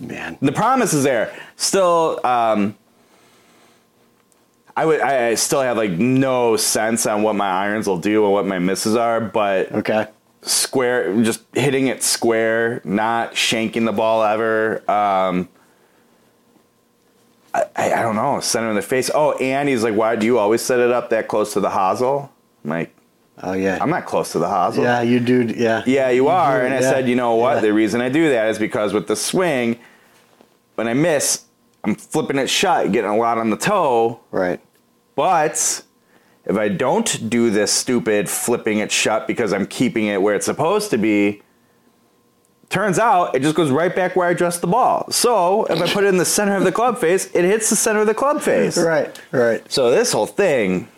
man. 0.01 0.37
The 0.43 0.53
promise 0.53 0.93
is 0.93 1.05
there. 1.05 1.33
Still, 1.57 2.21
um, 2.27 2.75
I 4.77 4.85
would. 4.85 5.01
I 5.01 5.29
I 5.29 5.35
still 5.37 5.61
have 5.63 5.77
like 5.77 5.93
no 5.93 6.57
sense 6.57 7.07
on 7.07 7.23
what 7.23 7.35
my 7.37 7.49
irons 7.49 7.87
will 7.87 7.99
do 7.99 8.25
and 8.25 8.33
what 8.33 8.47
my 8.47 8.59
misses 8.59 8.97
are, 8.97 9.21
but 9.21 9.71
Okay. 9.73 10.07
square, 10.43 11.15
just 11.23 11.43
hitting 11.55 11.87
it 11.87 12.03
square, 12.03 12.81
not 12.85 13.35
shanking 13.35 13.85
the 13.85 13.93
ball 13.93 14.23
ever. 14.25 14.79
Um, 14.91 15.49
I, 17.55 17.65
I, 17.77 17.93
I 17.93 18.03
don't 18.03 18.17
know, 18.17 18.41
center 18.41 18.71
in 18.71 18.77
the 18.77 18.83
face. 18.83 19.11
Oh, 19.15 19.33
and 19.33 19.69
he's 19.69 19.85
like, 19.85 19.95
"Why 19.95 20.17
do 20.17 20.25
you 20.27 20.39
always 20.39 20.63
set 20.63 20.81
it 20.81 20.91
up 20.91 21.11
that 21.11 21.29
close 21.29 21.53
to 21.53 21.61
the 21.61 21.69
hosel?" 21.71 22.31
I'm 22.65 22.71
like, 22.71 22.97
Oh 23.43 23.53
yeah. 23.55 23.79
"I'm 23.81 23.91
not 23.91 24.07
close 24.07 24.33
to 24.33 24.39
the 24.39 24.47
hosel." 24.49 24.85
yeah, 24.85 25.03
you 25.03 25.19
do. 25.21 25.43
Yeah. 25.57 25.83
Yeah, 25.87 26.11
you 26.11 26.29
are. 26.29 26.61
do, 26.61 26.67
And 26.67 26.75
I 26.75 26.81
yeah, 26.81 26.91
said, 26.91 27.09
you 27.09 27.17
know 27.17 27.35
what? 27.35 27.57
yeah. 27.57 27.61
The 27.63 27.73
reason 27.73 28.01
I 28.01 28.09
do 28.09 28.31
that 28.31 28.49
is 28.49 28.59
because 28.59 28.93
with 28.93 29.07
the 29.09 29.17
swing, 29.17 29.79
when 30.77 30.87
I 30.89 30.95
miss, 30.95 31.45
I'm 31.85 31.95
flipping 31.95 32.39
it 32.39 32.49
shut, 32.49 32.93
getting 32.93 33.11
a 33.11 33.17
lot 33.17 33.39
on 33.39 33.51
the 33.51 33.57
toe. 33.57 34.21
Right. 34.31 34.61
But 35.17 35.83
if 36.45 36.57
I 36.57 36.69
don't 36.69 37.29
do 37.29 37.51
this 37.51 37.73
stupid 37.73 38.29
flipping 38.31 38.79
it 38.79 38.91
shut 38.93 39.27
because 39.27 39.53
I'm 39.53 39.67
keeping 39.67 40.07
it 40.07 40.23
where 40.23 40.35
it's 40.35 40.47
supposed 40.47 40.91
to 40.91 40.99
be, 40.99 41.43
turns 42.69 42.99
out 42.99 43.35
it 43.35 43.43
just 43.43 43.55
goes 43.57 43.71
right 43.71 43.95
back 43.95 44.17
where 44.17 44.27
I 44.29 44.35
dressed 44.35 44.61
the 44.61 44.67
ball. 44.67 45.11
So 45.11 45.65
if 45.67 45.81
I 45.83 45.93
put 45.93 46.05
it 46.05 46.09
in 46.09 46.17
the 46.17 46.25
center 46.25 46.57
of 46.57 46.65
the 46.65 46.73
club 46.73 46.99
face, 46.99 47.27
it 47.35 47.45
hits 47.45 47.69
the 47.71 47.77
center 47.77 48.01
of 48.01 48.07
the 48.07 48.15
club 48.15 48.41
face. 48.41 48.79
Right. 48.83 49.21
Right. 49.33 49.71
So 49.71 49.91
this 49.91 50.13
whole 50.13 50.27
thing, 50.27 50.89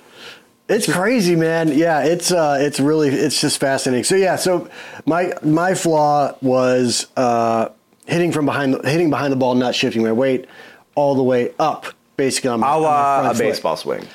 It's 0.68 0.90
crazy, 0.90 1.36
man. 1.36 1.76
Yeah, 1.76 2.04
it's 2.04 2.32
uh, 2.32 2.56
it's 2.58 2.80
really 2.80 3.10
it's 3.10 3.38
just 3.40 3.58
fascinating. 3.60 4.04
So 4.04 4.16
yeah, 4.16 4.36
so 4.36 4.70
my 5.04 5.34
my 5.42 5.74
flaw 5.74 6.34
was 6.40 7.06
uh, 7.16 7.68
hitting 8.06 8.32
from 8.32 8.46
behind 8.46 8.74
the, 8.74 8.90
hitting 8.90 9.10
behind 9.10 9.30
the 9.32 9.36
ball, 9.36 9.54
not 9.54 9.74
shifting 9.74 10.02
my 10.02 10.12
weight 10.12 10.46
all 10.94 11.14
the 11.14 11.22
way 11.22 11.52
up, 11.58 11.86
basically 12.16 12.50
on 12.50 12.60
my, 12.60 12.72
a 12.72 12.76
on 12.76 13.24
my 13.24 13.30
a 13.32 13.34
baseball 13.34 13.76
swing. 13.76 14.06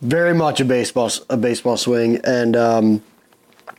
Very 0.00 0.34
much 0.34 0.60
a 0.60 0.64
baseball 0.64 1.10
a 1.28 1.36
baseball 1.36 1.76
swing, 1.76 2.20
and 2.22 2.56
um, 2.56 3.02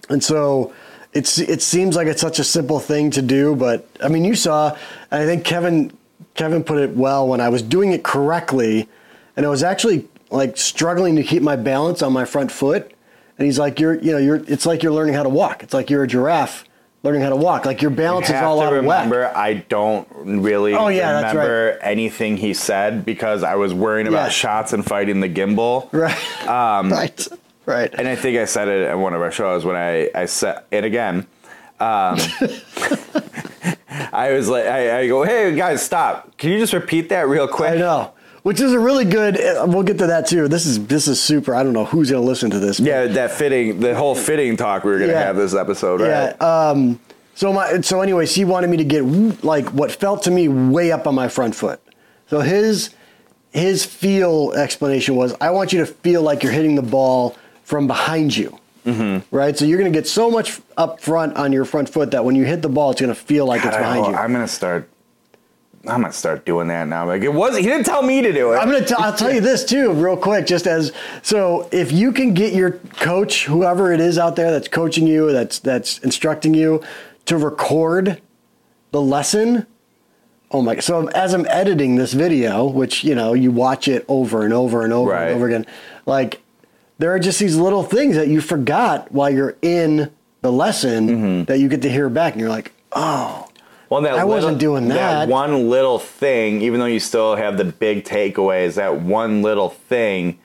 and 0.10 0.22
so 0.22 0.74
it's 1.14 1.40
it 1.40 1.62
seems 1.62 1.96
like 1.96 2.08
it's 2.08 2.22
such 2.22 2.40
a 2.40 2.44
simple 2.44 2.82
thing 2.82 3.10
to 3.12 3.22
do, 3.22 3.56
but 3.56 3.88
I 4.04 4.10
mean, 4.10 4.26
you 4.26 4.36
saw, 4.36 4.76
and 5.12 5.24
I 5.24 5.26
think 5.26 5.46
Kevin 5.46 5.96
Kevin 6.34 6.62
put 6.64 6.80
it 6.80 6.92
well 6.92 7.26
when 7.26 7.40
I 7.40 7.48
was 7.48 7.62
doing 7.62 7.94
it 7.94 8.04
correctly, 8.04 8.90
and 9.38 9.46
I 9.46 9.50
was 9.50 9.64
actually 9.64 10.10
like 10.30 10.58
struggling 10.58 11.16
to 11.18 11.24
keep 11.24 11.42
my 11.44 11.56
balance 11.56 12.02
on 12.02 12.14
my 12.14 12.26
front 12.26 12.52
foot, 12.52 12.92
and 13.38 13.46
he's 13.46 13.58
like, 13.60 13.80
you're 13.80 13.96
you 14.00 14.12
know 14.12 14.18
you're 14.18 14.44
it's 14.48 14.66
like 14.66 14.84
you're 14.84 14.92
learning 14.94 15.14
how 15.16 15.24
to 15.24 15.30
walk. 15.30 15.64
It's 15.64 15.74
like 15.74 15.90
you're 15.90 16.04
a 16.04 16.08
giraffe 16.08 16.64
learning 17.04 17.22
how 17.22 17.30
to 17.30 17.36
walk. 17.36 17.66
Like 17.66 17.82
your 17.82 17.92
balance 17.92 18.28
You 18.28 18.36
is 18.36 18.42
all 18.42 18.60
out 18.60 18.74
of 18.74 18.84
whack. 18.84 19.06
remember, 19.06 19.32
I 19.38 19.54
don't 19.54 20.08
really 20.12 20.74
Oh, 20.74 20.88
yeah, 20.90 21.16
remember 21.18 21.78
anything 21.82 22.38
he 22.38 22.54
said 22.56 23.06
because 23.06 23.44
I 23.44 23.56
was 23.56 23.74
worrying 23.74 24.08
about 24.08 24.26
Yeah. 24.26 24.30
shots 24.30 24.74
and 24.74 24.84
fighting 24.86 25.20
the 25.22 25.30
gimbal. 25.30 25.88
Right. 25.94 26.48
Um, 26.48 26.92
right. 26.92 27.28
Right. 27.68 27.94
And 27.94 28.08
I 28.08 28.16
think 28.16 28.38
I 28.40 28.46
said 28.46 28.68
it 28.68 28.88
at 28.88 28.98
one 28.98 29.14
of 29.14 29.22
our 29.22 29.32
shows 29.32 29.64
when 29.64 29.76
I, 29.76 30.10
I 30.16 30.26
said 30.26 30.64
it 30.72 30.84
again. 30.84 31.28
Um, 31.80 32.18
I 34.12 34.32
was 34.32 34.50
like, 34.50 34.66
I, 34.66 35.02
I 35.02 35.08
go, 35.08 35.24
hey 35.24 35.56
guys, 35.56 35.84
stop! 35.84 36.36
Can 36.38 36.52
you 36.52 36.60
just 36.60 36.74
repeat 36.74 37.10
that 37.10 37.28
real 37.28 37.48
quick? 37.48 37.72
I 37.72 37.76
know. 37.78 38.14
Which 38.44 38.62
is 38.62 38.72
a 38.74 38.80
really 38.80 39.04
good. 39.06 39.40
uh, 39.40 39.66
We'll 39.68 39.84
get 39.84 39.98
to 40.00 40.08
that 40.08 40.28
too. 40.28 40.48
This 40.48 40.66
is 40.66 40.86
this 40.88 41.08
is 41.08 41.22
super. 41.22 41.54
I 41.54 41.64
don't 41.64 41.74
know 41.74 41.86
who's 41.86 42.10
gonna 42.12 42.24
listen 42.24 42.50
to 42.52 42.60
this. 42.60 42.80
Yeah, 42.80 43.08
that 43.08 43.32
fitting, 43.32 43.80
the 43.80 43.94
whole 43.96 44.16
fitting 44.16 44.56
talk 44.56 44.84
we 44.84 44.92
were 44.92 45.00
gonna 45.00 45.12
Yeah. 45.14 45.24
have 45.26 45.36
this 45.36 45.54
episode, 45.54 46.02
right? 46.02 46.36
Yeah. 46.40 46.70
Um, 46.70 47.00
so 47.36 47.52
my 47.52 47.82
so 47.82 48.02
anyways, 48.02 48.34
he 48.34 48.46
wanted 48.46 48.70
me 48.70 48.78
to 48.78 48.84
get 48.84 49.04
like 49.44 49.68
what 49.70 49.92
felt 49.92 50.24
to 50.24 50.32
me 50.32 50.48
way 50.48 50.92
up 50.92 51.08
on 51.08 51.16
my 51.16 51.28
front 51.28 51.56
foot. 51.56 51.82
So 52.30 52.40
his 52.40 52.92
his 53.52 53.86
feel 53.86 54.54
explanation 54.56 55.16
was, 55.16 55.34
I 55.42 55.50
want 55.52 55.74
you 55.74 55.80
to 55.80 55.86
feel 55.86 56.22
like 56.22 56.44
you're 56.44 56.52
hitting 56.52 56.76
the 56.76 56.82
ball 56.84 57.36
from 57.64 57.88
behind 57.88 58.36
you. 58.36 58.60
Mm-hmm. 58.86 59.36
Right. 59.36 59.58
So 59.58 59.66
you're 59.66 59.80
going 59.80 59.92
to 59.92 59.98
get 59.98 60.08
so 60.08 60.30
much 60.30 60.60
up 60.78 61.02
front 61.02 61.36
on 61.38 61.52
your 61.52 61.66
front 61.66 61.90
foot 61.90 62.12
that 62.12 62.24
when 62.24 62.36
you 62.36 62.44
hit 62.46 62.62
the 62.62 62.70
ball, 62.70 62.92
it's 62.92 63.02
going 63.02 63.14
to 63.14 63.20
feel 63.20 63.46
like 63.46 63.64
God, 63.64 63.70
it's 63.70 63.78
behind 63.78 64.06
you. 64.06 64.14
I'm 64.16 64.32
gonna 64.32 64.48
start. 64.48 64.90
I'm 65.88 66.02
gonna 66.02 66.12
start 66.14 66.46
doing 66.46 66.68
that 66.68 66.88
now. 66.88 67.06
Like 67.06 67.22
it 67.24 67.34
was, 67.34 67.56
he 67.58 67.64
didn't 67.64 67.86
tell 67.86 68.02
me 68.04 68.22
to 68.22 68.34
do 68.34 68.54
it. 68.54 68.58
I'm 68.58 68.70
gonna. 68.70 68.86
T- 68.86 68.96
I'll 68.98 69.16
tell 69.16 69.34
you 69.34 69.42
this 69.42 69.64
too, 69.66 69.94
real 69.94 70.18
quick. 70.18 70.46
Just 70.46 70.68
as 70.68 70.92
so, 71.24 71.68
if 71.72 71.92
you 71.92 72.12
can 72.12 72.34
get 72.34 72.54
your 72.54 72.72
coach, 73.00 73.46
whoever 73.46 73.92
it 73.94 74.00
is 74.00 74.18
out 74.18 74.36
there 74.36 74.52
that's 74.52 74.68
coaching 74.68 75.08
you, 75.08 75.32
that's 75.32 75.60
that's 75.60 75.98
instructing 76.00 76.54
you, 76.54 76.84
to 77.26 77.38
record 77.38 78.22
the 78.92 79.02
lesson. 79.02 79.66
Oh 80.52 80.62
my! 80.62 80.80
So 80.80 81.08
as 81.10 81.34
I'm 81.34 81.46
editing 81.50 81.96
this 81.96 82.14
video, 82.14 82.66
which 82.66 83.04
you 83.04 83.16
know 83.16 83.34
you 83.34 83.52
watch 83.52 83.88
it 83.88 84.06
over 84.08 84.44
and 84.44 84.54
over 84.54 84.84
and 84.84 84.94
over 84.94 85.12
Right. 85.12 85.28
and 85.28 85.36
over 85.36 85.48
again, 85.48 85.66
like 86.06 86.42
there 87.00 87.14
are 87.14 87.20
just 87.20 87.40
these 87.40 87.58
little 87.58 87.84
things 87.84 88.16
that 88.16 88.28
you 88.28 88.42
forgot 88.42 89.12
while 89.12 89.30
you're 89.30 89.56
in 89.62 90.12
the 90.42 90.52
lesson 90.52 91.08
Mm-hmm. 91.10 91.44
that 91.46 91.60
you 91.60 91.68
get 91.68 91.82
to 91.82 91.90
hear 91.90 92.10
back, 92.10 92.34
and 92.34 92.40
you're 92.42 92.50
like, 92.50 92.72
oh, 92.94 93.47
Well, 93.90 94.02
that 94.02 94.16
I 94.16 94.24
wasn't 94.26 94.60
doing 94.60 94.88
that. 94.90 95.28
That 95.28 95.30
one 95.30 95.70
little 95.70 96.00
thing, 96.00 96.62
even 96.62 96.80
though 96.80 96.86
you 96.88 97.00
still 97.00 97.36
have 97.36 97.58
the 97.58 97.66
big 97.66 98.04
takeaways, 98.04 98.76
that 98.76 99.02
one 99.02 99.42
little 99.42 99.70
thing 99.70 100.40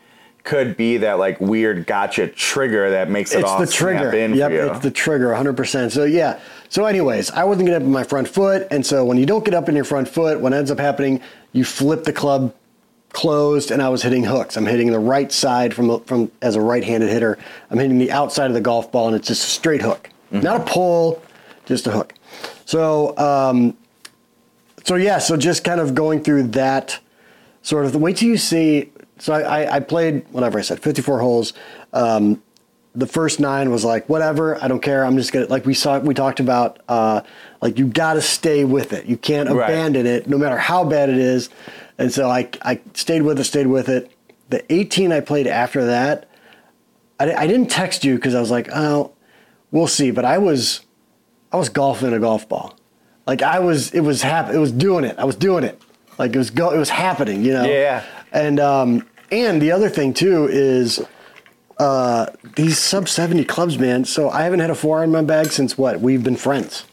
could 0.45 0.77
be 0.77 0.97
that 0.99 1.19
like 1.19 1.41
weird 1.41 1.87
gotcha 1.87 2.27
trigger 2.27 2.91
that 2.91 3.09
makes 3.09 3.33
it 3.33 3.41
it's 3.41 3.49
all 3.49 3.61
the 3.61 3.67
trigger. 3.67 4.13
Yep, 4.17 4.51
for 4.51 4.55
you. 4.57 4.71
it's 4.71 4.81
the 4.81 4.91
trigger, 4.91 5.29
100%. 5.29 5.91
So 5.93 6.05
yeah. 6.05 6.41
So, 6.69 6.85
anyways, 6.87 7.31
I 7.31 7.45
wasn't 7.45 7.67
getting 7.67 7.83
up 7.83 7.87
in 7.87 7.93
my 7.93 8.03
front 8.05 8.27
foot, 8.29 8.67
and 8.71 8.85
so 8.85 9.05
when 9.05 9.19
you 9.19 9.27
don't 9.27 9.45
get 9.45 9.55
up 9.55 9.69
in 9.69 9.75
your 9.77 9.85
front 9.85 10.09
foot, 10.09 10.41
what 10.41 10.53
ends 10.53 10.71
up 10.71 10.79
happening, 10.79 11.21
you 11.53 11.65
flip 11.65 12.05
the 12.05 12.13
club 12.13 12.55
closed, 13.11 13.71
and 13.71 13.83
I 13.83 13.89
was 13.91 14.03
hitting 14.03 14.25
hooks. 14.25 14.57
I'm 14.57 14.65
hitting 14.65 14.91
the 14.91 14.99
right 14.99 15.31
side 15.31 15.75
from 15.75 16.03
from 16.05 16.31
as 16.41 16.57
a 16.57 16.61
right-handed 16.61 17.11
hitter. 17.11 17.39
I'm 17.71 17.79
hitting 17.79 17.99
the 17.99 18.11
outside 18.11 18.47
of 18.47 18.55
the 18.55 18.61
golf 18.61 18.91
ball, 18.91 19.09
and 19.09 19.17
it's 19.17 19.29
just 19.29 19.43
a 19.45 19.51
straight 19.51 19.83
hook, 19.83 20.09
Mm-hmm. 20.33 20.45
not 20.45 20.63
a 20.63 20.65
pull, 20.65 21.23
just 21.67 21.87
a 21.87 21.91
hook. 21.91 22.15
So, 22.73 23.15
um, 23.19 23.77
so 24.85 24.95
yeah, 24.95 25.19
so 25.19 25.37
just 25.37 25.63
kind 25.63 25.79
of 25.79 25.95
going 25.95 26.23
through 26.23 26.45
that 26.45 26.99
sort 27.61 27.85
of. 27.85 27.95
Wait 27.95 28.17
till 28.17 28.29
you 28.29 28.39
see. 28.39 28.91
So 29.19 29.35
I, 29.35 29.77
I, 29.77 29.81
played 29.81 30.25
whatever 30.31 30.59
I 30.59 30.63
said, 30.63 30.81
54 30.81 31.19
holes. 31.21 31.53
Um, 31.93 32.43
the 32.95 33.07
first 33.07 33.41
nine 33.41 33.71
was 33.71 33.87
like 33.87 34.07
whatever 34.07 34.63
i 34.63 34.69
don't 34.69 34.83
care 34.83 35.07
i'm 35.07 35.17
just 35.17 35.33
gonna 35.33 35.47
like 35.47 35.65
we 35.65 35.73
saw 35.73 35.99
we 35.99 36.13
talked 36.13 36.41
about 36.41 36.79
uh 36.91 37.23
like 37.63 37.79
you 37.79 37.87
gotta 37.87 38.21
stay 38.21 38.67
with 38.67 38.93
it 38.93 39.07
you 39.07 39.17
can't 39.17 39.49
Right. 39.49 39.71
abandon 39.71 40.05
it 40.05 40.29
no 40.29 40.37
matter 40.37 40.59
how 40.59 40.85
bad 40.85 41.09
it 41.09 41.17
is 41.17 41.49
and 41.97 42.13
so 42.13 42.29
i 42.29 42.51
i 42.61 42.79
stayed 42.93 43.23
with 43.23 43.41
it 43.41 43.45
stayed 43.45 43.69
with 43.69 43.89
it 43.89 44.13
the 44.51 44.71
18 44.71 45.11
i 45.11 45.21
played 45.21 45.47
after 45.47 45.87
that 45.87 46.29
i, 47.19 47.33
I 47.33 47.47
didn't 47.47 47.71
text 47.71 48.05
you 48.05 48.17
because 48.17 48.35
i 48.35 48.41
was 48.41 48.51
like 48.51 48.69
oh 48.75 49.13
we'll 49.71 49.87
see 49.87 50.11
but 50.11 50.27
i 50.27 50.37
was 50.37 50.83
i 51.53 51.57
was 51.57 51.69
golfing 51.69 52.13
a 52.13 52.19
golf 52.19 52.49
ball 52.49 52.75
like 53.27 53.43
i 53.43 53.59
was 53.59 53.93
it 53.93 54.01
was 54.01 54.23
hap- 54.23 54.51
it 54.51 54.59
was 54.59 54.73
doing 54.73 55.05
it 55.05 55.19
i 55.19 55.25
was 55.25 55.37
doing 55.37 55.65
it 55.65 55.81
like 56.19 56.35
it 56.35 56.39
was 56.39 56.51
go 56.51 56.71
it 56.71 56.79
was 56.79 56.91
happening 56.91 57.45
you 57.45 57.53
know 57.53 57.65
Yeah. 57.65 58.03
and 58.33 58.59
um 58.61 59.07
and 59.31 59.61
the 59.63 59.73
other 59.73 59.89
thing 59.89 60.13
too 60.15 60.47
is 60.51 61.01
uh, 61.79 62.27
these 62.55 62.79
sub 62.79 63.09
70 63.09 63.45
clubs, 63.47 63.77
man. 63.77 64.05
So 64.05 64.29
I 64.31 64.43
haven't 64.43 64.61
had 64.61 64.71
a 64.71 64.75
four 64.75 64.99
iron 64.99 65.09
in 65.09 65.13
my 65.13 65.23
bag 65.23 65.51
since 65.51 65.77
what? 65.77 66.01
We've 66.01 66.23
been 66.23 66.37
friends. 66.37 66.85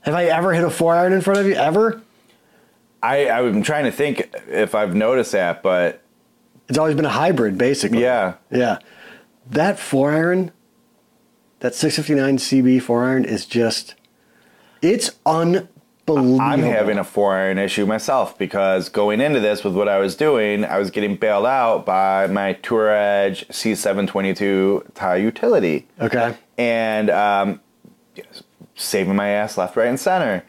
Have 0.00 0.14
I 0.14 0.24
ever 0.24 0.52
hit 0.54 0.64
a 0.64 0.70
four 0.70 0.94
iron 0.96 1.12
in 1.12 1.20
front 1.20 1.38
of 1.38 1.46
you? 1.46 1.54
Ever? 1.54 2.00
I, 3.02 3.28
I'm 3.30 3.62
trying 3.62 3.84
to 3.84 3.92
think 3.92 4.34
if 4.48 4.74
I've 4.74 4.94
noticed 4.96 5.32
that, 5.32 5.62
but 5.62 6.02
It's 6.68 6.78
always 6.78 6.96
been 6.96 7.04
a 7.04 7.10
hybrid, 7.10 7.56
basically. 7.58 8.00
yeah. 8.00 8.34
Yeah. 8.50 8.78
That 9.50 9.78
four 9.78 10.10
iron, 10.12 10.50
that 11.60 11.74
659 11.74 12.38
CB 12.38 12.82
four 12.82 13.04
iron 13.04 13.24
is 13.24 13.46
just, 13.46 13.94
it's 14.82 15.10
unbelievable. 15.26 16.40
I'm 16.40 16.60
having 16.60 16.98
a 16.98 17.04
four 17.04 17.36
iron 17.36 17.58
issue 17.58 17.84
myself 17.84 18.38
because 18.38 18.88
going 18.88 19.20
into 19.20 19.40
this 19.40 19.62
with 19.64 19.74
what 19.74 19.88
I 19.88 19.98
was 19.98 20.16
doing, 20.16 20.64
I 20.64 20.78
was 20.78 20.90
getting 20.90 21.16
bailed 21.16 21.46
out 21.46 21.84
by 21.84 22.26
my 22.28 22.54
Tour 22.54 22.90
Edge 22.90 23.46
C722 23.48 24.94
tie 24.94 25.16
utility. 25.16 25.86
Okay. 26.00 26.34
and 26.56 27.10
um, 27.10 27.60
saving 28.74 29.16
my 29.16 29.28
ass 29.28 29.58
left, 29.58 29.76
right, 29.76 29.88
and 29.88 30.00
center. 30.00 30.44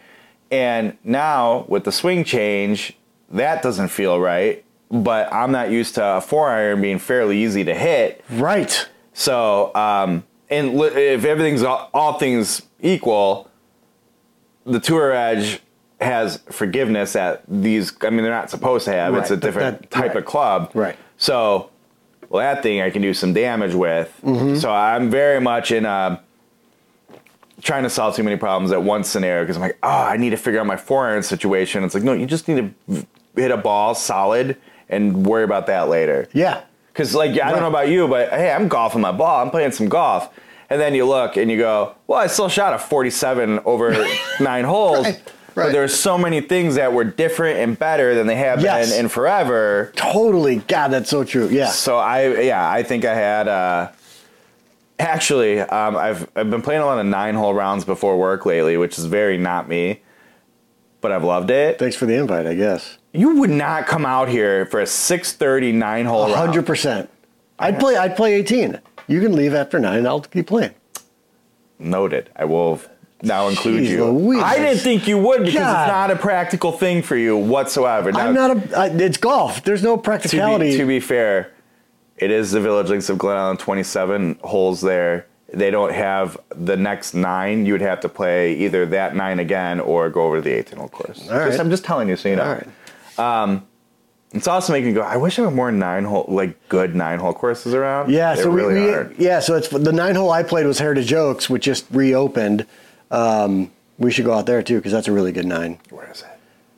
And 0.51 0.97
now 1.03 1.66
with 1.68 1.84
the 1.84 1.91
swing 1.91 2.24
change, 2.24 2.97
that 3.30 3.62
doesn't 3.62 3.89
feel 3.89 4.20
right. 4.20 4.64
But 4.91 5.32
I'm 5.32 5.51
not 5.51 5.70
used 5.70 5.95
to 5.95 6.03
a 6.18 6.22
four 6.22 6.49
iron 6.49 6.82
being 6.82 6.97
fairly 6.97 7.43
easy 7.43 7.64
to 7.64 7.76
hit. 7.76 8.24
Right. 8.32 8.88
So, 9.14 9.74
um, 9.76 10.24
and 10.50 10.80
if 10.80 11.26
everything's 11.26 11.64
all, 11.64 11.89
all 11.93 12.20
things 12.20 12.64
equal, 12.82 13.50
the 14.66 14.80
Tour 14.80 15.12
Edge 15.12 15.62
has 16.02 16.38
forgiveness 16.50 17.16
at 17.16 17.43
these. 17.47 17.93
I 18.02 18.10
mean, 18.10 18.24
they're 18.24 18.32
not 18.32 18.50
supposed 18.50 18.86
to 18.86 18.91
have. 18.91 19.16
it's 19.16 19.32
a 19.32 19.38
different 19.38 19.82
that- 19.82 19.91
type 19.91 20.10
right. 20.10 20.18
of 20.18 20.26
club. 20.26 20.72
Right. 20.74 20.97
So, 21.18 21.70
well, 22.30 22.41
that 22.41 22.64
thing 22.64 22.82
I 22.82 22.89
can 22.89 23.02
do 23.02 23.14
some 23.14 23.34
damage 23.34 23.74
with. 23.74 24.18
Mm-hmm. 24.24 24.56
So 24.56 24.72
I'm 24.72 25.10
very 25.10 25.41
much 25.41 25.72
in 25.72 25.86
a 25.86 26.22
trying 27.62 27.84
to 27.84 27.89
solve 27.89 28.16
too 28.16 28.24
many 28.24 28.38
problems 28.38 28.72
at 28.72 28.82
one 28.82 29.04
scenario 29.04 29.43
because 29.43 29.58
I'm 29.58 29.62
like, 29.62 29.78
oh, 29.84 29.89
I 29.89 30.18
need 30.18 30.30
to 30.30 30.38
figure 30.38 30.60
out 30.60 30.66
my 30.66 30.78
four 30.78 31.08
iron 31.08 31.24
situation. 31.24 31.84
It's 31.84 31.93
like, 31.93 32.04
no, 32.04 32.14
you 32.14 32.26
just 32.26 32.47
need 32.47 32.74
to 32.88 33.06
hit 33.36 33.52
a 33.52 33.58
ball 33.58 33.95
solid 33.95 34.58
and 34.88 35.26
worry 35.26 35.43
about 35.43 35.68
that 35.68 35.89
later. 35.89 36.28
Yeah. 36.34 36.62
Because, 37.00 37.16
like, 37.16 37.32
I 37.39 37.50
don't 37.52 37.62
know 37.62 37.70
about 37.70 37.88
you, 37.88 38.10
but 38.10 38.28
hey, 38.30 38.52
I'm 38.52 38.68
golfing 38.68 39.00
my 39.00 39.14
ball. 39.14 39.41
I'm 39.41 39.50
playing 39.52 39.72
some 39.72 39.88
golf. 39.88 40.30
And 40.70 40.82
then 40.82 40.93
you 40.93 41.06
look 41.06 41.38
and 41.38 41.50
you 41.50 41.58
go, 41.58 41.95
well, 42.08 42.20
I 42.20 42.28
still 42.28 42.50
shot 42.50 42.74
a 42.74 42.78
47 42.78 43.62
over 43.64 44.06
nine 44.41 44.66
holes. 44.66 45.06
Right, 45.06 45.22
But 45.56 45.62
right. 45.62 45.72
there's 45.72 45.97
so 45.97 46.18
many 46.18 46.41
things 46.41 46.76
that 46.76 46.91
were 46.91 47.06
different 47.06 47.58
and 47.60 47.80
better 47.80 48.16
than 48.16 48.28
they 48.28 48.36
have 48.36 48.62
Yes. 48.62 48.89
been 48.91 49.00
in 49.06 49.08
forever. 49.10 49.93
Totally. 49.95 50.58
God, 50.58 50.89
that's 50.89 51.10
so 51.10 51.24
true. 51.24 51.47
Yeah. 51.47 51.70
So 51.70 51.95
I, 51.97 52.41
yeah, 52.41 52.70
I 52.70 52.84
think 52.84 53.06
I 53.06 53.16
had. 53.16 53.47
Uh, 53.47 53.91
actually, 55.00 55.62
um, 55.62 55.95
I've 55.95 56.30
I've 56.36 56.50
been 56.52 56.62
playing 56.62 56.82
a 56.82 56.86
lot 56.86 57.00
of 57.00 57.06
nine 57.06 57.36
hole 57.36 57.54
rounds 57.54 57.86
before 57.86 58.20
work 58.20 58.45
lately, 58.45 58.76
which 58.76 59.00
is 59.00 59.06
very 59.06 59.38
not 59.38 59.70
me. 59.70 60.02
But 61.00 61.14
I've 61.14 61.24
loved 61.24 61.50
it. 61.50 61.80
Thanks 61.80 61.95
for 61.95 62.06
the 62.06 62.16
invite, 62.16 62.45
I 62.45 62.56
guess. 62.56 62.97
You 63.12 63.39
would 63.39 63.49
not 63.49 63.88
come 63.88 64.05
out 64.05 64.30
here 64.30 64.66
for 64.68 64.82
a 64.82 64.86
6:30 64.86 65.74
nine 65.74 66.05
hole 66.05 66.26
round. 66.26 66.36
hundred 66.36 66.66
percent. 66.66 67.10
I'd 67.57 67.80
play. 67.80 67.95
I'd 67.97 68.16
play 68.16 68.34
eighteen. 68.36 68.80
You 69.07 69.20
can 69.22 69.36
leave 69.36 69.53
after 69.53 69.80
nine. 69.80 70.05
I'll 70.05 70.22
keep 70.22 70.47
playing. 70.47 70.74
Noted. 71.80 72.30
I 72.36 72.45
will 72.45 72.80
now 73.24 73.47
include 73.47 73.84
Jeez 73.84 73.89
you. 73.89 74.05
Louise. 74.05 74.43
I 74.43 74.57
didn't 74.57 74.80
think 74.82 75.07
you 75.07 75.18
would 75.18 75.39
because 75.45 75.60
God. 75.60 75.84
it's 75.88 75.91
not 75.91 76.12
a 76.12 76.16
practical 76.16 76.72
thing 76.72 77.01
for 77.01 77.16
you 77.16 77.36
whatsoever. 77.36 78.12
Now, 78.12 78.28
I'm 78.28 78.34
not 78.34 78.57
a. 78.57 78.78
I, 78.78 78.88
it's 78.88 79.18
golf. 79.18 79.64
There's 79.64 79.82
no 79.84 79.95
to 79.95 80.01
practicality. 80.01 80.72
be, 80.72 80.78
to 80.78 80.86
be 80.86 80.99
fair, 80.99 81.51
it 82.18 82.32
is 82.32 82.51
the 82.51 82.62
Village 82.62 82.89
Links 82.89 83.10
of 83.10 83.18
Glen 83.18 83.36
Ellyn, 83.38 83.57
27 83.57 84.39
holes 84.43 84.82
there. 84.82 85.26
They 85.51 85.72
don't 85.72 85.91
have 85.93 86.38
the 86.55 86.78
next 86.78 87.16
nine. 87.16 87.66
You 87.66 87.74
would 87.74 87.82
have 87.82 88.01
to 88.01 88.10
play 88.10 88.53
either 88.53 88.86
that 88.88 89.16
nine 89.16 89.39
again 89.39 89.80
or 89.80 90.10
go 90.12 90.26
over 90.28 90.36
to 90.36 90.41
the 90.41 90.51
18 90.51 90.78
hole 90.78 90.89
course. 90.89 91.28
All 91.28 91.39
right. 91.39 91.47
Just- 91.47 91.60
I'm 91.60 91.72
just 91.72 91.84
telling 91.84 92.07
you 92.07 92.16
so 92.16 92.30
you 92.30 92.36
know. 92.36 92.43
All 92.43 92.53
right. 92.53 92.68
It's 94.32 94.48
also 94.48 94.74
making 94.74 94.90
me 94.90 94.94
go, 94.94 95.02
I 95.02 95.18
wish 95.18 95.38
there 95.38 95.46
were 95.46 95.52
more 95.52 95.72
nine 95.72 96.04
hole, 96.06 96.26
like 96.28 96.70
good 96.70 96.96
nine 96.96 97.18
hole 97.20 97.34
courses 97.34 97.74
around. 97.74 98.12
Yeah, 98.12 98.36
They 98.36 98.44
so 98.44 98.52
we, 98.52 98.62
really 98.62 98.74
we 98.82 98.90
are. 98.94 99.12
yeah, 99.18 99.40
so 99.40 99.56
it's 99.56 99.70
the 99.70 99.92
nine 99.92 100.16
hole 100.16 100.30
I 100.32 100.44
played 100.44 100.68
was 100.68 100.78
Heritage 100.80 101.12
Oaks, 101.14 101.50
which 101.50 101.64
just 101.64 101.86
reopened. 101.90 102.68
Um, 103.10 103.72
we 103.98 104.12
should 104.12 104.26
go 104.26 104.34
out 104.34 104.46
there 104.46 104.62
too 104.62 104.76
because 104.78 104.92
that's 104.92 105.08
a 105.08 105.12
really 105.12 105.32
good 105.32 105.48
nine. 105.48 105.80
Where 105.90 106.10
is 106.12 106.22
it? 106.22 106.28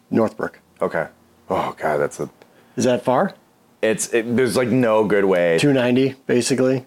Northbrook. 0.10 0.60
Okay. 0.82 1.08
Oh, 1.50 1.76
God, 1.78 1.98
that's 1.98 2.20
a. 2.22 2.30
Is 2.78 2.86
that 2.86 3.04
far? 3.04 3.36
It's 3.82 4.14
it, 4.14 4.36
there's 4.38 4.56
like 4.56 4.70
no 4.70 5.04
good 5.04 5.26
way. 5.26 5.58
Two 5.60 5.74
ninety 5.74 6.16
basically. 6.28 6.86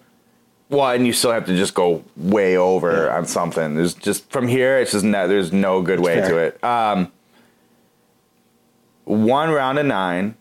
Well, 0.69 0.89
and 0.89 1.05
you 1.05 1.13
still 1.13 1.31
have 1.31 1.45
to 1.45 1.55
just 1.55 1.75
go 1.75 2.03
way 2.17 2.57
over 2.57 3.05
Yeah. 3.05 3.17
on 3.17 3.27
something. 3.27 3.75
There's 3.75 3.93
just 3.93 4.31
from 4.31 4.47
here, 4.47 4.79
it's 4.79 4.93
just 4.93 5.05
no, 5.05 5.27
there's 5.27 5.53
no 5.53 5.83
good 5.83 5.99
way 5.99 6.15
fair. 6.15 6.29
to 6.29 6.37
it. 6.37 6.63
Um, 6.63 7.11
one 9.05 9.49
round 9.51 9.79
of 9.79 9.85
nine, 9.85 10.35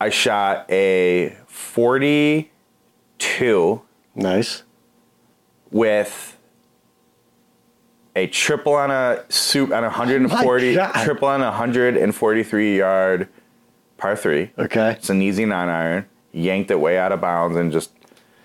I 0.00 0.10
shot 0.10 0.70
a 0.70 1.36
42 1.46 3.82
Nice. 4.14 4.62
with 5.70 6.36
a 8.16 8.26
triple 8.26 8.74
on 8.74 8.90
a 8.90 9.24
soup 9.28 9.70
on 9.72 9.84
a 9.84 9.88
140 9.88 10.68
My 10.70 10.74
God. 10.74 11.04
triple 11.04 11.28
on 11.28 11.42
a 11.42 11.50
143 11.50 12.78
yard 12.78 13.28
par 13.98 14.16
three. 14.16 14.50
Okay. 14.58 14.92
It's 14.92 15.10
an 15.10 15.22
easy 15.22 15.44
nine 15.44 15.68
iron. 15.68 16.06
Yanked 16.32 16.70
it 16.70 16.80
way 16.80 16.98
out 16.98 17.12
of 17.12 17.20
bounds 17.20 17.56
and 17.56 17.70
just 17.70 17.90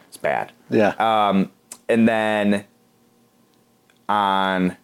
it's 0.08 0.18
bad. 0.18 0.51
Yeah. 0.70 0.89
Um, 0.99 1.51
and 1.89 2.08
then 2.08 2.66
on 4.08 4.78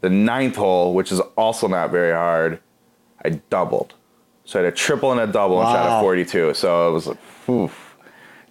the 0.00 0.10
ninth 0.10 0.56
hole, 0.56 0.94
which 0.94 1.12
is 1.12 1.20
also 1.36 1.68
not 1.68 1.90
very 1.90 2.12
hard, 2.12 2.60
I 3.26 3.30
doubled. 3.50 3.94
So 4.44 4.60
I 4.60 4.64
had 4.64 4.72
a 4.72 4.76
triple 4.76 5.10
and 5.12 5.20
a 5.20 5.26
double 5.26 5.60
and 5.60 5.66
shot 5.68 5.88
Wow. 5.88 5.98
a 5.98 6.02
42. 6.02 6.54
So 6.54 6.88
it 6.88 6.92
was 6.92 7.06
like, 7.08 7.18
oof. 7.48 7.96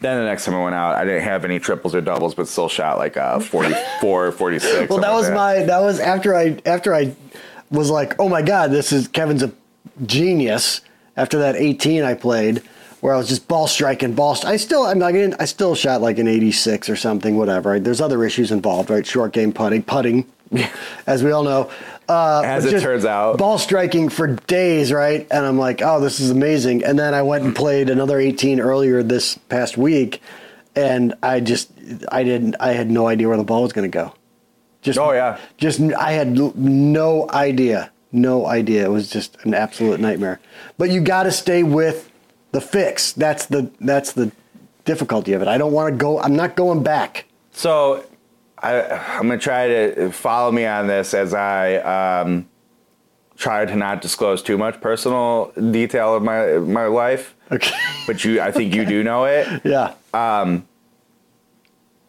Then 0.02 0.20
the 0.20 0.26
next 0.26 0.44
time 0.46 0.56
I 0.56 0.62
went 0.64 0.76
out, 0.76 0.96
I 0.96 1.06
didn't 1.06 1.24
have 1.24 1.46
any 1.46 1.58
triples 1.58 1.96
or 1.96 2.02
doubles, 2.02 2.36
but 2.36 2.48
still 2.50 2.68
shot 2.68 2.98
like 2.98 3.16
a 3.16 3.40
44, 3.40 4.32
46. 4.34 4.90
well, 4.90 5.00
that 5.00 5.10
like 5.10 5.18
was 5.22 5.30
my. 5.32 5.64
That 5.64 5.80
was 5.82 6.00
after 6.02 6.36
I 6.36 6.60
after 6.66 6.94
I 6.94 7.16
was 7.72 7.90
like, 7.90 8.20
oh 8.20 8.28
my 8.28 8.42
god, 8.42 8.72
this 8.72 8.92
is 8.92 9.08
Kevin's 9.08 9.42
a 9.42 9.52
genius. 10.06 10.82
After 11.18 11.40
that 11.40 11.56
eighteen 11.56 12.04
I 12.04 12.14
played, 12.14 12.62
where 13.00 13.14
I 13.14 13.18
was 13.18 13.30
just 13.30 13.48
ball 13.48 13.68
striking, 13.68 14.14
ball. 14.16 14.36
St- 14.36 14.52
I 14.52 14.58
still, 14.58 14.84
I'm 14.84 15.00
not 15.00 15.14
getting. 15.14 15.34
I 15.40 15.46
still 15.46 15.76
shot 15.76 16.02
like 16.02 16.18
an 16.20 16.28
eighty 16.28 16.52
six 16.52 16.90
or 16.90 16.98
something, 16.98 17.38
whatever. 17.38 17.80
There's 17.80 18.02
other 18.02 18.26
issues 18.26 18.52
involved, 18.52 18.90
right? 18.90 19.06
Short 19.08 19.32
game 19.32 19.54
putting, 19.54 19.82
putting, 19.82 20.26
as 21.08 21.24
we 21.24 21.32
all 21.32 21.44
know. 21.44 21.72
Uh, 22.08 22.42
As 22.46 22.66
it 22.66 22.82
turns 22.82 23.06
out. 23.06 23.38
ball 23.38 23.58
striking 23.58 24.10
for 24.10 24.28
days, 24.28 24.92
right? 24.92 25.26
And 25.32 25.46
I'm 25.46 25.58
like, 25.58 25.82
oh, 25.82 26.00
this 26.00 26.20
is 26.20 26.30
amazing. 26.30 26.84
And 26.84 26.98
then 27.00 27.14
I 27.14 27.22
went 27.24 27.44
and 27.44 27.56
played 27.56 27.90
another 27.90 28.20
18 28.20 28.60
earlier 28.60 29.02
this 29.02 29.38
past 29.50 29.78
week, 29.78 30.22
and 30.76 31.14
I 31.24 31.40
just, 31.40 31.72
I 32.12 32.24
didn't, 32.24 32.56
I 32.60 32.74
had 32.74 32.92
no 32.92 33.08
idea 33.08 33.28
where 33.28 33.38
the 33.38 33.44
ball 33.44 33.64
was 33.64 33.74
going 33.74 33.90
to 33.90 33.96
go. 33.98 34.14
Just, 34.82 35.00
Oh, 35.00 35.12
yeah. 35.14 35.40
just 35.58 35.80
I 35.82 36.12
had 36.12 36.38
no 36.56 37.28
idea, 37.32 37.92
no 38.12 38.46
idea. 38.46 38.86
It 38.86 38.92
was 38.92 39.10
just 39.10 39.38
an 39.44 39.56
absolute 39.56 40.00
nightmare. 40.00 40.40
But 40.78 40.92
you 40.92 41.02
got 41.02 41.24
to 41.24 41.32
stay 41.32 41.64
with 41.64 42.12
the 42.52 42.62
fix. 42.62 43.12
That's 43.14 43.48
the 43.48 43.72
that's 43.82 44.14
the 44.14 44.32
difficulty 44.86 45.34
of 45.34 45.42
it. 45.42 45.48
I 45.48 45.58
don't 45.58 45.72
want 45.74 45.92
to 45.92 45.98
go. 45.98 46.20
I'm 46.20 46.36
not 46.36 46.56
going 46.56 46.84
back. 46.84 47.26
So 47.52 48.04
I, 48.60 48.82
I'm 49.18 49.28
gonna 49.28 49.38
try 49.38 49.68
to 49.68 50.12
follow 50.12 50.52
me 50.52 50.66
on 50.66 50.88
this 50.88 51.14
as 51.14 51.34
I 51.34 51.76
um, 52.22 52.48
try 53.38 53.66
to 53.66 53.76
not 53.76 54.02
disclose 54.02 54.42
too 54.42 54.58
much 54.58 54.80
personal 54.82 55.52
detail 55.72 56.16
of 56.16 56.24
my 56.24 56.58
my 56.60 56.86
life. 56.88 57.36
Okay. 57.52 57.76
But 58.08 58.24
you, 58.24 58.42
I 58.42 58.52
think 58.52 58.74
you 58.74 58.86
do 58.86 59.04
know 59.04 59.26
it. 59.26 59.62
yeah. 59.64 59.94
Um, 60.14 60.68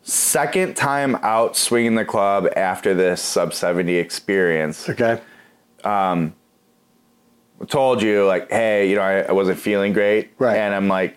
Second 0.09 0.77
time 0.77 1.17
out 1.17 1.57
swinging 1.57 1.97
the 1.97 2.05
club 2.05 2.47
after 2.55 2.95
this 2.95 3.21
sub 3.21 3.53
70 3.53 3.95
experience. 3.97 4.89
Okay. 4.89 5.21
Um, 5.83 6.33
told 7.67 8.01
you 8.03 8.25
like, 8.25 8.49
hey, 8.49 8.89
you 8.89 8.95
know, 8.95 9.03
I, 9.03 9.23
I 9.23 9.33
wasn't 9.33 9.59
feeling 9.59 9.93
great, 9.93 10.31
Right. 10.39 10.59
And 10.59 10.73
I'm 10.77 10.87
like, 10.87 11.17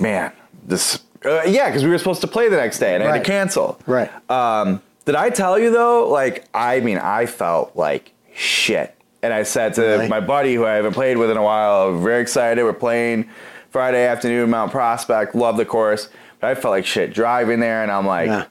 man, 0.00 0.32
this, 0.64 1.02
uh, 1.24 1.42
yeah, 1.46 1.68
because 1.68 1.84
we 1.84 1.90
were 1.90 1.98
supposed 1.98 2.20
to 2.22 2.26
play 2.26 2.48
the 2.48 2.56
next 2.56 2.78
day, 2.78 2.94
and 2.94 3.02
I 3.02 3.06
had 3.06 3.12
Right. 3.12 3.24
to 3.24 3.30
cancel. 3.30 3.78
Right. 3.86 4.10
Um, 4.30 4.80
did 5.04 5.14
I 5.16 5.30
tell 5.30 5.58
you 5.58 5.70
though? 5.70 6.08
Like, 6.08 6.44
I 6.54 6.80
mean, 6.80 6.98
I 6.98 7.26
felt 7.26 7.72
like 7.76 8.12
shit, 8.34 8.94
and 9.22 9.32
I 9.32 9.42
said 9.42 9.74
to 9.74 9.82
Really? 9.82 10.08
my 10.08 10.20
buddy 10.20 10.54
who 10.54 10.64
I 10.66 10.74
haven't 10.74 10.94
played 10.94 11.16
with 11.18 11.30
in 11.30 11.36
a 11.36 11.42
while, 11.42 11.88
I'm 11.88 12.02
very 12.02 12.22
excited. 12.22 12.62
We're 12.62 12.72
playing 12.72 13.28
Friday 13.70 14.06
afternoon, 14.06 14.50
Mount 14.50 14.72
Prospect. 14.72 15.34
Love 15.34 15.56
the 15.56 15.64
course, 15.64 16.08
but 16.40 16.50
I 16.50 16.54
felt 16.54 16.72
like 16.72 16.86
shit 16.86 17.12
driving 17.12 17.60
there, 17.60 17.82
and 17.82 17.90
I'm 17.92 18.06
like 18.06 18.28
yeah. 18.28 18.44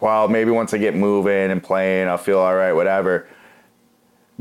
well, 0.00 0.28
maybe 0.28 0.50
once 0.50 0.72
I 0.74 0.78
get 0.78 0.94
moving 0.94 1.50
and 1.50 1.62
playing, 1.62 2.08
I'll 2.08 2.18
feel 2.18 2.38
all 2.38 2.54
right, 2.54 2.72
whatever. 2.72 3.26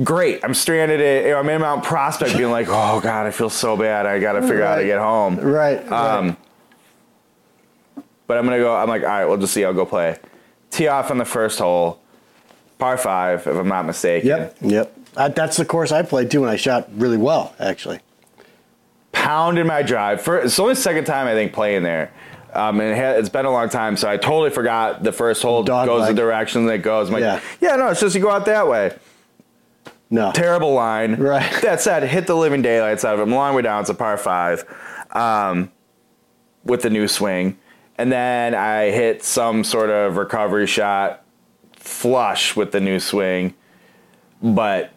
Great. 0.03 0.39
I'm 0.45 0.53
stranded. 0.53 1.01
At, 1.01 1.25
you 1.25 1.31
know, 1.31 1.39
I'm 1.39 1.49
in 1.49 1.59
Mount 1.59 1.83
Prospect 1.83 2.37
being 2.37 2.51
like, 2.51 2.67
oh, 2.69 3.01
God, 3.01 3.25
I 3.27 3.31
feel 3.31 3.49
so 3.49 3.75
bad. 3.75 4.05
I 4.05 4.17
got 4.19 4.33
to 4.33 4.41
figure 4.41 4.63
out 4.63 4.69
how 4.69 4.75
to 4.75 4.81
Right. 4.81 4.85
get 4.87 4.97
home. 4.97 5.39
Right. 5.41 5.91
Um, 5.91 6.27
right. 6.27 6.37
But 8.29 8.37
I'm 8.37 8.45
to 8.47 8.59
go, 8.59 8.75
I'm 8.75 8.87
like, 8.87 9.01
all 9.01 9.07
right, 9.07 9.25
we'll 9.25 9.37
just 9.37 9.53
see. 9.55 9.65
I'll 9.65 9.73
go 9.73 9.87
play. 9.87 10.15
Tee 10.69 10.87
off 10.87 11.09
on 11.09 11.17
the 11.17 11.25
first 11.25 11.57
hole, 11.57 11.99
par 12.77 12.95
five, 12.95 13.39
if 13.47 13.47
I'm 13.57 13.67
not 13.67 13.87
mistaken. 13.87 14.27
Yep. 14.27 14.57
Yep. 14.61 14.95
That's 15.35 15.57
the 15.57 15.65
course 15.65 15.91
I 15.91 16.03
played 16.03 16.29
too, 16.29 16.43
and 16.43 16.51
I 16.51 16.55
shot 16.55 16.89
really 16.95 17.17
well 17.17 17.55
actually. 17.59 18.01
Pounded 19.13 19.65
my 19.65 19.81
drive. 19.81 20.21
For, 20.21 20.37
it's 20.37 20.59
only 20.59 20.75
the 20.75 20.79
second 20.79 21.05
time, 21.05 21.25
I 21.25 21.33
think, 21.33 21.53
playing 21.53 21.81
there. 21.81 22.11
Um, 22.53 22.79
and 22.79 22.91
it 22.91 22.97
ha- 22.97 23.17
it's 23.19 23.29
been 23.29 23.45
a 23.47 23.51
long 23.51 23.67
time, 23.67 23.97
so 23.97 24.07
I 24.07 24.17
totally 24.17 24.51
forgot 24.51 25.01
the 25.01 25.11
first 25.11 25.41
hole 25.41 25.63
Dog 25.63 25.87
goes 25.87 26.01
leg. 26.01 26.15
the 26.15 26.21
direction 26.21 26.67
that 26.67 26.73
it 26.75 26.83
goes. 26.83 27.07
I'm 27.07 27.13
like, 27.15 27.21
Yeah. 27.21 27.41
yeah, 27.59 27.75
no, 27.77 27.87
it's 27.87 27.99
just 27.99 28.13
you 28.15 28.21
go 28.21 28.29
out 28.29 28.45
that 28.45 28.67
way. 28.67 28.95
No. 30.11 30.31
terrible 30.33 30.73
line. 30.73 31.15
Right. 31.15 31.51
That 31.63 31.81
said, 31.81 32.03
hit 32.03 32.27
the 32.27 32.35
living 32.35 32.61
daylights 32.61 33.03
out 33.03 33.15
of 33.15 33.21
him. 33.21 33.33
Long 33.33 33.55
way 33.55 33.63
down. 33.63 33.81
It's 33.81 33.89
a 33.89 33.95
par 33.95 34.17
five, 34.17 34.65
um, 35.13 35.71
with 36.63 36.83
the 36.83 36.91
new 36.91 37.07
swing, 37.07 37.57
and 37.99 38.09
then 38.11 38.55
I 38.55 38.91
hit 38.91 39.23
some 39.23 39.63
sort 39.65 39.89
of 39.89 40.15
recovery 40.15 40.65
shot, 40.67 41.23
flush 41.73 42.55
with 42.55 42.71
the 42.71 42.79
new 42.79 42.97
swing, 42.99 43.53
but 44.41 44.91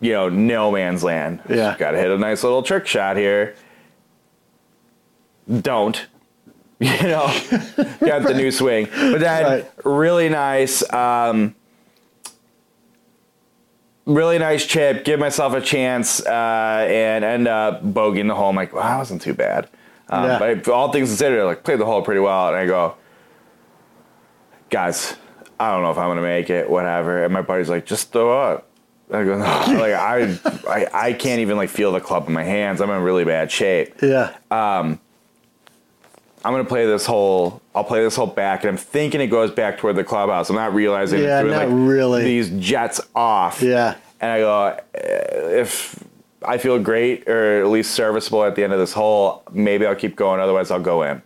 you 0.00 0.12
know, 0.12 0.28
no 0.28 0.72
man's 0.72 1.04
land. 1.04 1.40
Yeah. 1.48 1.76
Got 1.78 1.92
to 1.92 1.98
hit 1.98 2.10
a 2.10 2.18
nice 2.18 2.42
little 2.42 2.64
trick 2.64 2.86
shot 2.88 3.16
here. 3.16 3.54
Don't. 5.60 6.06
You 6.82 6.90
know, 7.04 7.26
got 8.00 8.24
the 8.24 8.34
new 8.36 8.50
swing, 8.50 8.86
but 8.92 9.20
then 9.20 9.44
Right. 9.44 9.70
really 9.84 10.28
nice. 10.28 10.82
Um, 10.92 11.54
really 14.04 14.36
nice 14.40 14.66
chip, 14.66 15.04
give 15.04 15.20
myself 15.20 15.54
a 15.54 15.60
chance, 15.60 16.20
uh, 16.26 16.84
and 16.90 17.24
end 17.24 17.46
up 17.46 17.84
bogeying 17.84 18.26
the 18.26 18.34
hole. 18.34 18.50
I'm 18.50 18.56
like, 18.56 18.72
wow, 18.72 18.82
that 18.82 18.98
wasn't 18.98 19.22
too 19.22 19.32
bad. 19.32 19.68
Um, 20.12 20.24
Yeah. 20.24 20.38
But 20.38 20.68
all 20.68 20.92
things 20.92 21.08
considered, 21.08 21.40
I 21.40 21.44
like 21.44 21.64
played 21.64 21.78
the 21.80 21.86
hole 21.86 22.02
pretty 22.02 22.20
well, 22.20 22.48
and 22.48 22.56
I 22.56 22.66
go, 22.66 22.94
guys, 24.70 25.16
I 25.58 25.70
don't 25.72 25.82
know 25.82 25.90
if 25.90 25.98
I'm 25.98 26.08
gonna 26.10 26.22
make 26.22 26.50
it, 26.50 26.68
whatever. 26.68 27.24
And 27.24 27.32
my 27.32 27.42
buddy's 27.42 27.68
like, 27.68 27.86
just 27.86 28.12
throw 28.12 28.38
up. 28.38 28.68
I 29.10 29.24
go, 29.24 29.36
no. 29.38 29.44
like 29.78 29.92
I, 29.94 30.38
I, 30.68 30.86
I 31.08 31.12
can't 31.12 31.40
even 31.40 31.56
like 31.56 31.68
feel 31.70 31.92
the 31.92 32.00
club 32.00 32.26
in 32.28 32.32
my 32.32 32.42
hands. 32.44 32.80
I'm 32.80 32.90
in 32.90 33.02
really 33.02 33.24
bad 33.24 33.50
shape. 33.50 33.94
Yeah. 34.02 34.34
Um, 34.50 34.98
I'm 36.44 36.52
gonna 36.52 36.64
play 36.64 36.86
this 36.86 37.06
hole. 37.06 37.62
I'll 37.74 37.84
play 37.84 38.02
this 38.02 38.16
hole 38.16 38.26
back, 38.26 38.62
and 38.64 38.70
I'm 38.70 38.76
thinking 38.76 39.20
it 39.20 39.28
goes 39.28 39.50
back 39.50 39.78
toward 39.78 39.96
the 39.96 40.04
clubhouse. 40.04 40.50
I'm 40.50 40.56
not 40.56 40.74
realizing 40.74 41.20
Yeah, 41.22 41.40
it's 41.40 41.48
doing 41.48 41.58
not 41.58 41.68
like 41.68 41.88
really. 41.88 42.24
these 42.24 42.50
jets 42.50 43.00
off. 43.14 43.62
Yeah. 43.62 43.94
And 44.20 44.30
I 44.30 44.38
go, 44.40 44.78
if 44.94 46.02
I 46.44 46.58
feel 46.58 46.78
great 46.78 47.28
or 47.28 47.62
at 47.62 47.68
least 47.68 47.92
serviceable 47.92 48.44
at 48.44 48.54
the 48.54 48.64
end 48.64 48.72
of 48.72 48.78
this 48.78 48.92
hole, 48.92 49.42
maybe 49.52 49.86
I'll 49.86 49.94
keep 49.94 50.16
going. 50.16 50.40
Otherwise, 50.40 50.70
I'll 50.70 50.80
go 50.80 51.02
in. 51.02 51.22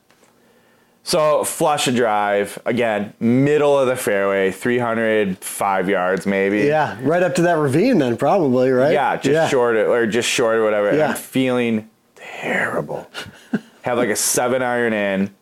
So 1.02 1.44
flush 1.44 1.86
a 1.86 1.92
drive 1.92 2.60
again, 2.66 3.14
middle 3.20 3.78
of 3.78 3.86
the 3.86 3.94
fairway, 3.94 4.50
305 4.50 5.88
yards 5.88 6.26
maybe. 6.26 6.62
Yeah. 6.62 6.98
Right 7.00 7.22
up 7.22 7.36
to 7.36 7.42
that 7.42 7.58
ravine, 7.58 7.98
then 7.98 8.16
probably 8.16 8.70
right. 8.70 8.92
Yeah, 8.92 9.16
just 9.16 9.50
short 9.50 9.76
it 9.76 9.86
or 9.86 10.06
just 10.08 10.28
short 10.28 10.56
or 10.56 10.64
whatever. 10.64 10.96
Yeah. 10.96 11.10
I'm 11.10 11.16
feeling 11.16 11.88
terrible. 12.16 13.08
Have 13.82 13.98
like 13.98 14.08
a 14.08 14.16
seven 14.16 14.62
iron 14.62 14.92
in, 14.92 15.32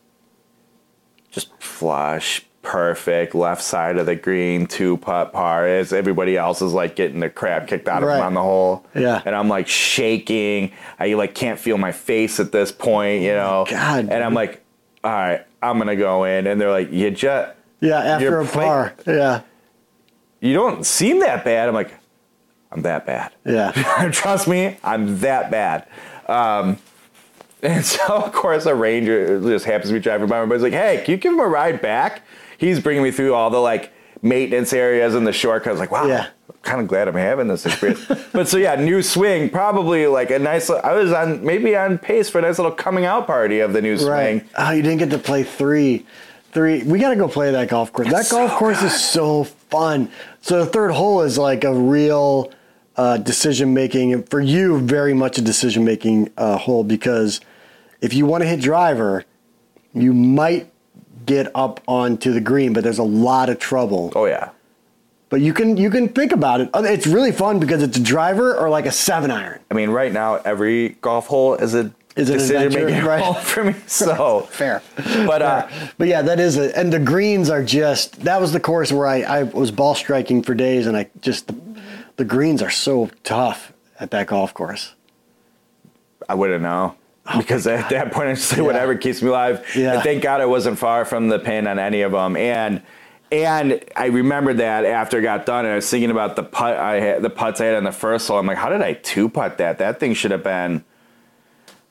just 1.30 1.48
flush, 1.62 2.44
perfect, 2.64 3.34
left 3.34 3.62
side 3.62 3.96
of 3.98 4.06
the 4.06 4.16
green, 4.16 4.66
two 4.66 4.96
putt 4.96 5.32
par. 5.32 5.66
As 5.68 5.92
everybody 5.92 6.36
else 6.36 6.60
is 6.62 6.72
like 6.72 6.96
getting 6.96 7.20
the 7.20 7.30
crap 7.30 7.68
kicked 7.68 7.86
out 7.86 8.02
of 8.02 8.08
Right. 8.08 8.16
them 8.16 8.26
on 8.26 8.34
the 8.34 8.42
hole. 8.42 8.84
Yeah. 8.94 9.22
and 9.24 9.36
I'm 9.36 9.48
like 9.48 9.68
shaking. 9.68 10.72
I 10.98 11.14
like 11.14 11.34
can't 11.34 11.60
feel 11.60 11.78
my 11.78 11.92
face 11.92 12.40
at 12.40 12.50
this 12.50 12.72
point, 12.72 13.22
you 13.22 13.32
know. 13.32 13.66
God. 13.70 14.08
And 14.10 14.24
I'm 14.24 14.34
like, 14.34 14.62
all 15.04 15.12
right, 15.12 15.46
I'm 15.62 15.78
gonna 15.78 15.94
go 15.96 16.24
in, 16.24 16.46
and 16.46 16.60
they're 16.60 16.70
like, 16.72 16.90
you 16.92 17.10
just 17.10 17.52
Yeah. 17.80 17.98
After 17.98 18.40
a 18.40 18.44
play- 18.46 18.64
par. 18.64 18.94
Yeah. 19.06 19.40
you 20.40 20.54
don't 20.54 20.84
seem 20.84 21.20
that 21.20 21.44
bad. 21.44 21.68
I'm 21.68 21.74
like, 21.74 21.92
I'm 22.72 22.82
that 22.82 23.06
bad. 23.06 23.32
Yeah. 23.44 23.70
Trust 24.12 24.48
me, 24.48 24.78
I'm 24.82 25.20
that 25.20 25.50
bad. 25.50 25.86
Um, 26.28 26.78
and 27.62 27.84
so, 27.84 28.04
of 28.08 28.32
course, 28.32 28.66
a 28.66 28.74
ranger 28.74 29.40
just 29.40 29.64
happens 29.64 29.88
to 29.90 29.94
be 29.94 30.00
driving 30.00 30.26
by. 30.28 30.36
Everybody's 30.38 30.62
like, 30.62 30.72
"Hey, 30.72 31.02
can 31.04 31.12
you 31.12 31.16
give 31.18 31.32
him 31.32 31.40
a 31.40 31.46
ride 31.46 31.80
back?" 31.80 32.22
He's 32.58 32.80
bringing 32.80 33.02
me 33.02 33.10
through 33.10 33.34
all 33.34 33.50
the 33.50 33.58
like 33.58 33.92
maintenance 34.22 34.72
areas 34.72 35.14
and 35.14 35.26
the 35.26 35.32
shortcuts. 35.32 35.78
Like, 35.78 35.90
wow, 35.90 36.06
Yeah. 36.06 36.28
I'm 36.48 36.56
kind 36.62 36.80
of 36.80 36.88
glad 36.88 37.08
I'm 37.08 37.14
having 37.14 37.48
this 37.48 37.64
experience. 37.66 38.04
but 38.32 38.48
so 38.48 38.56
yeah, 38.58 38.74
new 38.76 39.02
swing, 39.02 39.50
probably 39.50 40.06
like 40.06 40.30
a 40.30 40.38
nice. 40.38 40.68
I 40.70 40.92
was 40.94 41.12
on 41.12 41.44
maybe 41.44 41.76
on 41.76 41.98
pace 41.98 42.28
for 42.30 42.38
a 42.38 42.42
nice 42.42 42.58
little 42.58 42.72
coming 42.72 43.04
out 43.04 43.26
party 43.26 43.60
of 43.60 43.72
the 43.72 43.80
new 43.82 43.96
Right. 43.96 44.40
swing. 44.40 44.50
Oh, 44.56 44.70
you 44.72 44.82
didn't 44.82 44.98
get 44.98 45.10
to 45.10 45.18
play 45.18 45.42
three. 45.42 46.06
Three. 46.52 46.84
We 46.84 47.00
got 47.00 47.10
to 47.10 47.16
go 47.16 47.26
play 47.26 47.50
that 47.50 47.68
golf 47.68 47.92
course. 47.92 48.06
That 48.10 48.28
golf 48.30 48.50
so 48.52 48.56
course 48.58 48.80
is 48.82 48.94
so 49.02 49.42
fun. 49.44 50.08
So 50.40 50.64
the 50.64 50.70
third 50.70 50.92
hole 50.92 51.22
is 51.22 51.36
like 51.36 51.64
a 51.64 51.74
real 51.74 52.52
uh, 52.96 53.16
decision 53.16 53.74
making 53.74 54.22
for 54.24 54.40
you. 54.40 54.78
Very 54.78 55.14
much 55.14 55.36
a 55.36 55.42
decision 55.42 55.84
making 55.84 56.30
uh, 56.36 56.56
hole 56.58 56.84
because 56.84 57.40
if 58.00 58.14
you 58.14 58.24
want 58.24 58.42
to 58.42 58.48
hit 58.48 58.60
driver, 58.60 59.24
you 59.94 60.12
might 60.14 60.70
get 61.26 61.50
up 61.54 61.80
onto 61.86 62.32
the 62.32 62.40
green, 62.40 62.72
but 62.72 62.82
there's 62.84 62.98
a 62.98 63.02
lot 63.04 63.48
of 63.48 63.58
trouble. 63.58 64.12
Oh 64.14 64.26
yeah, 64.26 64.50
But 65.30 65.40
you 65.40 65.52
can 65.54 65.76
you 65.76 65.90
can 65.90 66.08
think 66.08 66.32
about 66.32 66.60
it. 66.60 66.70
It's 66.74 67.06
really 67.06 67.32
fun 67.32 67.58
because 67.60 67.82
it's 67.82 67.96
a 67.98 68.02
driver 68.02 68.56
or 68.56 68.68
like 68.68 68.86
a 68.86 68.92
seven 68.92 69.30
iron. 69.30 69.60
I 69.70 69.74
mean, 69.74 69.90
right 69.90 70.12
now 70.12 70.36
every 70.36 70.90
golf 71.00 71.26
hole 71.26 71.54
is 71.54 71.74
a 71.74 71.90
Is 72.16 72.30
an 72.30 72.38
decision 72.38 72.72
making 72.86 73.04
right? 73.12 73.22
hole 73.22 73.34
for 73.34 73.64
me. 73.64 73.74
So, 73.86 74.40
Fair. 74.50 74.82
but 75.26 75.42
uh, 75.42 75.68
But 75.98 76.08
yeah, 76.08 76.22
that 76.22 76.38
is 76.40 76.56
it. 76.56 76.74
And 76.76 76.92
the 76.92 77.00
greens 77.00 77.50
are 77.50 77.62
just 77.64 78.20
that 78.24 78.40
was 78.40 78.52
the 78.52 78.60
course 78.60 78.92
where 78.92 79.06
I, 79.06 79.22
I 79.22 79.42
was 79.44 79.70
ball 79.70 79.94
striking 79.94 80.42
for 80.42 80.54
days 80.54 80.86
and 80.86 80.96
I 80.96 81.08
just 81.20 81.46
the, 81.48 81.56
the 82.16 82.24
greens 82.24 82.62
are 82.62 82.70
so 82.70 83.10
tough 83.24 83.72
at 83.98 84.10
that 84.12 84.26
golf 84.28 84.52
course. 84.54 84.94
I 86.28 86.34
wouldn't 86.34 86.62
know. 86.62 86.94
because 87.38 87.66
at 87.66 87.88
that 87.90 88.12
point, 88.12 88.28
I 88.28 88.34
just 88.34 88.48
say 88.48 88.56
Oh 88.56 88.60
Yeah. 88.60 88.66
whatever 88.66 88.94
keeps 88.96 89.22
me 89.22 89.28
alive. 89.28 89.64
Yeah. 89.74 89.94
And 89.94 90.02
thank 90.02 90.22
God 90.22 90.40
I 90.40 90.46
wasn't 90.46 90.78
far 90.78 91.04
from 91.04 91.28
the 91.28 91.38
pin 91.38 91.66
on 91.66 91.78
any 91.78 92.02
of 92.02 92.12
them. 92.12 92.36
And 92.36 92.82
and 93.32 93.82
I 93.96 94.06
remembered 94.06 94.58
that 94.58 94.84
after 94.84 95.18
it 95.18 95.22
got 95.22 95.44
done, 95.46 95.64
and 95.64 95.72
I 95.72 95.76
was 95.76 95.88
thinking 95.90 96.10
about 96.10 96.36
the 96.36 96.42
putt 96.44 96.76
I 96.76 97.00
had, 97.00 97.22
the 97.22 97.30
putts 97.30 97.60
I 97.60 97.64
had 97.66 97.74
on 97.76 97.84
the 97.84 97.90
first 97.92 98.28
hole. 98.28 98.38
I'm 98.38 98.46
like, 98.46 98.58
how 98.58 98.68
did 98.68 98.82
I 98.82 98.92
two 98.92 99.28
putt 99.28 99.58
that? 99.58 99.78
That 99.78 99.98
thing 99.98 100.14
should 100.14 100.30
have 100.30 100.44
been. 100.44 100.84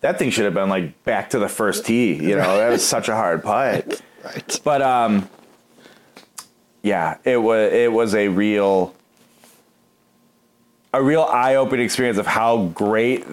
That 0.01 0.19
thing 0.19 0.29
should 0.29 0.45
have 0.45 0.53
been 0.53 0.69
like 0.69 1.03
back 1.03 1.29
to 1.31 1.39
the 1.39 1.49
first 1.49 1.85
tee. 1.85 2.13
You 2.13 2.35
know, 2.35 2.57
that 2.57 2.69
was 2.69 2.85
such 2.85 3.09
a 3.09 3.15
hard 3.15 3.43
putt. 3.45 4.01
Right. 4.23 4.59
But 4.63 4.81
um, 4.81 5.27
yeah, 6.81 7.17
it 7.23 7.37
was 7.37 7.73
it 7.73 7.91
was 7.91 8.13
a 8.15 8.27
real 8.27 8.93
a 10.93 11.01
real 11.01 11.23
eye-opening 11.23 11.83
experience 11.83 12.19
of 12.19 12.27
how 12.27 12.65
great 12.67 13.25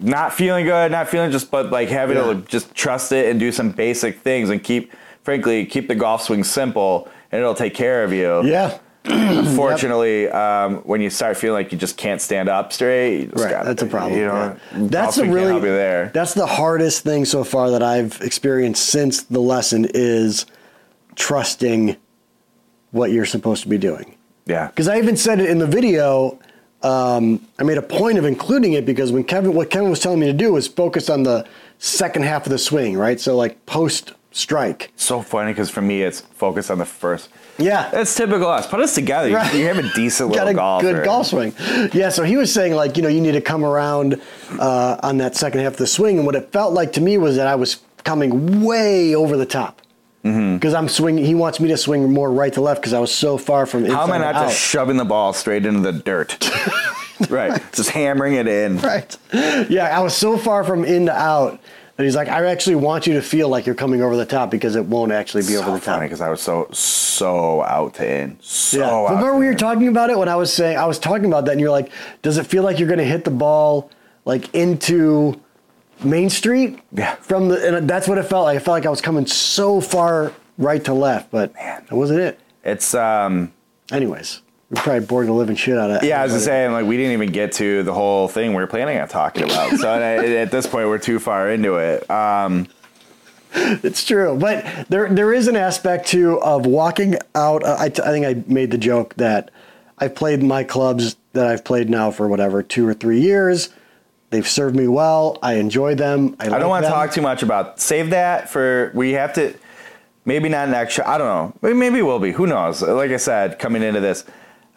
not 0.00 0.32
feeling 0.32 0.64
good, 0.64 0.92
not 0.92 1.08
feeling 1.08 1.30
just 1.32 1.50
but 1.50 1.70
like 1.70 1.88
having 1.88 2.16
Yeah. 2.16 2.34
to 2.34 2.34
just 2.46 2.74
trust 2.74 3.10
it 3.12 3.28
and 3.28 3.40
do 3.40 3.50
some 3.50 3.70
basic 3.70 4.20
things 4.20 4.48
and 4.50 4.62
keep 4.62 4.92
frankly 5.24 5.66
keep 5.66 5.88
the 5.88 5.94
golf 5.94 6.22
swing 6.22 6.44
simple 6.44 7.08
and 7.32 7.40
it'll 7.40 7.54
take 7.54 7.74
care 7.74 8.04
of 8.04 8.12
you. 8.12 8.44
Yeah. 8.44 8.78
Fortunately, 9.56 10.28
um, 10.28 10.76
when 10.78 11.00
you 11.00 11.08
start 11.10 11.36
feeling 11.38 11.54
like 11.64 11.72
you 11.72 11.78
just 11.78 11.96
can't 11.96 12.20
stand 12.20 12.48
up 12.50 12.70
straight, 12.72 13.30
Right, 13.34 13.50
gotta- 13.50 13.68
that's 13.68 13.82
a 13.82 13.86
problem. 13.86 14.18
You 14.18 14.26
know, 14.26 14.34
yeah. 14.34 14.56
That's 14.88 15.16
the 15.16 15.24
really 15.24 15.58
there. 15.60 16.10
that's 16.14 16.34
the 16.34 16.46
hardest 16.46 17.02
thing 17.02 17.24
so 17.24 17.42
far 17.42 17.70
that 17.70 17.82
I've 17.82 18.20
experienced 18.20 18.84
since 18.86 19.22
the 19.22 19.40
lesson 19.40 19.86
is 19.94 20.44
trusting 21.16 21.96
what 22.92 23.10
you're 23.10 23.24
supposed 23.24 23.62
to 23.62 23.68
be 23.68 23.78
doing. 23.78 24.16
Yeah, 24.46 24.66
Because 24.68 24.88
I 24.88 24.98
even 24.98 25.16
said 25.16 25.38
it 25.40 25.48
in 25.48 25.58
the 25.58 25.66
video. 25.66 26.38
Um, 26.82 27.46
I 27.58 27.62
made 27.64 27.78
a 27.78 27.82
point 27.82 28.18
of 28.18 28.24
including 28.24 28.72
it 28.72 28.86
because 28.86 29.12
when 29.12 29.24
Kevin, 29.24 29.54
what 29.54 29.70
Kevin 29.70 29.90
was 29.90 30.00
telling 30.00 30.20
me 30.20 30.26
to 30.26 30.32
do 30.32 30.52
was 30.52 30.66
focus 30.66 31.10
on 31.10 31.22
the 31.24 31.46
second 31.78 32.22
half 32.24 32.46
of 32.46 32.50
the 32.50 32.58
swing, 32.58 32.96
right? 32.96 33.20
So 33.20 33.36
like 33.36 33.64
post 33.66 34.12
strike. 34.32 34.92
so 34.96 35.20
funny 35.22 35.50
because 35.52 35.68
for 35.70 35.82
me 35.82 36.02
it's 36.02 36.20
focused 36.20 36.70
on 36.70 36.78
the 36.78 36.84
first. 36.84 37.28
Yeah. 37.58 37.90
That's 37.90 38.14
typical 38.14 38.48
us. 38.48 38.66
Put 38.66 38.80
us 38.80 38.94
together. 38.94 39.28
You- 39.28 39.34
Right. 39.36 39.52
You, 39.54 39.66
have 39.66 39.78
a 39.78 39.88
decent 39.94 40.32
got 40.34 40.46
little 40.46 40.50
a 40.50 40.54
golfer. 40.54 40.92
good 40.92 41.04
golf 41.04 41.26
swing. 41.26 41.52
Yeah, 41.92 42.08
so 42.10 42.22
he 42.22 42.36
was 42.36 42.52
saying 42.52 42.74
like 42.74 42.96
you 42.96 43.02
know 43.02 43.08
you 43.08 43.20
need 43.20 43.32
to 43.32 43.40
come 43.40 43.64
around 43.64 44.20
uh, 44.58 44.96
on 45.02 45.18
that 45.18 45.36
second 45.36 45.60
half 45.60 45.72
of 45.72 45.78
the 45.78 45.86
swing, 45.86 46.16
and 46.16 46.24
what 46.26 46.34
it 46.36 46.50
felt 46.52 46.72
like 46.72 46.92
to 46.94 47.00
me 47.00 47.18
was 47.18 47.36
that 47.36 47.46
I 47.46 47.56
was 47.56 47.80
coming 48.04 48.64
way 48.64 49.14
over 49.14 49.36
the 49.36 49.44
top 49.46 49.82
because 50.22 50.32
Mm-hmm. 50.34 50.76
I'm 50.76 50.88
swinging. 50.88 51.24
He 51.24 51.34
wants 51.34 51.60
me 51.60 51.68
to 51.68 51.76
swing 51.76 52.12
more 52.12 52.30
right 52.30 52.52
to 52.52 52.60
left 52.60 52.80
because 52.82 52.92
I 52.92 52.98
was 53.00 53.12
so 53.12 53.38
far 53.38 53.64
from 53.66 53.84
How 53.86 54.02
am 54.04 54.12
I 54.12 54.18
not 54.18 54.34
just 54.34 54.58
shoving 54.60 54.96
the 54.98 55.04
ball 55.04 55.32
straight 55.32 55.64
into 55.64 55.80
the 55.80 55.92
dirt? 55.92 56.36
right. 57.30 57.60
Just 57.72 57.90
hammering 57.90 58.34
it 58.34 58.46
in. 58.46 58.78
right. 58.78 59.16
Yeah, 59.32 59.96
I 59.96 60.00
was 60.02 60.14
so 60.14 60.36
far 60.36 60.64
from 60.64 60.84
in 60.84 61.06
to 61.06 61.12
out 61.12 61.58
that 61.96 62.04
he's 62.04 62.16
like, 62.16 62.28
I 62.28 62.44
actually 62.46 62.76
want 62.76 63.06
you 63.06 63.14
to 63.14 63.22
feel 63.22 63.48
like 63.48 63.64
you're 63.66 63.74
coming 63.74 64.02
over 64.02 64.16
the 64.16 64.24
top 64.26 64.50
because 64.50 64.74
it 64.76 64.84
won't 64.86 65.12
actually 65.12 65.42
be 65.46 65.56
over 65.56 65.70
the 65.70 65.80
top. 65.80 66.00
because 66.00 66.20
I 66.20 66.28
was 66.30 66.40
so 66.42 66.68
so 66.72 67.62
out 67.62 67.94
to 67.94 68.06
in. 68.10 68.36
So 68.40 68.78
Yeah. 68.78 68.86
out 68.90 69.04
Remember 69.16 69.38
we 69.38 69.46
were 69.46 69.52
in. 69.52 69.58
talking 69.58 69.88
about 69.88 70.10
it 70.10 70.18
when 70.18 70.28
I 70.28 70.36
was 70.36 70.52
saying 70.52 70.76
I 70.78 70.86
was 70.86 70.98
talking 70.98 71.26
about 71.26 71.44
that, 71.46 71.52
and 71.52 71.60
you're 71.60 71.70
like, 71.70 71.92
"Does 72.22 72.36
it 72.38 72.46
feel 72.46 72.62
like 72.62 72.78
you're 72.78 72.88
going 72.88 72.98
to 72.98 73.04
hit 73.04 73.24
the 73.24 73.30
ball 73.30 73.90
like 74.24 74.54
into 74.54 75.40
Main 76.04 76.30
Street?" 76.30 76.78
Yeah. 76.92 77.14
From 77.16 77.48
the 77.48 77.76
and 77.78 77.88
that's 77.88 78.08
what 78.08 78.18
it 78.18 78.24
felt 78.24 78.44
like. 78.44 78.56
I 78.56 78.58
felt 78.58 78.74
like 78.74 78.86
I 78.86 78.90
was 78.90 79.00
coming 79.00 79.26
so 79.26 79.80
far 79.80 80.32
right 80.58 80.84
to 80.84 80.92
left, 80.94 81.30
but 81.30 81.54
Man. 81.54 81.84
that 81.88 81.94
wasn't 81.94 82.20
it. 82.20 82.38
It's 82.64 82.94
um 82.94 83.52
Anyways, 83.92 84.42
we're 84.70 84.80
probably 84.82 85.06
bored 85.06 85.26
the 85.26 85.32
living 85.32 85.56
shit 85.56 85.76
out 85.76 85.90
of. 85.90 86.04
yeah, 86.04 86.20
I 86.20 86.24
was 86.24 86.32
just 86.32 86.44
saying 86.44 86.72
like 86.72 86.86
we 86.86 86.96
didn't 86.96 87.12
even 87.12 87.32
get 87.32 87.52
to 87.52 87.82
the 87.82 87.92
whole 87.94 88.28
thing 88.28 88.50
we 88.50 88.56
were 88.56 88.66
planning 88.66 88.98
on 88.98 89.08
talking 89.08 89.44
about. 89.44 89.76
so 89.78 89.92
at, 89.94 90.24
at 90.24 90.50
this 90.50 90.66
point 90.66 90.88
we're 90.88 90.98
too 90.98 91.18
far 91.18 91.50
into 91.50 91.76
it. 91.76 92.08
Um 92.10 92.68
It's 93.52 94.04
true, 94.04 94.36
but 94.38 94.64
there 94.88 95.08
there 95.08 95.32
is 95.32 95.48
an 95.48 95.56
aspect 95.56 96.06
too 96.06 96.40
of 96.40 96.66
walking 96.66 97.16
out. 97.34 97.64
uh, 97.64 97.76
I, 97.80 97.86
I 97.86 97.88
think 97.90 98.24
I 98.26 98.42
made 98.46 98.70
the 98.70 98.78
joke 98.78 99.14
that 99.16 99.50
I've 99.98 100.14
played 100.14 100.40
my 100.42 100.62
clubs 100.62 101.16
that 101.32 101.46
I've 101.48 101.64
played 101.64 101.90
now 101.90 102.10
for 102.12 102.28
whatever 102.28 102.62
two 102.62 102.86
or 102.86 102.94
three 102.94 103.20
years. 103.20 103.70
They've 104.30 104.46
served 104.46 104.76
me 104.76 104.86
well. 104.86 105.38
I 105.42 105.54
enjoy 105.54 105.96
them. 105.96 106.36
I, 106.38 106.46
I 106.46 106.58
don't 106.58 106.68
want 106.68 106.84
to 106.84 106.90
talk 106.90 107.12
too 107.12 107.22
much 107.22 107.42
about. 107.42 107.80
Save 107.80 108.10
that 108.10 108.48
for 108.48 108.92
we 108.94 109.12
have 109.12 109.32
to. 109.34 109.54
Maybe 110.24 110.48
not 110.48 110.68
next 110.68 110.94
show. 110.94 111.02
I 111.04 111.18
don't 111.18 111.26
know. 111.26 111.58
Maybe, 111.62 111.74
maybe 111.74 112.02
we'll 112.02 112.20
be. 112.20 112.30
Who 112.30 112.46
knows? 112.46 112.82
Like 112.82 113.10
I 113.10 113.16
said, 113.16 113.58
coming 113.58 113.82
into 113.82 114.00
this, 114.00 114.24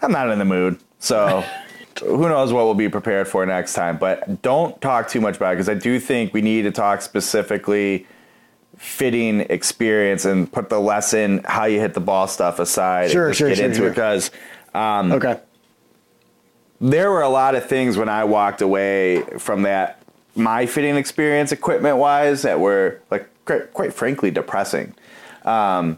I'm 0.02 0.12
not 0.12 0.30
in 0.30 0.40
the 0.40 0.46
mood. 0.46 0.80
So 1.00 1.44
who 2.02 2.28
knows 2.30 2.52
what 2.52 2.66
we'll 2.66 2.74
be 2.74 2.90
prepared 2.90 3.28
for 3.28 3.46
next 3.46 3.74
time. 3.74 3.98
But 3.98 4.42
don't 4.42 4.80
talk 4.82 5.10
too 5.10 5.22
much 5.22 5.36
about 5.36 5.52
it 5.52 5.56
because 5.58 5.70
I 5.70 5.76
do 5.76 6.00
think 6.00 6.34
we 6.34 6.42
need 6.42 6.64
to 6.64 6.72
talk 6.72 7.02
specifically 7.02 8.08
fitting 8.78 9.42
experience 9.42 10.26
and 10.26 10.52
put 10.52 10.70
the 10.70 10.80
lesson 10.80 11.42
how 11.46 11.66
you 11.66 11.80
hit 11.80 11.94
the 11.94 12.00
ball 12.00 12.28
stuff 12.28 12.60
aside 12.60 13.12
Sure, 13.12 13.28
and 13.28 13.32
just 13.32 13.40
sure, 13.40 13.50
get 13.50 13.58
sure, 13.58 13.66
into 13.66 13.86
it 13.86 13.90
because 13.90 14.32
um, 14.74 15.12
Okay. 15.12 15.40
There 16.84 17.10
were 17.10 17.22
a 17.22 17.30
lot 17.30 17.56
of 17.56 17.66
things 17.66 17.98
when 17.98 18.10
I 18.10 18.26
walked 18.26 18.62
away 18.62 19.22
from 19.38 19.62
that 19.62 20.04
my 20.36 20.66
fitting 20.66 20.98
experience 20.98 21.52
equipment 21.52 21.98
wise 21.98 22.42
that 22.42 22.60
were 22.60 23.00
like 23.10 23.30
quite, 23.46 23.94
frankly 23.94 24.32
depressing. 24.32 24.94
Um, 25.46 25.98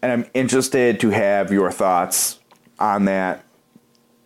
and 0.00 0.12
I'm 0.12 0.26
interested 0.34 1.00
to 1.00 1.10
have 1.10 1.52
your 1.52 1.70
thoughts 1.70 2.38
on 2.78 3.04
that, 3.04 3.44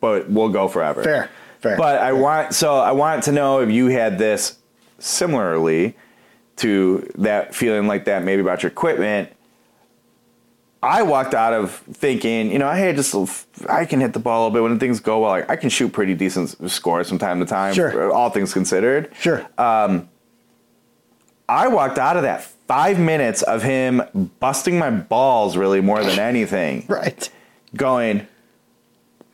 but 0.00 0.30
we'll 0.30 0.50
go 0.50 0.68
forever. 0.68 1.02
Fair, 1.02 1.30
fair. 1.60 1.76
But 1.76 2.00
I 2.00 2.12
want 2.12 2.54
so 2.54 2.76
I 2.76 2.92
want 2.92 3.24
to 3.24 3.32
know 3.32 3.60
if 3.60 3.70
you 3.70 3.88
had 3.88 4.18
this 4.18 4.58
similarly 4.98 5.96
to 6.56 7.10
that 7.16 7.54
feeling 7.54 7.88
like 7.88 8.04
that 8.04 8.22
maybe 8.22 8.42
about 8.42 8.62
your 8.62 8.70
equipment. 8.70 9.30
I 10.86 11.02
walked 11.02 11.34
out 11.34 11.52
of 11.52 11.72
thinking, 11.92 12.50
you 12.50 12.58
know, 12.58 12.70
hey, 12.72 12.92
just 12.94 13.14
I 13.68 13.84
can 13.84 14.00
hit 14.00 14.12
the 14.12 14.18
ball 14.18 14.38
a 14.38 14.48
little 14.48 14.54
bit 14.54 14.68
when 14.70 14.78
things 14.78 15.00
go 15.00 15.20
well. 15.20 15.30
Like 15.30 15.50
I 15.50 15.56
can 15.56 15.68
shoot 15.70 15.92
pretty 15.92 16.14
decent 16.14 16.70
scores 16.70 17.08
from 17.08 17.18
time 17.18 17.40
to 17.40 17.46
time, 17.46 17.74
Sure. 17.74 18.12
all 18.12 18.30
things 18.30 18.52
considered. 18.52 19.10
Sure. 19.20 19.46
Um, 19.58 20.08
I 21.48 21.68
walked 21.68 21.98
out 21.98 22.16
of 22.16 22.22
that 22.22 22.42
five 22.66 22.98
minutes 22.98 23.42
of 23.42 23.62
him 23.62 24.02
busting 24.40 24.78
my 24.78 24.90
balls, 24.90 25.56
really 25.56 25.80
more 25.80 26.02
than 26.02 26.18
anything, 26.18 26.84
right. 26.88 27.28
going, 27.76 28.26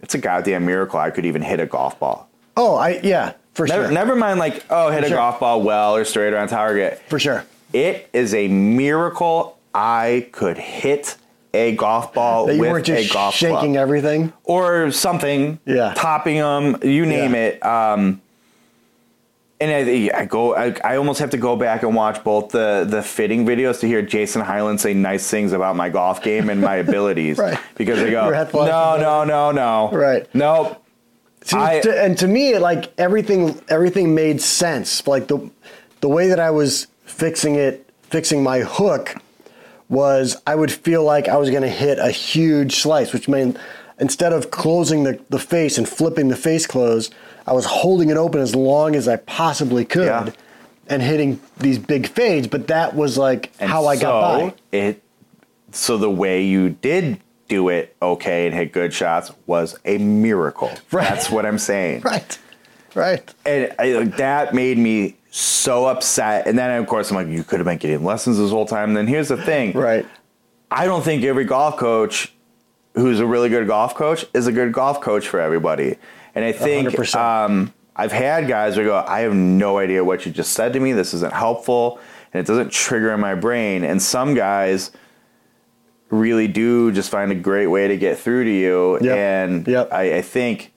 it's 0.02 0.14
a 0.14 0.18
goddamn 0.18 0.66
miracle 0.66 0.98
I 1.00 1.10
could 1.10 1.24
even 1.24 1.40
hit 1.42 1.58
a 1.60 1.66
golf 1.66 1.98
ball. 1.98 2.28
Oh, 2.56 2.74
I 2.76 3.00
yeah, 3.02 3.32
for 3.54 3.66
Never, 3.66 3.84
sure. 3.84 3.92
never 3.92 4.14
mind, 4.16 4.38
like, 4.38 4.62
oh, 4.68 4.90
hit 4.90 5.04
a 5.04 5.08
sure. 5.08 5.16
golf 5.16 5.40
ball 5.40 5.62
well 5.62 5.96
or 5.96 6.04
straight 6.04 6.34
or 6.34 6.38
on 6.38 6.48
target. 6.48 7.00
For 7.08 7.18
sure. 7.18 7.46
It 7.72 8.10
is 8.12 8.34
a 8.34 8.48
miracle 8.48 9.58
I 9.74 10.28
could 10.32 10.58
hit 10.58 11.16
a 11.54 11.76
golf 11.76 12.14
ball 12.14 12.46
That 12.46 12.54
you 12.54 12.60
with 12.60 12.70
weren't 12.70 12.86
just 12.86 13.10
a 13.10 13.12
golf 13.12 13.34
shaking 13.34 13.56
club. 13.74 13.76
everything. 13.76 14.32
or 14.44 14.90
something, 14.90 15.58
Yeah. 15.66 15.92
topping 15.94 16.36
them, 16.38 16.78
you 16.82 17.04
name 17.06 17.34
Yeah. 17.34 17.40
it. 17.40 17.64
Um, 17.66 18.20
and 19.60 19.70
I, 19.70 20.10
I 20.22 20.24
go, 20.24 20.56
I, 20.56 20.74
I 20.82 20.96
almost 20.96 21.20
have 21.20 21.30
to 21.30 21.36
go 21.36 21.54
back 21.54 21.84
and 21.84 21.94
watch 21.94 22.24
both 22.24 22.48
the 22.50 22.84
the 22.88 23.00
fitting 23.02 23.46
videos 23.46 23.78
to 23.80 23.86
hear 23.86 24.02
Jason 24.02 24.42
Hyland 24.42 24.80
say 24.80 24.92
nice 24.92 25.30
things 25.30 25.52
about 25.52 25.76
my 25.76 25.88
golf 25.88 26.20
game 26.22 26.50
and 26.50 26.60
my 26.60 26.76
abilities, 26.86 27.38
Right. 27.38 27.58
Because 27.76 28.00
they 28.00 28.10
go, 28.10 28.28
no, 28.30 28.96
no, 28.96 29.24
no, 29.24 29.52
no, 29.52 29.90
Right. 29.92 30.26
nope. 30.34 30.78
I- 31.52 31.80
to- 31.80 32.02
and 32.04 32.16
to 32.18 32.26
me, 32.28 32.58
like 32.58 32.92
everything, 32.98 33.60
everything 33.68 34.14
made 34.14 34.40
sense. 34.40 35.06
Like 35.06 35.28
the 35.28 35.48
the 36.00 36.08
way 36.08 36.28
that 36.28 36.40
I 36.40 36.50
was 36.50 36.88
fixing 37.04 37.54
it, 37.54 37.88
fixing 38.02 38.42
my 38.42 38.60
hook, 38.60 39.14
was 39.92 40.40
I 40.46 40.54
would 40.54 40.72
feel 40.72 41.04
like 41.04 41.28
I 41.28 41.36
was 41.36 41.50
going 41.50 41.62
to 41.62 41.68
hit 41.68 41.98
a 41.98 42.10
huge 42.10 42.76
slice, 42.76 43.12
which 43.12 43.28
meant 43.28 43.58
instead 44.00 44.32
of 44.32 44.50
closing 44.50 45.04
the, 45.04 45.20
the 45.28 45.38
face 45.38 45.76
and 45.78 45.86
flipping 45.88 46.28
the 46.28 46.36
face 46.36 46.66
closed, 46.66 47.14
I 47.46 47.52
was 47.52 47.66
holding 47.66 48.08
it 48.08 48.16
open 48.16 48.40
as 48.40 48.54
long 48.56 48.96
as 48.96 49.06
I 49.06 49.16
possibly 49.16 49.84
could 49.84 50.06
Yeah. 50.06 50.30
and 50.88 51.02
hitting 51.02 51.40
these 51.58 51.78
big 51.78 52.08
fades. 52.08 52.48
But 52.48 52.68
that 52.68 52.94
was 52.96 53.18
like 53.18 53.52
And 53.60 53.70
how 53.70 53.86
I 53.86 53.96
got 53.96 54.22
by. 54.50 54.54
It 54.72 55.02
so 55.72 55.98
the 55.98 56.10
way 56.10 56.42
you 56.44 56.70
did 56.70 57.20
do 57.48 57.68
it 57.68 57.94
okay 58.00 58.46
and 58.46 58.54
hit 58.54 58.72
good 58.72 58.94
shots 58.94 59.30
was 59.46 59.78
a 59.84 59.98
miracle. 59.98 60.70
Right. 60.90 61.06
That's 61.08 61.30
what 61.30 61.44
I'm 61.44 61.58
saying. 61.58 62.02
Right, 62.04 62.38
right. 62.94 63.34
and 63.46 63.74
I, 63.78 64.04
that 64.16 64.54
made 64.54 64.78
me 64.78 65.16
so 65.34 65.86
upset. 65.86 66.46
And 66.46 66.58
then, 66.58 66.78
of 66.78 66.86
course, 66.86 67.10
I'm 67.10 67.16
like, 67.16 67.26
you 67.26 67.42
could 67.42 67.58
have 67.58 67.64
been 67.64 67.78
getting 67.78 68.04
lessons 68.04 68.36
this 68.36 68.50
whole 68.50 68.66
time. 68.66 68.90
And 68.90 68.96
then 68.96 69.06
here's 69.06 69.28
the 69.28 69.36
thing: 69.38 69.72
Right. 69.76 70.06
I 70.70 70.84
don't 70.84 71.02
think 71.02 71.24
every 71.24 71.44
golf 71.44 71.76
coach 71.78 72.32
who's 72.94 73.18
a 73.20 73.26
really 73.26 73.48
good 73.48 73.66
golf 73.66 73.94
coach 73.94 74.26
is 74.34 74.46
a 74.46 74.52
good 74.52 74.72
golf 74.72 75.00
coach 75.00 75.26
for 75.26 75.40
everybody. 75.40 75.96
And 76.34 76.44
I 76.44 76.52
think 76.52 77.14
um, 77.16 77.72
I've 77.96 78.12
had 78.12 78.46
guys 78.48 78.76
who 78.76 78.84
go, 78.84 79.02
I 79.06 79.20
have 79.20 79.34
no 79.34 79.78
idea 79.78 80.04
what 80.04 80.26
you 80.26 80.32
just 80.32 80.52
said 80.52 80.74
to 80.74 80.80
me. 80.80 80.92
This 80.92 81.14
isn't 81.14 81.32
helpful, 81.32 81.98
and 82.32 82.40
it 82.40 82.46
doesn't 82.46 82.70
trigger 82.70 83.12
in 83.12 83.20
my 83.20 83.34
brain. 83.34 83.84
And 83.84 84.00
some 84.02 84.34
guys 84.34 84.92
really 86.10 86.48
do 86.48 86.92
just 86.92 87.10
find 87.10 87.32
a 87.32 87.34
great 87.34 87.68
way 87.68 87.88
to 87.88 87.96
get 87.96 88.18
through 88.18 88.44
to 88.44 88.50
you. 88.50 88.98
Yep. 89.00 89.16
And 89.16 89.66
Yep. 89.68 89.92
I, 89.92 90.16
I 90.18 90.22
think, 90.22 90.71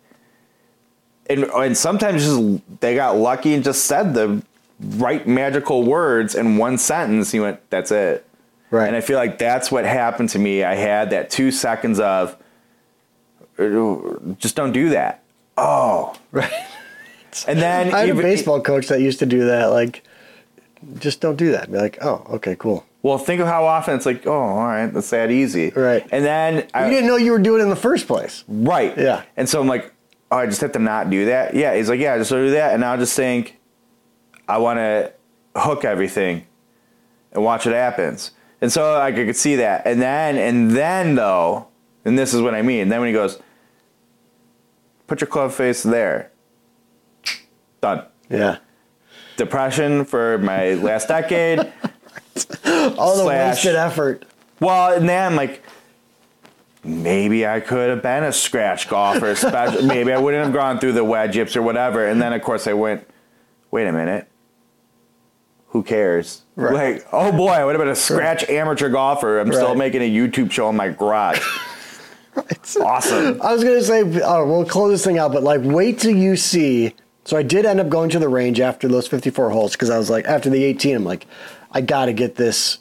and 1.30 1.43
and 1.45 1.78
sometimes 1.78 2.23
just 2.23 2.82
they 2.82 2.95
got 2.95 3.17
lucky 3.17 3.53
and 3.53 3.63
just 3.63 3.86
said 3.86 4.13
the 4.13 4.41
right 4.97 5.28
magical 5.28 5.84
words 5.84 6.36
in 6.36 6.57
one 6.57 6.78
sentence. 6.78 7.34
You 7.34 7.43
went, 7.43 7.69
that's 7.69 7.91
it. 7.91 8.26
Right. 8.71 8.88
And 8.88 8.95
I 8.95 9.01
feel 9.01 9.17
like 9.17 9.38
that's 9.38 9.71
what 9.71 9.86
happened 9.86 10.30
to 10.30 10.39
me. 10.39 10.63
I 10.63 10.76
had 10.76 11.11
that 11.11 11.30
two 11.30 11.51
seconds 11.51 11.99
of, 11.99 12.36
just 14.38 14.55
don't 14.55 14.71
do 14.73 14.89
that. 14.89 15.23
Oh. 15.57 16.15
Right. 16.32 16.51
And 17.47 17.59
then 17.59 17.93
I 17.93 17.99
had 17.99 18.09
even- 18.09 18.19
a 18.19 18.23
baseball 18.23 18.61
coach 18.61 18.88
that 18.88 18.99
used 19.01 19.19
to 19.19 19.26
do 19.26 19.45
that. 19.45 19.67
Like, 19.67 20.03
just 20.99 21.21
don't 21.21 21.36
do 21.38 21.51
that. 21.51 21.71
Be 21.71 21.78
like, 21.78 21.97
oh, 22.01 22.26
okay, 22.32 22.55
cool. 22.57 22.86
Well, 23.01 23.17
think 23.17 23.39
of 23.39 23.47
how 23.47 23.65
often 23.65 23.95
it's 23.95 24.05
like, 24.05 24.26
oh, 24.26 24.34
all 24.34 24.65
right, 24.65 24.88
that's 24.88 25.09
that 25.11 25.32
easy. 25.32 25.69
Right. 25.69 26.05
And 26.11 26.26
then 26.26 26.67
I, 26.73 26.86
You 26.86 26.91
didn't 26.91 27.07
know 27.07 27.17
you 27.17 27.32
were 27.32 27.39
doing 27.39 27.59
it 27.61 27.63
in 27.63 27.69
the 27.69 27.76
first 27.76 28.07
place. 28.07 28.43
Right. 28.47 28.97
Yeah. 28.97 29.23
And 29.38 29.47
so 29.47 29.61
I'm 29.61 29.67
like, 29.67 29.93
oh, 30.32 30.38
I 30.38 30.45
just 30.45 30.61
have 30.61 30.71
to 30.73 30.80
not 30.80 31.09
do 31.09 31.26
that. 31.26 31.55
Yeah. 31.55 31.76
He's 31.76 31.89
like, 31.89 31.99
yeah, 31.99 32.17
just 32.17 32.32
do 32.32 32.51
that. 32.51 32.73
And 32.73 32.82
now 32.82 32.93
I 32.93 32.97
just 32.97 33.15
think 33.15 33.59
I 34.47 34.57
want 34.57 34.78
to 34.78 35.13
hook 35.55 35.86
everything 35.86 36.45
and 37.32 37.43
watch 37.43 37.65
what 37.65 37.76
happens. 37.76 38.32
And 38.61 38.71
so 38.71 38.93
like, 38.93 39.15
I 39.15 39.26
could 39.26 39.36
see 39.36 39.57
that. 39.57 39.86
And 39.86 40.01
then, 40.01 40.38
and 40.38 40.71
then 40.71 41.15
though, 41.15 41.67
and 42.03 42.17
this 42.17 42.34
is 42.34 42.41
what 42.41 42.55
I 42.55 42.61
mean. 42.61 42.89
Then 42.89 42.99
when 42.99 43.07
he 43.07 43.13
goes, 43.13 43.39
put 45.07 45.21
your 45.21 45.28
club 45.28 45.51
face 45.51 45.84
there. 45.84 46.32
Done. 47.82 48.05
Yeah. 48.30 48.57
Depression 49.38 50.05
for 50.05 50.38
my 50.39 50.73
last 50.76 51.07
decade. 51.07 51.59
All 52.65 53.15
the 53.17 53.23
Slash. 53.23 53.55
wasted 53.55 53.76
effort. 53.76 54.26
Well, 54.59 54.93
and 54.93 55.07
then 55.07 55.32
I'm 55.32 55.36
like, 55.36 55.61
maybe 56.86 57.45
I 57.47 57.59
could 57.59 57.89
have 57.89 58.01
been 58.01 58.23
a 58.23 58.31
scratch 58.33 58.88
golfer. 58.89 59.36
Special, 59.36 59.81
maybe 59.86 60.11
I 60.13 60.17
wouldn't 60.17 60.43
have 60.45 60.53
gone 60.53 60.79
through 60.79 60.93
the 60.93 61.03
wedge 61.03 61.36
yips 61.36 61.55
or 61.55 61.61
whatever. 61.61 62.05
And 62.07 62.21
then, 62.21 62.33
of 62.33 62.41
course, 62.41 62.67
I 62.67 62.73
went, 62.73 63.07
wait 63.71 63.88
a 63.88 63.91
minute. 63.91 64.27
Who 65.69 65.83
cares? 65.83 66.43
Right. 66.55 66.95
Like, 66.95 67.07
oh 67.11 67.31
boy, 67.33 67.49
I 67.49 67.65
would 67.65 67.75
have 67.75 67.81
been 67.81 67.89
a 67.91 67.95
scratch 67.95 68.47
amateur 68.49 68.88
golfer. 68.89 69.39
I'm 69.39 69.51
still 69.51 69.75
making 69.75 70.01
a 70.01 70.09
YouTube 70.09 70.51
show 70.51 70.69
in 70.69 70.75
my 70.75 70.89
garage. 70.89 71.41
It's 72.49 72.75
awesome. 72.75 73.41
I 73.41 73.53
was 73.53 73.63
gonna 73.63 73.81
say, 73.81 74.01
oh, 74.21 74.45
we'll 74.45 74.65
close 74.65 74.91
this 74.91 75.05
thing 75.05 75.17
out, 75.17 75.31
but 75.31 75.41
like, 75.41 75.61
wait 75.63 75.99
till 75.99 76.13
you 76.13 76.36
see. 76.36 76.93
So 77.23 77.38
I 77.38 77.43
did 77.43 77.65
end 77.65 77.79
up 77.79 77.88
going 77.88 78.09
to 78.09 78.19
the 78.19 78.27
range 78.27 78.59
after 78.59 78.89
those 78.89 79.07
54 79.07 79.51
holes 79.51 79.71
because 79.71 79.89
I 79.89 79.97
was 79.97 80.09
like, 80.09 80.25
after 80.25 80.49
the 80.49 80.61
18, 80.65 80.97
I'm 80.97 81.05
like, 81.05 81.27
I 81.71 81.79
got 81.79 82.05
to 82.07 82.13
get 82.13 82.36
this 82.36 82.79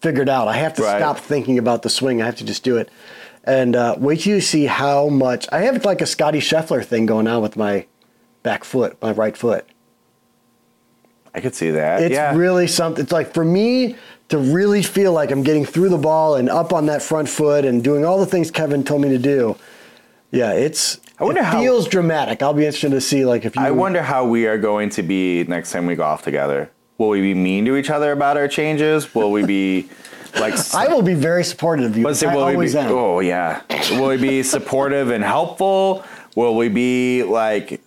figured 0.00 0.30
out. 0.30 0.48
I 0.48 0.54
have 0.56 0.72
to 0.76 0.82
Right. 0.82 0.98
stop 0.98 1.18
thinking 1.18 1.58
about 1.58 1.82
the 1.82 1.90
swing. 1.90 2.22
I 2.22 2.24
have 2.24 2.36
to 2.36 2.44
just 2.46 2.64
do 2.64 2.78
it. 2.78 2.88
And 3.46 3.76
uh, 3.76 3.96
wait 3.98 4.20
till 4.20 4.34
you 4.34 4.40
see 4.40 4.64
how 4.64 5.08
much 5.08 5.46
I 5.52 5.60
have 5.62 5.84
like 5.84 6.00
a 6.00 6.06
Scottie 6.06 6.40
Scheffler 6.40 6.84
thing 6.84 7.06
going 7.06 7.26
on 7.26 7.42
with 7.42 7.56
my 7.56 7.86
back 8.42 8.64
foot, 8.64 9.00
my 9.02 9.12
right 9.12 9.36
foot. 9.36 9.66
I 11.34 11.40
could 11.40 11.54
see 11.54 11.70
that. 11.72 12.02
It's 12.02 12.14
yeah. 12.14 12.34
really 12.34 12.66
something. 12.66 13.02
It's 13.02 13.12
like 13.12 13.34
for 13.34 13.44
me 13.44 13.96
to 14.28 14.38
really 14.38 14.82
feel 14.82 15.12
like 15.12 15.30
I'm 15.30 15.42
getting 15.42 15.66
through 15.66 15.90
the 15.90 15.98
ball 15.98 16.36
and 16.36 16.48
up 16.48 16.72
on 16.72 16.86
that 16.86 17.02
front 17.02 17.28
foot 17.28 17.64
and 17.64 17.82
doing 17.82 18.04
all 18.04 18.18
the 18.18 18.26
things 18.26 18.50
Kevin 18.50 18.84
told 18.84 19.02
me 19.02 19.08
to 19.10 19.18
do. 19.18 19.56
Yeah, 20.30 20.52
it's. 20.52 21.00
I 21.18 21.24
wonder 21.24 21.40
it 21.40 21.44
how- 21.44 21.60
feels 21.60 21.86
dramatic. 21.86 22.42
I'll 22.42 22.54
be 22.54 22.64
interested 22.64 22.90
to 22.90 23.00
see 23.00 23.24
like 23.24 23.44
if 23.44 23.56
you. 23.56 23.62
I 23.62 23.72
wonder 23.72 24.02
how 24.02 24.24
we 24.24 24.46
are 24.46 24.58
going 24.58 24.90
to 24.90 25.02
be 25.02 25.44
next 25.44 25.72
time 25.72 25.86
we 25.86 25.96
golf 25.96 26.22
together. 26.22 26.70
Will 26.98 27.08
we 27.10 27.20
be 27.20 27.34
mean 27.34 27.64
to 27.66 27.76
each 27.76 27.90
other 27.90 28.12
about 28.12 28.36
our 28.36 28.48
changes? 28.48 29.14
Will 29.14 29.32
we 29.32 29.44
be 29.44 29.88
like 30.40 30.54
I 30.74 30.88
will 30.88 31.02
be 31.02 31.14
very 31.14 31.44
supportive 31.44 31.86
of 31.90 31.96
you. 31.96 32.04
Let's 32.04 32.20
say, 32.20 32.26
I 32.26 32.34
will 32.34 32.46
we 32.46 32.52
always 32.54 32.72
be, 32.74 32.78
am. 32.80 32.90
oh 32.92 33.20
yeah, 33.20 33.62
will 33.92 34.08
we 34.08 34.16
be 34.16 34.42
supportive 34.56 35.10
and 35.10 35.22
helpful? 35.24 36.04
Will 36.36 36.56
we 36.56 36.68
be 36.68 37.22
like 37.22 37.80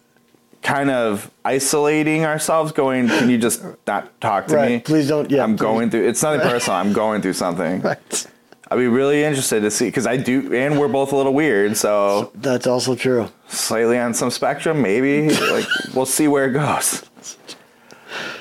kind 0.61 0.89
of 0.89 1.29
isolating 1.45 2.25
ourselves? 2.25 2.71
Going, 2.71 3.07
can 3.07 3.29
you 3.29 3.37
just 3.37 3.63
not 3.85 4.19
talk 4.21 4.47
to 4.47 4.55
Right, 4.55 4.69
me? 4.71 4.79
please 4.79 5.07
don't- 5.07 5.29
yeah, 5.29 5.43
I'm 5.43 5.55
please. 5.55 5.61
going 5.61 5.89
through. 5.89 6.07
It's 6.07 6.21
nothing 6.23 6.41
personal. 6.41 6.79
I'm 6.79 6.93
going 6.93 7.21
through 7.21 7.33
something. 7.33 7.81
Right. 7.87 8.27
I'd 8.69 8.75
be 8.75 8.87
really 8.87 9.23
interested 9.23 9.61
to 9.61 9.71
see 9.71 9.85
because 9.85 10.05
I 10.05 10.17
do, 10.17 10.53
and 10.53 10.77
we're 10.77 10.89
both 10.89 11.13
a 11.13 11.15
little 11.15 11.33
weird, 11.33 11.77
so 11.77 12.31
That's 12.35 12.67
also 12.67 12.95
true. 12.95 13.29
slightly 13.47 13.97
on 13.97 14.13
some 14.13 14.29
spectrum, 14.29 14.81
maybe. 14.81 15.29
like 15.29 15.65
we'll 15.95 16.05
see 16.05 16.27
where 16.27 16.49
it 16.49 16.51
goes. 16.51 17.01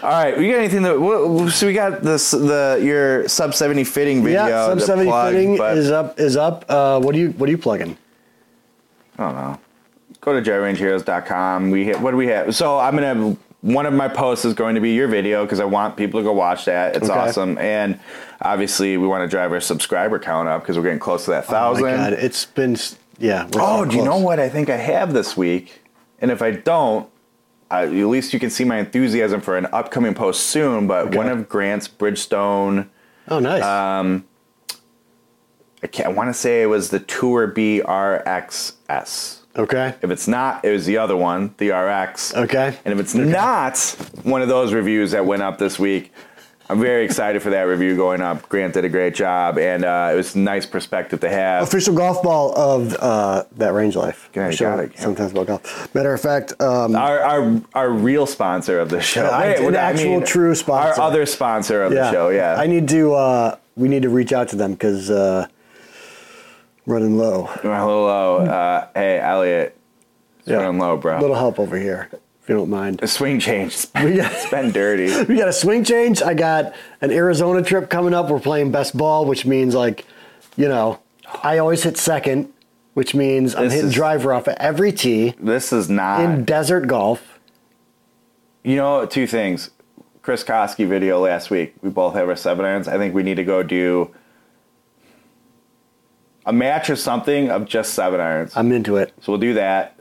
All 0.07 0.13
right, 0.13 0.39
we 0.39 0.49
got 0.49 0.59
anything 0.59 0.83
that? 0.83 1.51
So 1.53 1.67
we 1.67 1.73
got 1.73 2.01
this 2.03 2.31
the 2.31 2.81
your 2.81 3.27
sub 3.27 3.55
seventy 3.57 3.83
fitting 3.83 4.23
video. 4.23 4.47
yeah, 4.47 4.67
sub 4.67 4.81
seventy 4.81 5.11
plug, 5.11 5.33
fitting 5.35 5.55
is 5.55 5.91
up. 5.91 6.21
Is 6.21 6.37
up. 6.37 6.65
Uh, 6.69 7.01
what 7.01 7.13
do 7.13 7.19
you 7.21 7.31
What 7.33 7.49
are 7.49 7.51
you 7.51 7.59
plugging? 7.59 7.99
I 9.19 9.25
don't 9.25 9.35
know. 9.35 9.59
Go 10.21 10.41
to 10.41 10.49
jerryrangeheroes.com. 10.49 11.73
We 11.73 11.87
hit, 11.87 12.01
what 12.01 12.13
do 12.13 12.17
we 12.17 12.29
have? 12.29 12.55
So 12.55 12.79
I'm 12.79 12.95
gonna 12.97 13.37
one 13.63 13.85
of 13.85 13.95
my 13.95 14.07
posts 14.07 14.45
is 14.45 14.55
going 14.55 14.77
to 14.77 14.81
be 14.81 14.93
your 14.93 15.09
video 15.09 15.45
because 15.45 15.59
I 15.59 15.65
want 15.65 15.97
people 15.97 16.21
to 16.21 16.25
go 16.25 16.33
watch 16.33 16.67
that. 16.67 16.95
It's 16.95 17.11
Okay. 17.11 17.19
awesome, 17.19 17.59
and 17.59 17.99
obviously 18.43 18.97
we 18.99 19.09
want 19.09 19.25
to 19.25 19.29
drive 19.29 19.51
our 19.51 19.61
subscriber 19.61 20.21
count 20.21 20.49
up 20.49 20.63
because 20.63 20.77
we're 20.77 20.85
getting 20.85 21.01
close 21.01 21.25
to 21.25 21.33
that 21.33 21.47
Oh 21.49 21.53
my 21.53 21.59
thousand. 21.59 21.83
God, 21.85 22.13
it's 22.13 22.45
been. 22.45 22.77
Yeah. 23.19 23.49
Oh, 23.57 23.85
do 23.85 23.97
you 23.97 24.05
know 24.05 24.19
what 24.19 24.39
I 24.39 24.49
think 24.49 24.71
I 24.71 24.77
have 24.77 25.13
this 25.13 25.37
week? 25.37 25.81
And 26.21 26.31
if 26.31 26.43
I 26.43 26.53
don't, 26.53 27.09
I, 27.71 27.85
at 27.85 27.91
least 27.91 28.33
you 28.33 28.39
can 28.41 28.51
see 28.51 28.65
my 28.65 28.79
enthusiasm 28.79 29.41
for 29.41 29.57
an 29.57 29.67
upcoming 29.73 30.15
post 30.15 30.43
soon. 30.45 30.87
But 30.87 31.09
Okay. 31.09 31.17
one 31.17 31.29
of 31.29 31.49
Grant's 31.49 31.89
Bridgestone, 31.89 32.89
Oh, 33.29 33.41
nice. 33.41 33.63
Um, 33.65 34.25
I, 35.83 35.89
can't, 35.89 36.09
I 36.09 36.13
want 36.13 36.29
to 36.31 36.35
say 36.35 36.63
it 36.63 36.67
was 36.67 36.91
the 36.91 37.01
Tour 37.01 37.49
B 37.49 37.83
RXS. 37.85 39.39
okay. 39.57 39.95
If 40.01 40.11
it's 40.11 40.29
not, 40.29 40.65
it 40.65 40.71
was 40.71 40.87
the 40.87 40.99
other 40.99 41.17
one, 41.17 41.55
the 41.59 41.71
RX. 41.71 42.35
Okay. 42.35 42.77
And 42.85 42.95
if 42.95 43.01
it's 43.01 43.15
not 43.15 43.79
one 44.23 44.43
of 44.43 44.49
those 44.49 44.73
reviews 44.73 45.11
that 45.11 45.27
went 45.27 45.43
up 45.43 45.59
this 45.59 45.79
week, 45.79 46.13
I'm 46.69 46.81
very 46.81 47.05
excited 47.05 47.43
for 47.43 47.51
that 47.51 47.63
review 47.63 47.95
going 47.95 48.21
up. 48.21 48.49
Grant 48.49 48.75
did 48.75 48.85
a 48.85 48.89
great 48.89 49.15
job, 49.15 49.57
and 49.57 49.85
uh, 49.85 50.11
it 50.13 50.17
was 50.17 50.35
a 50.35 50.39
nice 50.41 50.67
perspective 50.67 51.21
to 51.21 51.29
have. 51.29 51.63
Official 51.63 51.95
golf 51.95 52.23
ball 52.25 52.53
of 52.59 52.93
uh, 52.95 53.45
that 53.53 53.73
range 53.73 53.95
life. 53.95 54.29
Yeah, 54.35 54.53
got 54.55 54.81
it. 54.81 54.99
Sometimes 54.99 55.31
about 55.31 55.47
golf. 55.47 55.95
Matter 55.95 56.13
of 56.13 56.21
fact, 56.21 56.61
um, 56.61 56.97
Our, 56.97 57.21
our 57.21 57.61
our 57.75 57.91
real 57.91 58.27
sponsor 58.27 58.81
of 58.81 58.89
the 58.91 59.01
show. 59.01 59.31
Wait, 59.39 59.59
an 59.59 59.65
what- 59.65 59.77
I 59.77 59.79
actual 59.91 60.23
true 60.23 60.55
sponsor. 60.57 61.01
Our 61.01 61.07
other 61.09 61.25
sponsor 61.25 61.85
of 61.85 61.93
yeah, 61.93 62.05
the 62.07 62.11
show, 62.13 62.29
yeah. 62.31 62.57
I 62.59 62.67
need 62.67 62.89
to. 62.89 63.15
Uh, 63.15 63.57
we 63.77 63.89
need 63.89 64.03
to 64.03 64.09
reach 64.09 64.33
out 64.33 64.49
to 64.49 64.57
them 64.57 64.73
because 64.73 65.09
uh, 65.11 65.47
running 66.87 67.17
low. 67.17 67.49
Running 67.63 67.87
low. 67.87 68.39
Uh, 68.39 68.89
hey, 68.95 69.21
Elliot. 69.21 69.77
It's 70.41 70.49
Yeah. 70.49 70.57
running 70.57 70.81
low, 70.81 70.97
bro. 70.97 71.19
A 71.19 71.21
little 71.21 71.37
help 71.37 71.59
over 71.61 71.77
here, 71.79 72.09
if 72.47 72.51
you 72.51 72.55
don't 72.55 72.71
mind. 72.71 73.03
A 73.03 73.09
swing 73.09 73.41
change. 73.41 73.73
It's 73.75 73.91
We 73.97 74.03
been, 74.03 74.17
got- 74.19 74.33
it's 74.33 74.49
been 74.51 74.71
dirty. 74.71 75.25
We 75.29 75.37
got 75.37 75.49
a 75.49 75.53
swing 75.53 75.83
change. 75.83 76.23
I 76.23 76.33
got 76.35 76.77
an 77.01 77.11
Arizona 77.11 77.61
trip 77.61 77.91
coming 77.91 78.15
up. 78.15 78.31
We're 78.31 78.39
playing 78.39 78.71
best 78.71 78.97
ball, 78.97 79.25
which 79.27 79.45
means 79.45 79.75
like, 79.75 80.05
you 80.57 80.69
know, 80.69 81.01
I 81.43 81.59
always 81.59 81.83
hit 81.83 81.97
second, 81.97 82.53
which 82.95 83.17
means 83.17 83.57
I'm 83.57 83.65
This 83.65 83.73
hitting 83.73 83.89
is- 83.89 83.95
driver 83.95 84.33
off 84.33 84.47
at 84.47 84.61
every 84.61 84.93
tee 84.93 85.35
This 85.41 85.73
is 85.73 85.91
not. 85.91 86.21
in 86.21 86.45
desert 86.45 86.87
golf. 86.87 87.41
you 88.63 88.77
know, 88.77 89.05
two 89.07 89.27
things. 89.27 89.71
Chris 90.23 90.45
Koski 90.45 90.87
video 90.89 91.19
last 91.19 91.51
week. 91.51 91.75
We 91.83 91.91
both 91.91 92.15
have 92.15 92.29
our 92.29 92.37
seven 92.37 92.65
irons. 92.65 92.87
I 92.87 92.97
think 92.97 93.13
we 93.13 93.25
need 93.25 93.37
to 93.39 93.45
go 93.45 93.65
do 93.65 94.15
a 96.45 96.53
match 96.53 96.91
or 96.91 96.95
something 96.97 97.51
of 97.51 97.67
just 97.67 97.93
seven 97.95 98.21
irons. 98.21 98.57
I'm 98.57 98.71
into 98.71 98.99
it. 98.99 99.13
so 99.21 99.33
we'll 99.33 99.41
do 99.41 99.55
that. 99.55 99.96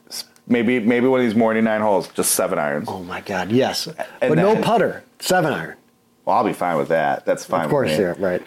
Maybe 0.47 0.79
maybe 0.79 1.07
one 1.07 1.19
of 1.19 1.25
these 1.25 1.35
morning 1.35 1.63
nine 1.63 1.81
holes, 1.81 2.07
just 2.09 2.33
seven 2.33 2.59
irons. 2.59 2.87
Oh 2.89 3.03
my 3.03 3.21
God, 3.21 3.51
yes. 3.51 3.85
but 3.85 4.07
And 4.21 4.35
no 4.35 4.61
putter, 4.61 5.03
seven 5.19 5.51
iron. 5.51 5.75
Well, 6.23 6.37
I'll 6.37 6.43
be 6.43 6.53
fine 6.53 6.77
with 6.77 6.89
that. 6.89 7.25
That's 7.25 7.45
fine. 7.45 7.65
Of 7.65 7.71
course, 7.71 7.91
yeah, 7.91 8.13
right. 8.17 8.41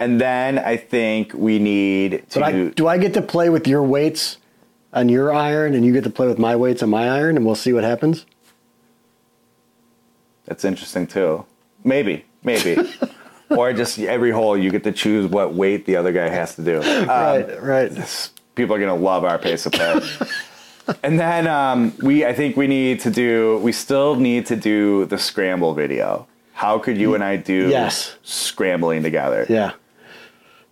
And 0.00 0.20
then 0.20 0.58
I 0.58 0.76
think 0.76 1.32
we 1.32 1.58
need 1.58 2.28
to. 2.30 2.44
I, 2.44 2.68
do 2.68 2.88
I 2.88 2.98
get 2.98 3.14
to 3.14 3.22
play 3.22 3.48
with 3.48 3.66
your 3.66 3.82
weights 3.82 4.38
on 4.92 5.08
your 5.08 5.32
iron, 5.32 5.74
and 5.74 5.84
you 5.84 5.92
get 5.92 6.04
to 6.04 6.10
play 6.10 6.26
with 6.26 6.38
my 6.38 6.56
weights 6.56 6.82
on 6.82 6.90
my 6.90 7.08
iron, 7.08 7.36
and 7.36 7.46
we'll 7.46 7.54
see 7.54 7.72
what 7.72 7.84
happens? 7.84 8.26
that's 10.44 10.64
interesting 10.64 11.06
too. 11.06 11.44
Maybe, 11.84 12.24
maybe. 12.42 12.76
or 13.50 13.72
just 13.72 13.98
every 13.98 14.30
hole 14.30 14.56
you 14.56 14.70
get 14.70 14.84
to 14.84 14.92
choose 14.92 15.26
what 15.26 15.54
weight 15.54 15.86
the 15.86 15.96
other 15.96 16.12
guy 16.12 16.28
has 16.28 16.54
to 16.56 16.62
do. 16.62 16.82
Um, 16.82 17.08
right, 17.08 17.62
right. 17.62 18.30
People 18.54 18.74
are 18.74 18.78
gonna 18.80 18.94
love 18.94 19.24
our 19.24 19.38
pace 19.38 19.66
of 19.66 19.72
play. 19.72 20.00
and 21.02 21.18
then 21.18 21.46
um, 21.46 21.94
we, 22.02 22.24
I 22.24 22.32
think 22.32 22.56
we 22.56 22.66
need 22.66 23.00
to 23.00 23.10
do. 23.10 23.58
We 23.62 23.72
still 23.72 24.16
need 24.16 24.46
to 24.46 24.56
do 24.56 25.06
the 25.06 25.18
scramble 25.18 25.74
video. 25.74 26.26
How 26.52 26.78
could 26.78 26.96
you 26.96 27.14
and 27.14 27.24
I 27.24 27.36
do 27.36 27.68
Yes. 27.68 28.16
scrambling 28.22 29.02
together? 29.02 29.44
Yeah. 29.48 29.72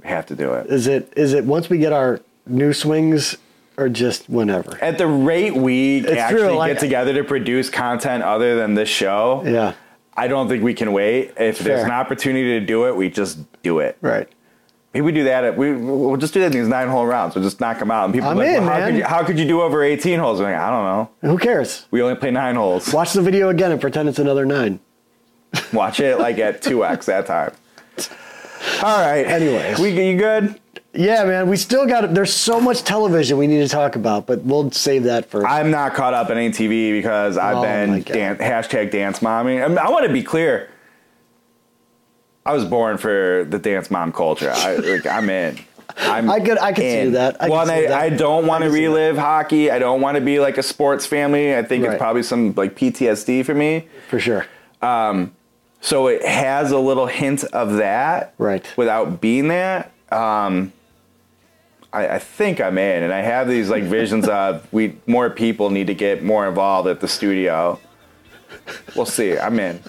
We 0.02 0.08
have 0.08 0.26
to 0.26 0.36
do 0.36 0.52
it. 0.54 0.66
Is 0.68 0.86
it 0.86 1.12
is 1.16 1.32
it 1.32 1.44
once 1.44 1.68
we 1.70 1.78
get 1.78 1.92
our 1.92 2.20
new 2.46 2.72
swings, 2.72 3.36
or 3.76 3.88
just 3.88 4.28
whenever? 4.28 4.76
At 4.82 4.98
the 4.98 5.06
rate 5.06 5.54
we 5.56 5.98
It's 5.98 6.12
actually 6.12 6.42
true, 6.42 6.52
like- 6.56 6.72
get 6.74 6.80
together 6.80 7.14
to 7.14 7.24
produce 7.24 7.70
content 7.70 8.22
other 8.24 8.56
than 8.56 8.74
this 8.74 8.88
show, 8.88 9.42
Yeah. 9.44 9.74
I 10.14 10.28
don't 10.28 10.46
think 10.48 10.62
we 10.62 10.74
can 10.74 10.92
wait. 10.92 11.32
If 11.38 11.60
there's 11.60 11.84
an 11.84 11.90
opportunity 11.90 12.60
to 12.60 12.66
do 12.66 12.86
it, 12.86 12.94
we 12.96 13.08
just 13.08 13.38
do 13.62 13.78
it. 13.78 13.96
Right. 14.02 14.28
Maybe 14.94 15.04
we 15.06 15.12
do 15.12 15.24
that. 15.24 15.44
At, 15.44 15.56
we 15.56 15.74
we'll 15.74 16.16
just 16.18 16.34
do 16.34 16.40
that 16.40 16.46
in 16.46 16.52
these 16.52 16.68
nine 16.68 16.88
hole 16.88 17.06
rounds. 17.06 17.34
We'll 17.34 17.44
just 17.44 17.60
knock 17.60 17.78
them 17.78 17.90
out. 17.90 18.04
And 18.04 18.14
people 18.14 18.28
I'm 18.28 18.36
like, 18.36 18.48
in, 18.48 18.64
well, 18.64 18.72
how 18.74 18.78
man. 18.78 18.88
could 18.90 18.98
you 18.98 19.04
how 19.04 19.24
could 19.24 19.38
you 19.38 19.46
do 19.46 19.62
over 19.62 19.82
18 19.82 20.18
holes? 20.18 20.38
I'm 20.40 20.44
like, 20.46 20.56
I 20.56 20.70
don't 20.70 20.84
know. 20.84 21.30
Who 21.30 21.38
cares? 21.38 21.86
We 21.90 22.02
only 22.02 22.16
play 22.16 22.30
nine 22.30 22.56
holes. 22.56 22.92
Watch 22.92 23.12
the 23.14 23.22
video 23.22 23.48
again 23.48 23.72
and 23.72 23.80
pretend 23.80 24.08
it's 24.10 24.18
another 24.18 24.44
nine. 24.44 24.80
Watch 25.72 26.00
it 26.00 26.18
like 26.18 26.38
at 26.38 26.60
two 26.62 26.84
x 26.84 27.06
that 27.06 27.26
time. 27.26 27.52
All 28.82 28.98
right. 29.00 29.26
Anyways. 29.26 29.78
we 29.78 29.90
you 29.90 30.16
good? 30.18 30.58
Yeah, 30.94 31.24
man. 31.24 31.48
We 31.48 31.56
still 31.56 31.86
got. 31.86 32.12
There's 32.12 32.32
so 32.34 32.60
much 32.60 32.82
television 32.84 33.38
we 33.38 33.46
need 33.46 33.60
to 33.62 33.68
talk 33.68 33.96
about, 33.96 34.26
but 34.26 34.42
we'll 34.42 34.70
save 34.72 35.04
that 35.04 35.30
for. 35.30 35.46
I'm 35.46 35.70
not 35.70 35.94
caught 35.94 36.12
up 36.12 36.28
in 36.28 36.36
any 36.36 36.50
TV 36.50 36.92
because 36.92 37.38
I've 37.38 37.56
Oh, 37.56 37.62
been 37.62 38.02
dan- 38.02 38.36
hashtag 38.36 38.90
dance 38.90 39.22
mommy. 39.22 39.62
I, 39.62 39.68
mean, 39.68 39.78
I 39.78 39.88
want 39.88 40.06
to 40.06 40.12
be 40.12 40.22
clear. 40.22 40.68
I 42.44 42.52
was 42.54 42.64
born 42.64 42.98
for 42.98 43.46
the 43.48 43.58
dance 43.58 43.90
mom 43.90 44.12
culture. 44.12 44.50
I, 44.54 44.76
like, 44.76 45.06
I'm 45.06 45.30
in. 45.30 45.58
I'm 45.98 46.30
I 46.30 46.40
could- 46.40 46.58
I 46.58 46.72
could 46.72 46.82
see 46.82 47.10
that. 47.10 47.36
I 47.40 47.48
well, 47.48 47.64
could 47.64 47.74
and 47.74 47.80
see 47.82 47.86
I, 47.86 47.88
that. 47.90 48.12
I 48.12 48.16
don't 48.16 48.46
want 48.46 48.62
to 48.62 48.68
could 48.70 48.74
see 48.74 48.80
that. 48.86 48.88
relive 48.90 49.18
hockey. 49.18 49.70
I 49.70 49.78
don't 49.78 50.00
want 50.00 50.14
to 50.16 50.20
be 50.20 50.40
like 50.40 50.58
a 50.58 50.62
sports 50.62 51.06
family. 51.06 51.54
I 51.56 51.62
think 51.62 51.84
Right. 51.84 51.92
it's 51.94 52.00
probably 52.00 52.22
some 52.22 52.54
like 52.56 52.74
PTSD 52.76 53.44
for 53.44 53.54
me. 53.54 53.86
For 54.08 54.18
sure. 54.18 54.46
So 55.84 56.06
it 56.06 56.24
has 56.24 56.70
a 56.70 56.78
little 56.78 57.06
hint 57.06 57.42
of 57.44 57.74
that, 57.74 58.34
Right. 58.38 58.64
Without 58.76 59.20
being 59.20 59.48
that, 59.48 59.90
um, 60.12 60.72
I, 61.92 62.06
I 62.08 62.18
think 62.20 62.60
I'm 62.60 62.78
in, 62.78 63.02
and 63.02 63.12
I 63.12 63.20
have 63.20 63.48
these 63.48 63.68
like 63.68 63.82
visions 63.84 64.28
of 64.40 64.66
we 64.72 64.96
more 65.06 65.28
people 65.28 65.70
need 65.70 65.88
to 65.88 65.94
get 65.94 66.22
more 66.22 66.46
involved 66.48 66.88
at 66.88 67.00
the 67.00 67.08
studio. 67.08 67.78
We'll 68.94 69.06
see. 69.06 69.36
I'm 69.38 69.58
in. 69.58 69.80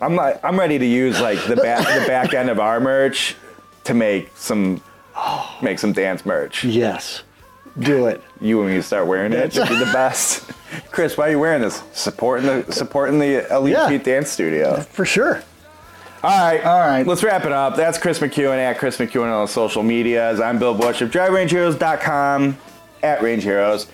I'm 0.00 0.14
like 0.16 0.42
I'm 0.44 0.58
ready 0.58 0.78
to 0.78 0.86
use 0.86 1.20
like 1.20 1.44
the 1.46 1.56
back 1.56 1.86
the 2.00 2.06
back 2.06 2.34
end 2.34 2.50
of 2.50 2.58
our 2.60 2.80
merch 2.80 3.34
to 3.84 3.94
make 3.94 4.30
some 4.36 4.82
make 5.62 5.78
some 5.78 5.92
dance 5.92 6.26
merch. 6.26 6.64
Yes. 6.64 7.22
Do 7.78 8.06
it. 8.06 8.22
You 8.40 8.62
and 8.62 8.74
me 8.74 8.80
start 8.80 9.06
wearing 9.06 9.32
it, 9.32 9.38
it'd 9.56 9.68
be 9.68 9.78
the 9.78 9.84
best. 9.92 10.50
Kris, 10.90 11.16
why 11.16 11.28
are 11.28 11.30
you 11.32 11.38
wearing 11.38 11.60
this? 11.62 11.82
Supporting 11.92 12.46
the 12.46 12.72
supporting 12.72 13.18
the 13.18 13.46
Elite 13.54 13.72
Yeah. 13.74 13.88
Beat 13.88 14.04
Dance 14.04 14.30
Studio. 14.30 14.80
For 14.80 15.04
sure. 15.04 15.42
All 16.22 16.30
right. 16.30 16.64
All 16.64 16.80
right. 16.80 17.06
Let's 17.06 17.22
wrap 17.22 17.44
it 17.44 17.52
up. 17.52 17.76
That's 17.76 17.98
Kris 17.98 18.18
McEwen 18.18 18.58
at 18.58 18.78
Kris 18.78 18.96
McEwen 18.96 19.32
on 19.32 19.44
the 19.44 19.52
social 19.52 19.82
medias. 19.82 20.40
I'm 20.40 20.58
Bill 20.58 20.74
Bush 20.74 21.00
of 21.02 21.10
DriveRangeHeroes.com 21.10 22.56
at 23.02 23.22
Range 23.22 23.42
Heroes. 23.42 23.86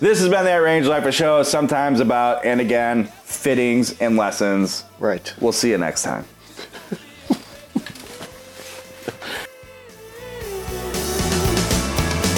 This 0.00 0.18
has 0.20 0.30
been 0.30 0.46
the 0.46 0.62
Range 0.62 0.86
Life 0.86 1.04
a 1.04 1.12
show, 1.12 1.42
sometimes 1.42 2.00
about 2.00 2.42
and 2.42 2.58
again 2.58 3.04
fittings 3.22 4.00
and 4.00 4.16
lessons. 4.16 4.86
Right. 4.98 5.30
We'll 5.38 5.52
see 5.52 5.68
you 5.68 5.76
next 5.76 6.04
time. 6.04 6.24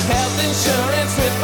Health 0.08 0.44
insurance 0.44 1.16
with 1.16 1.42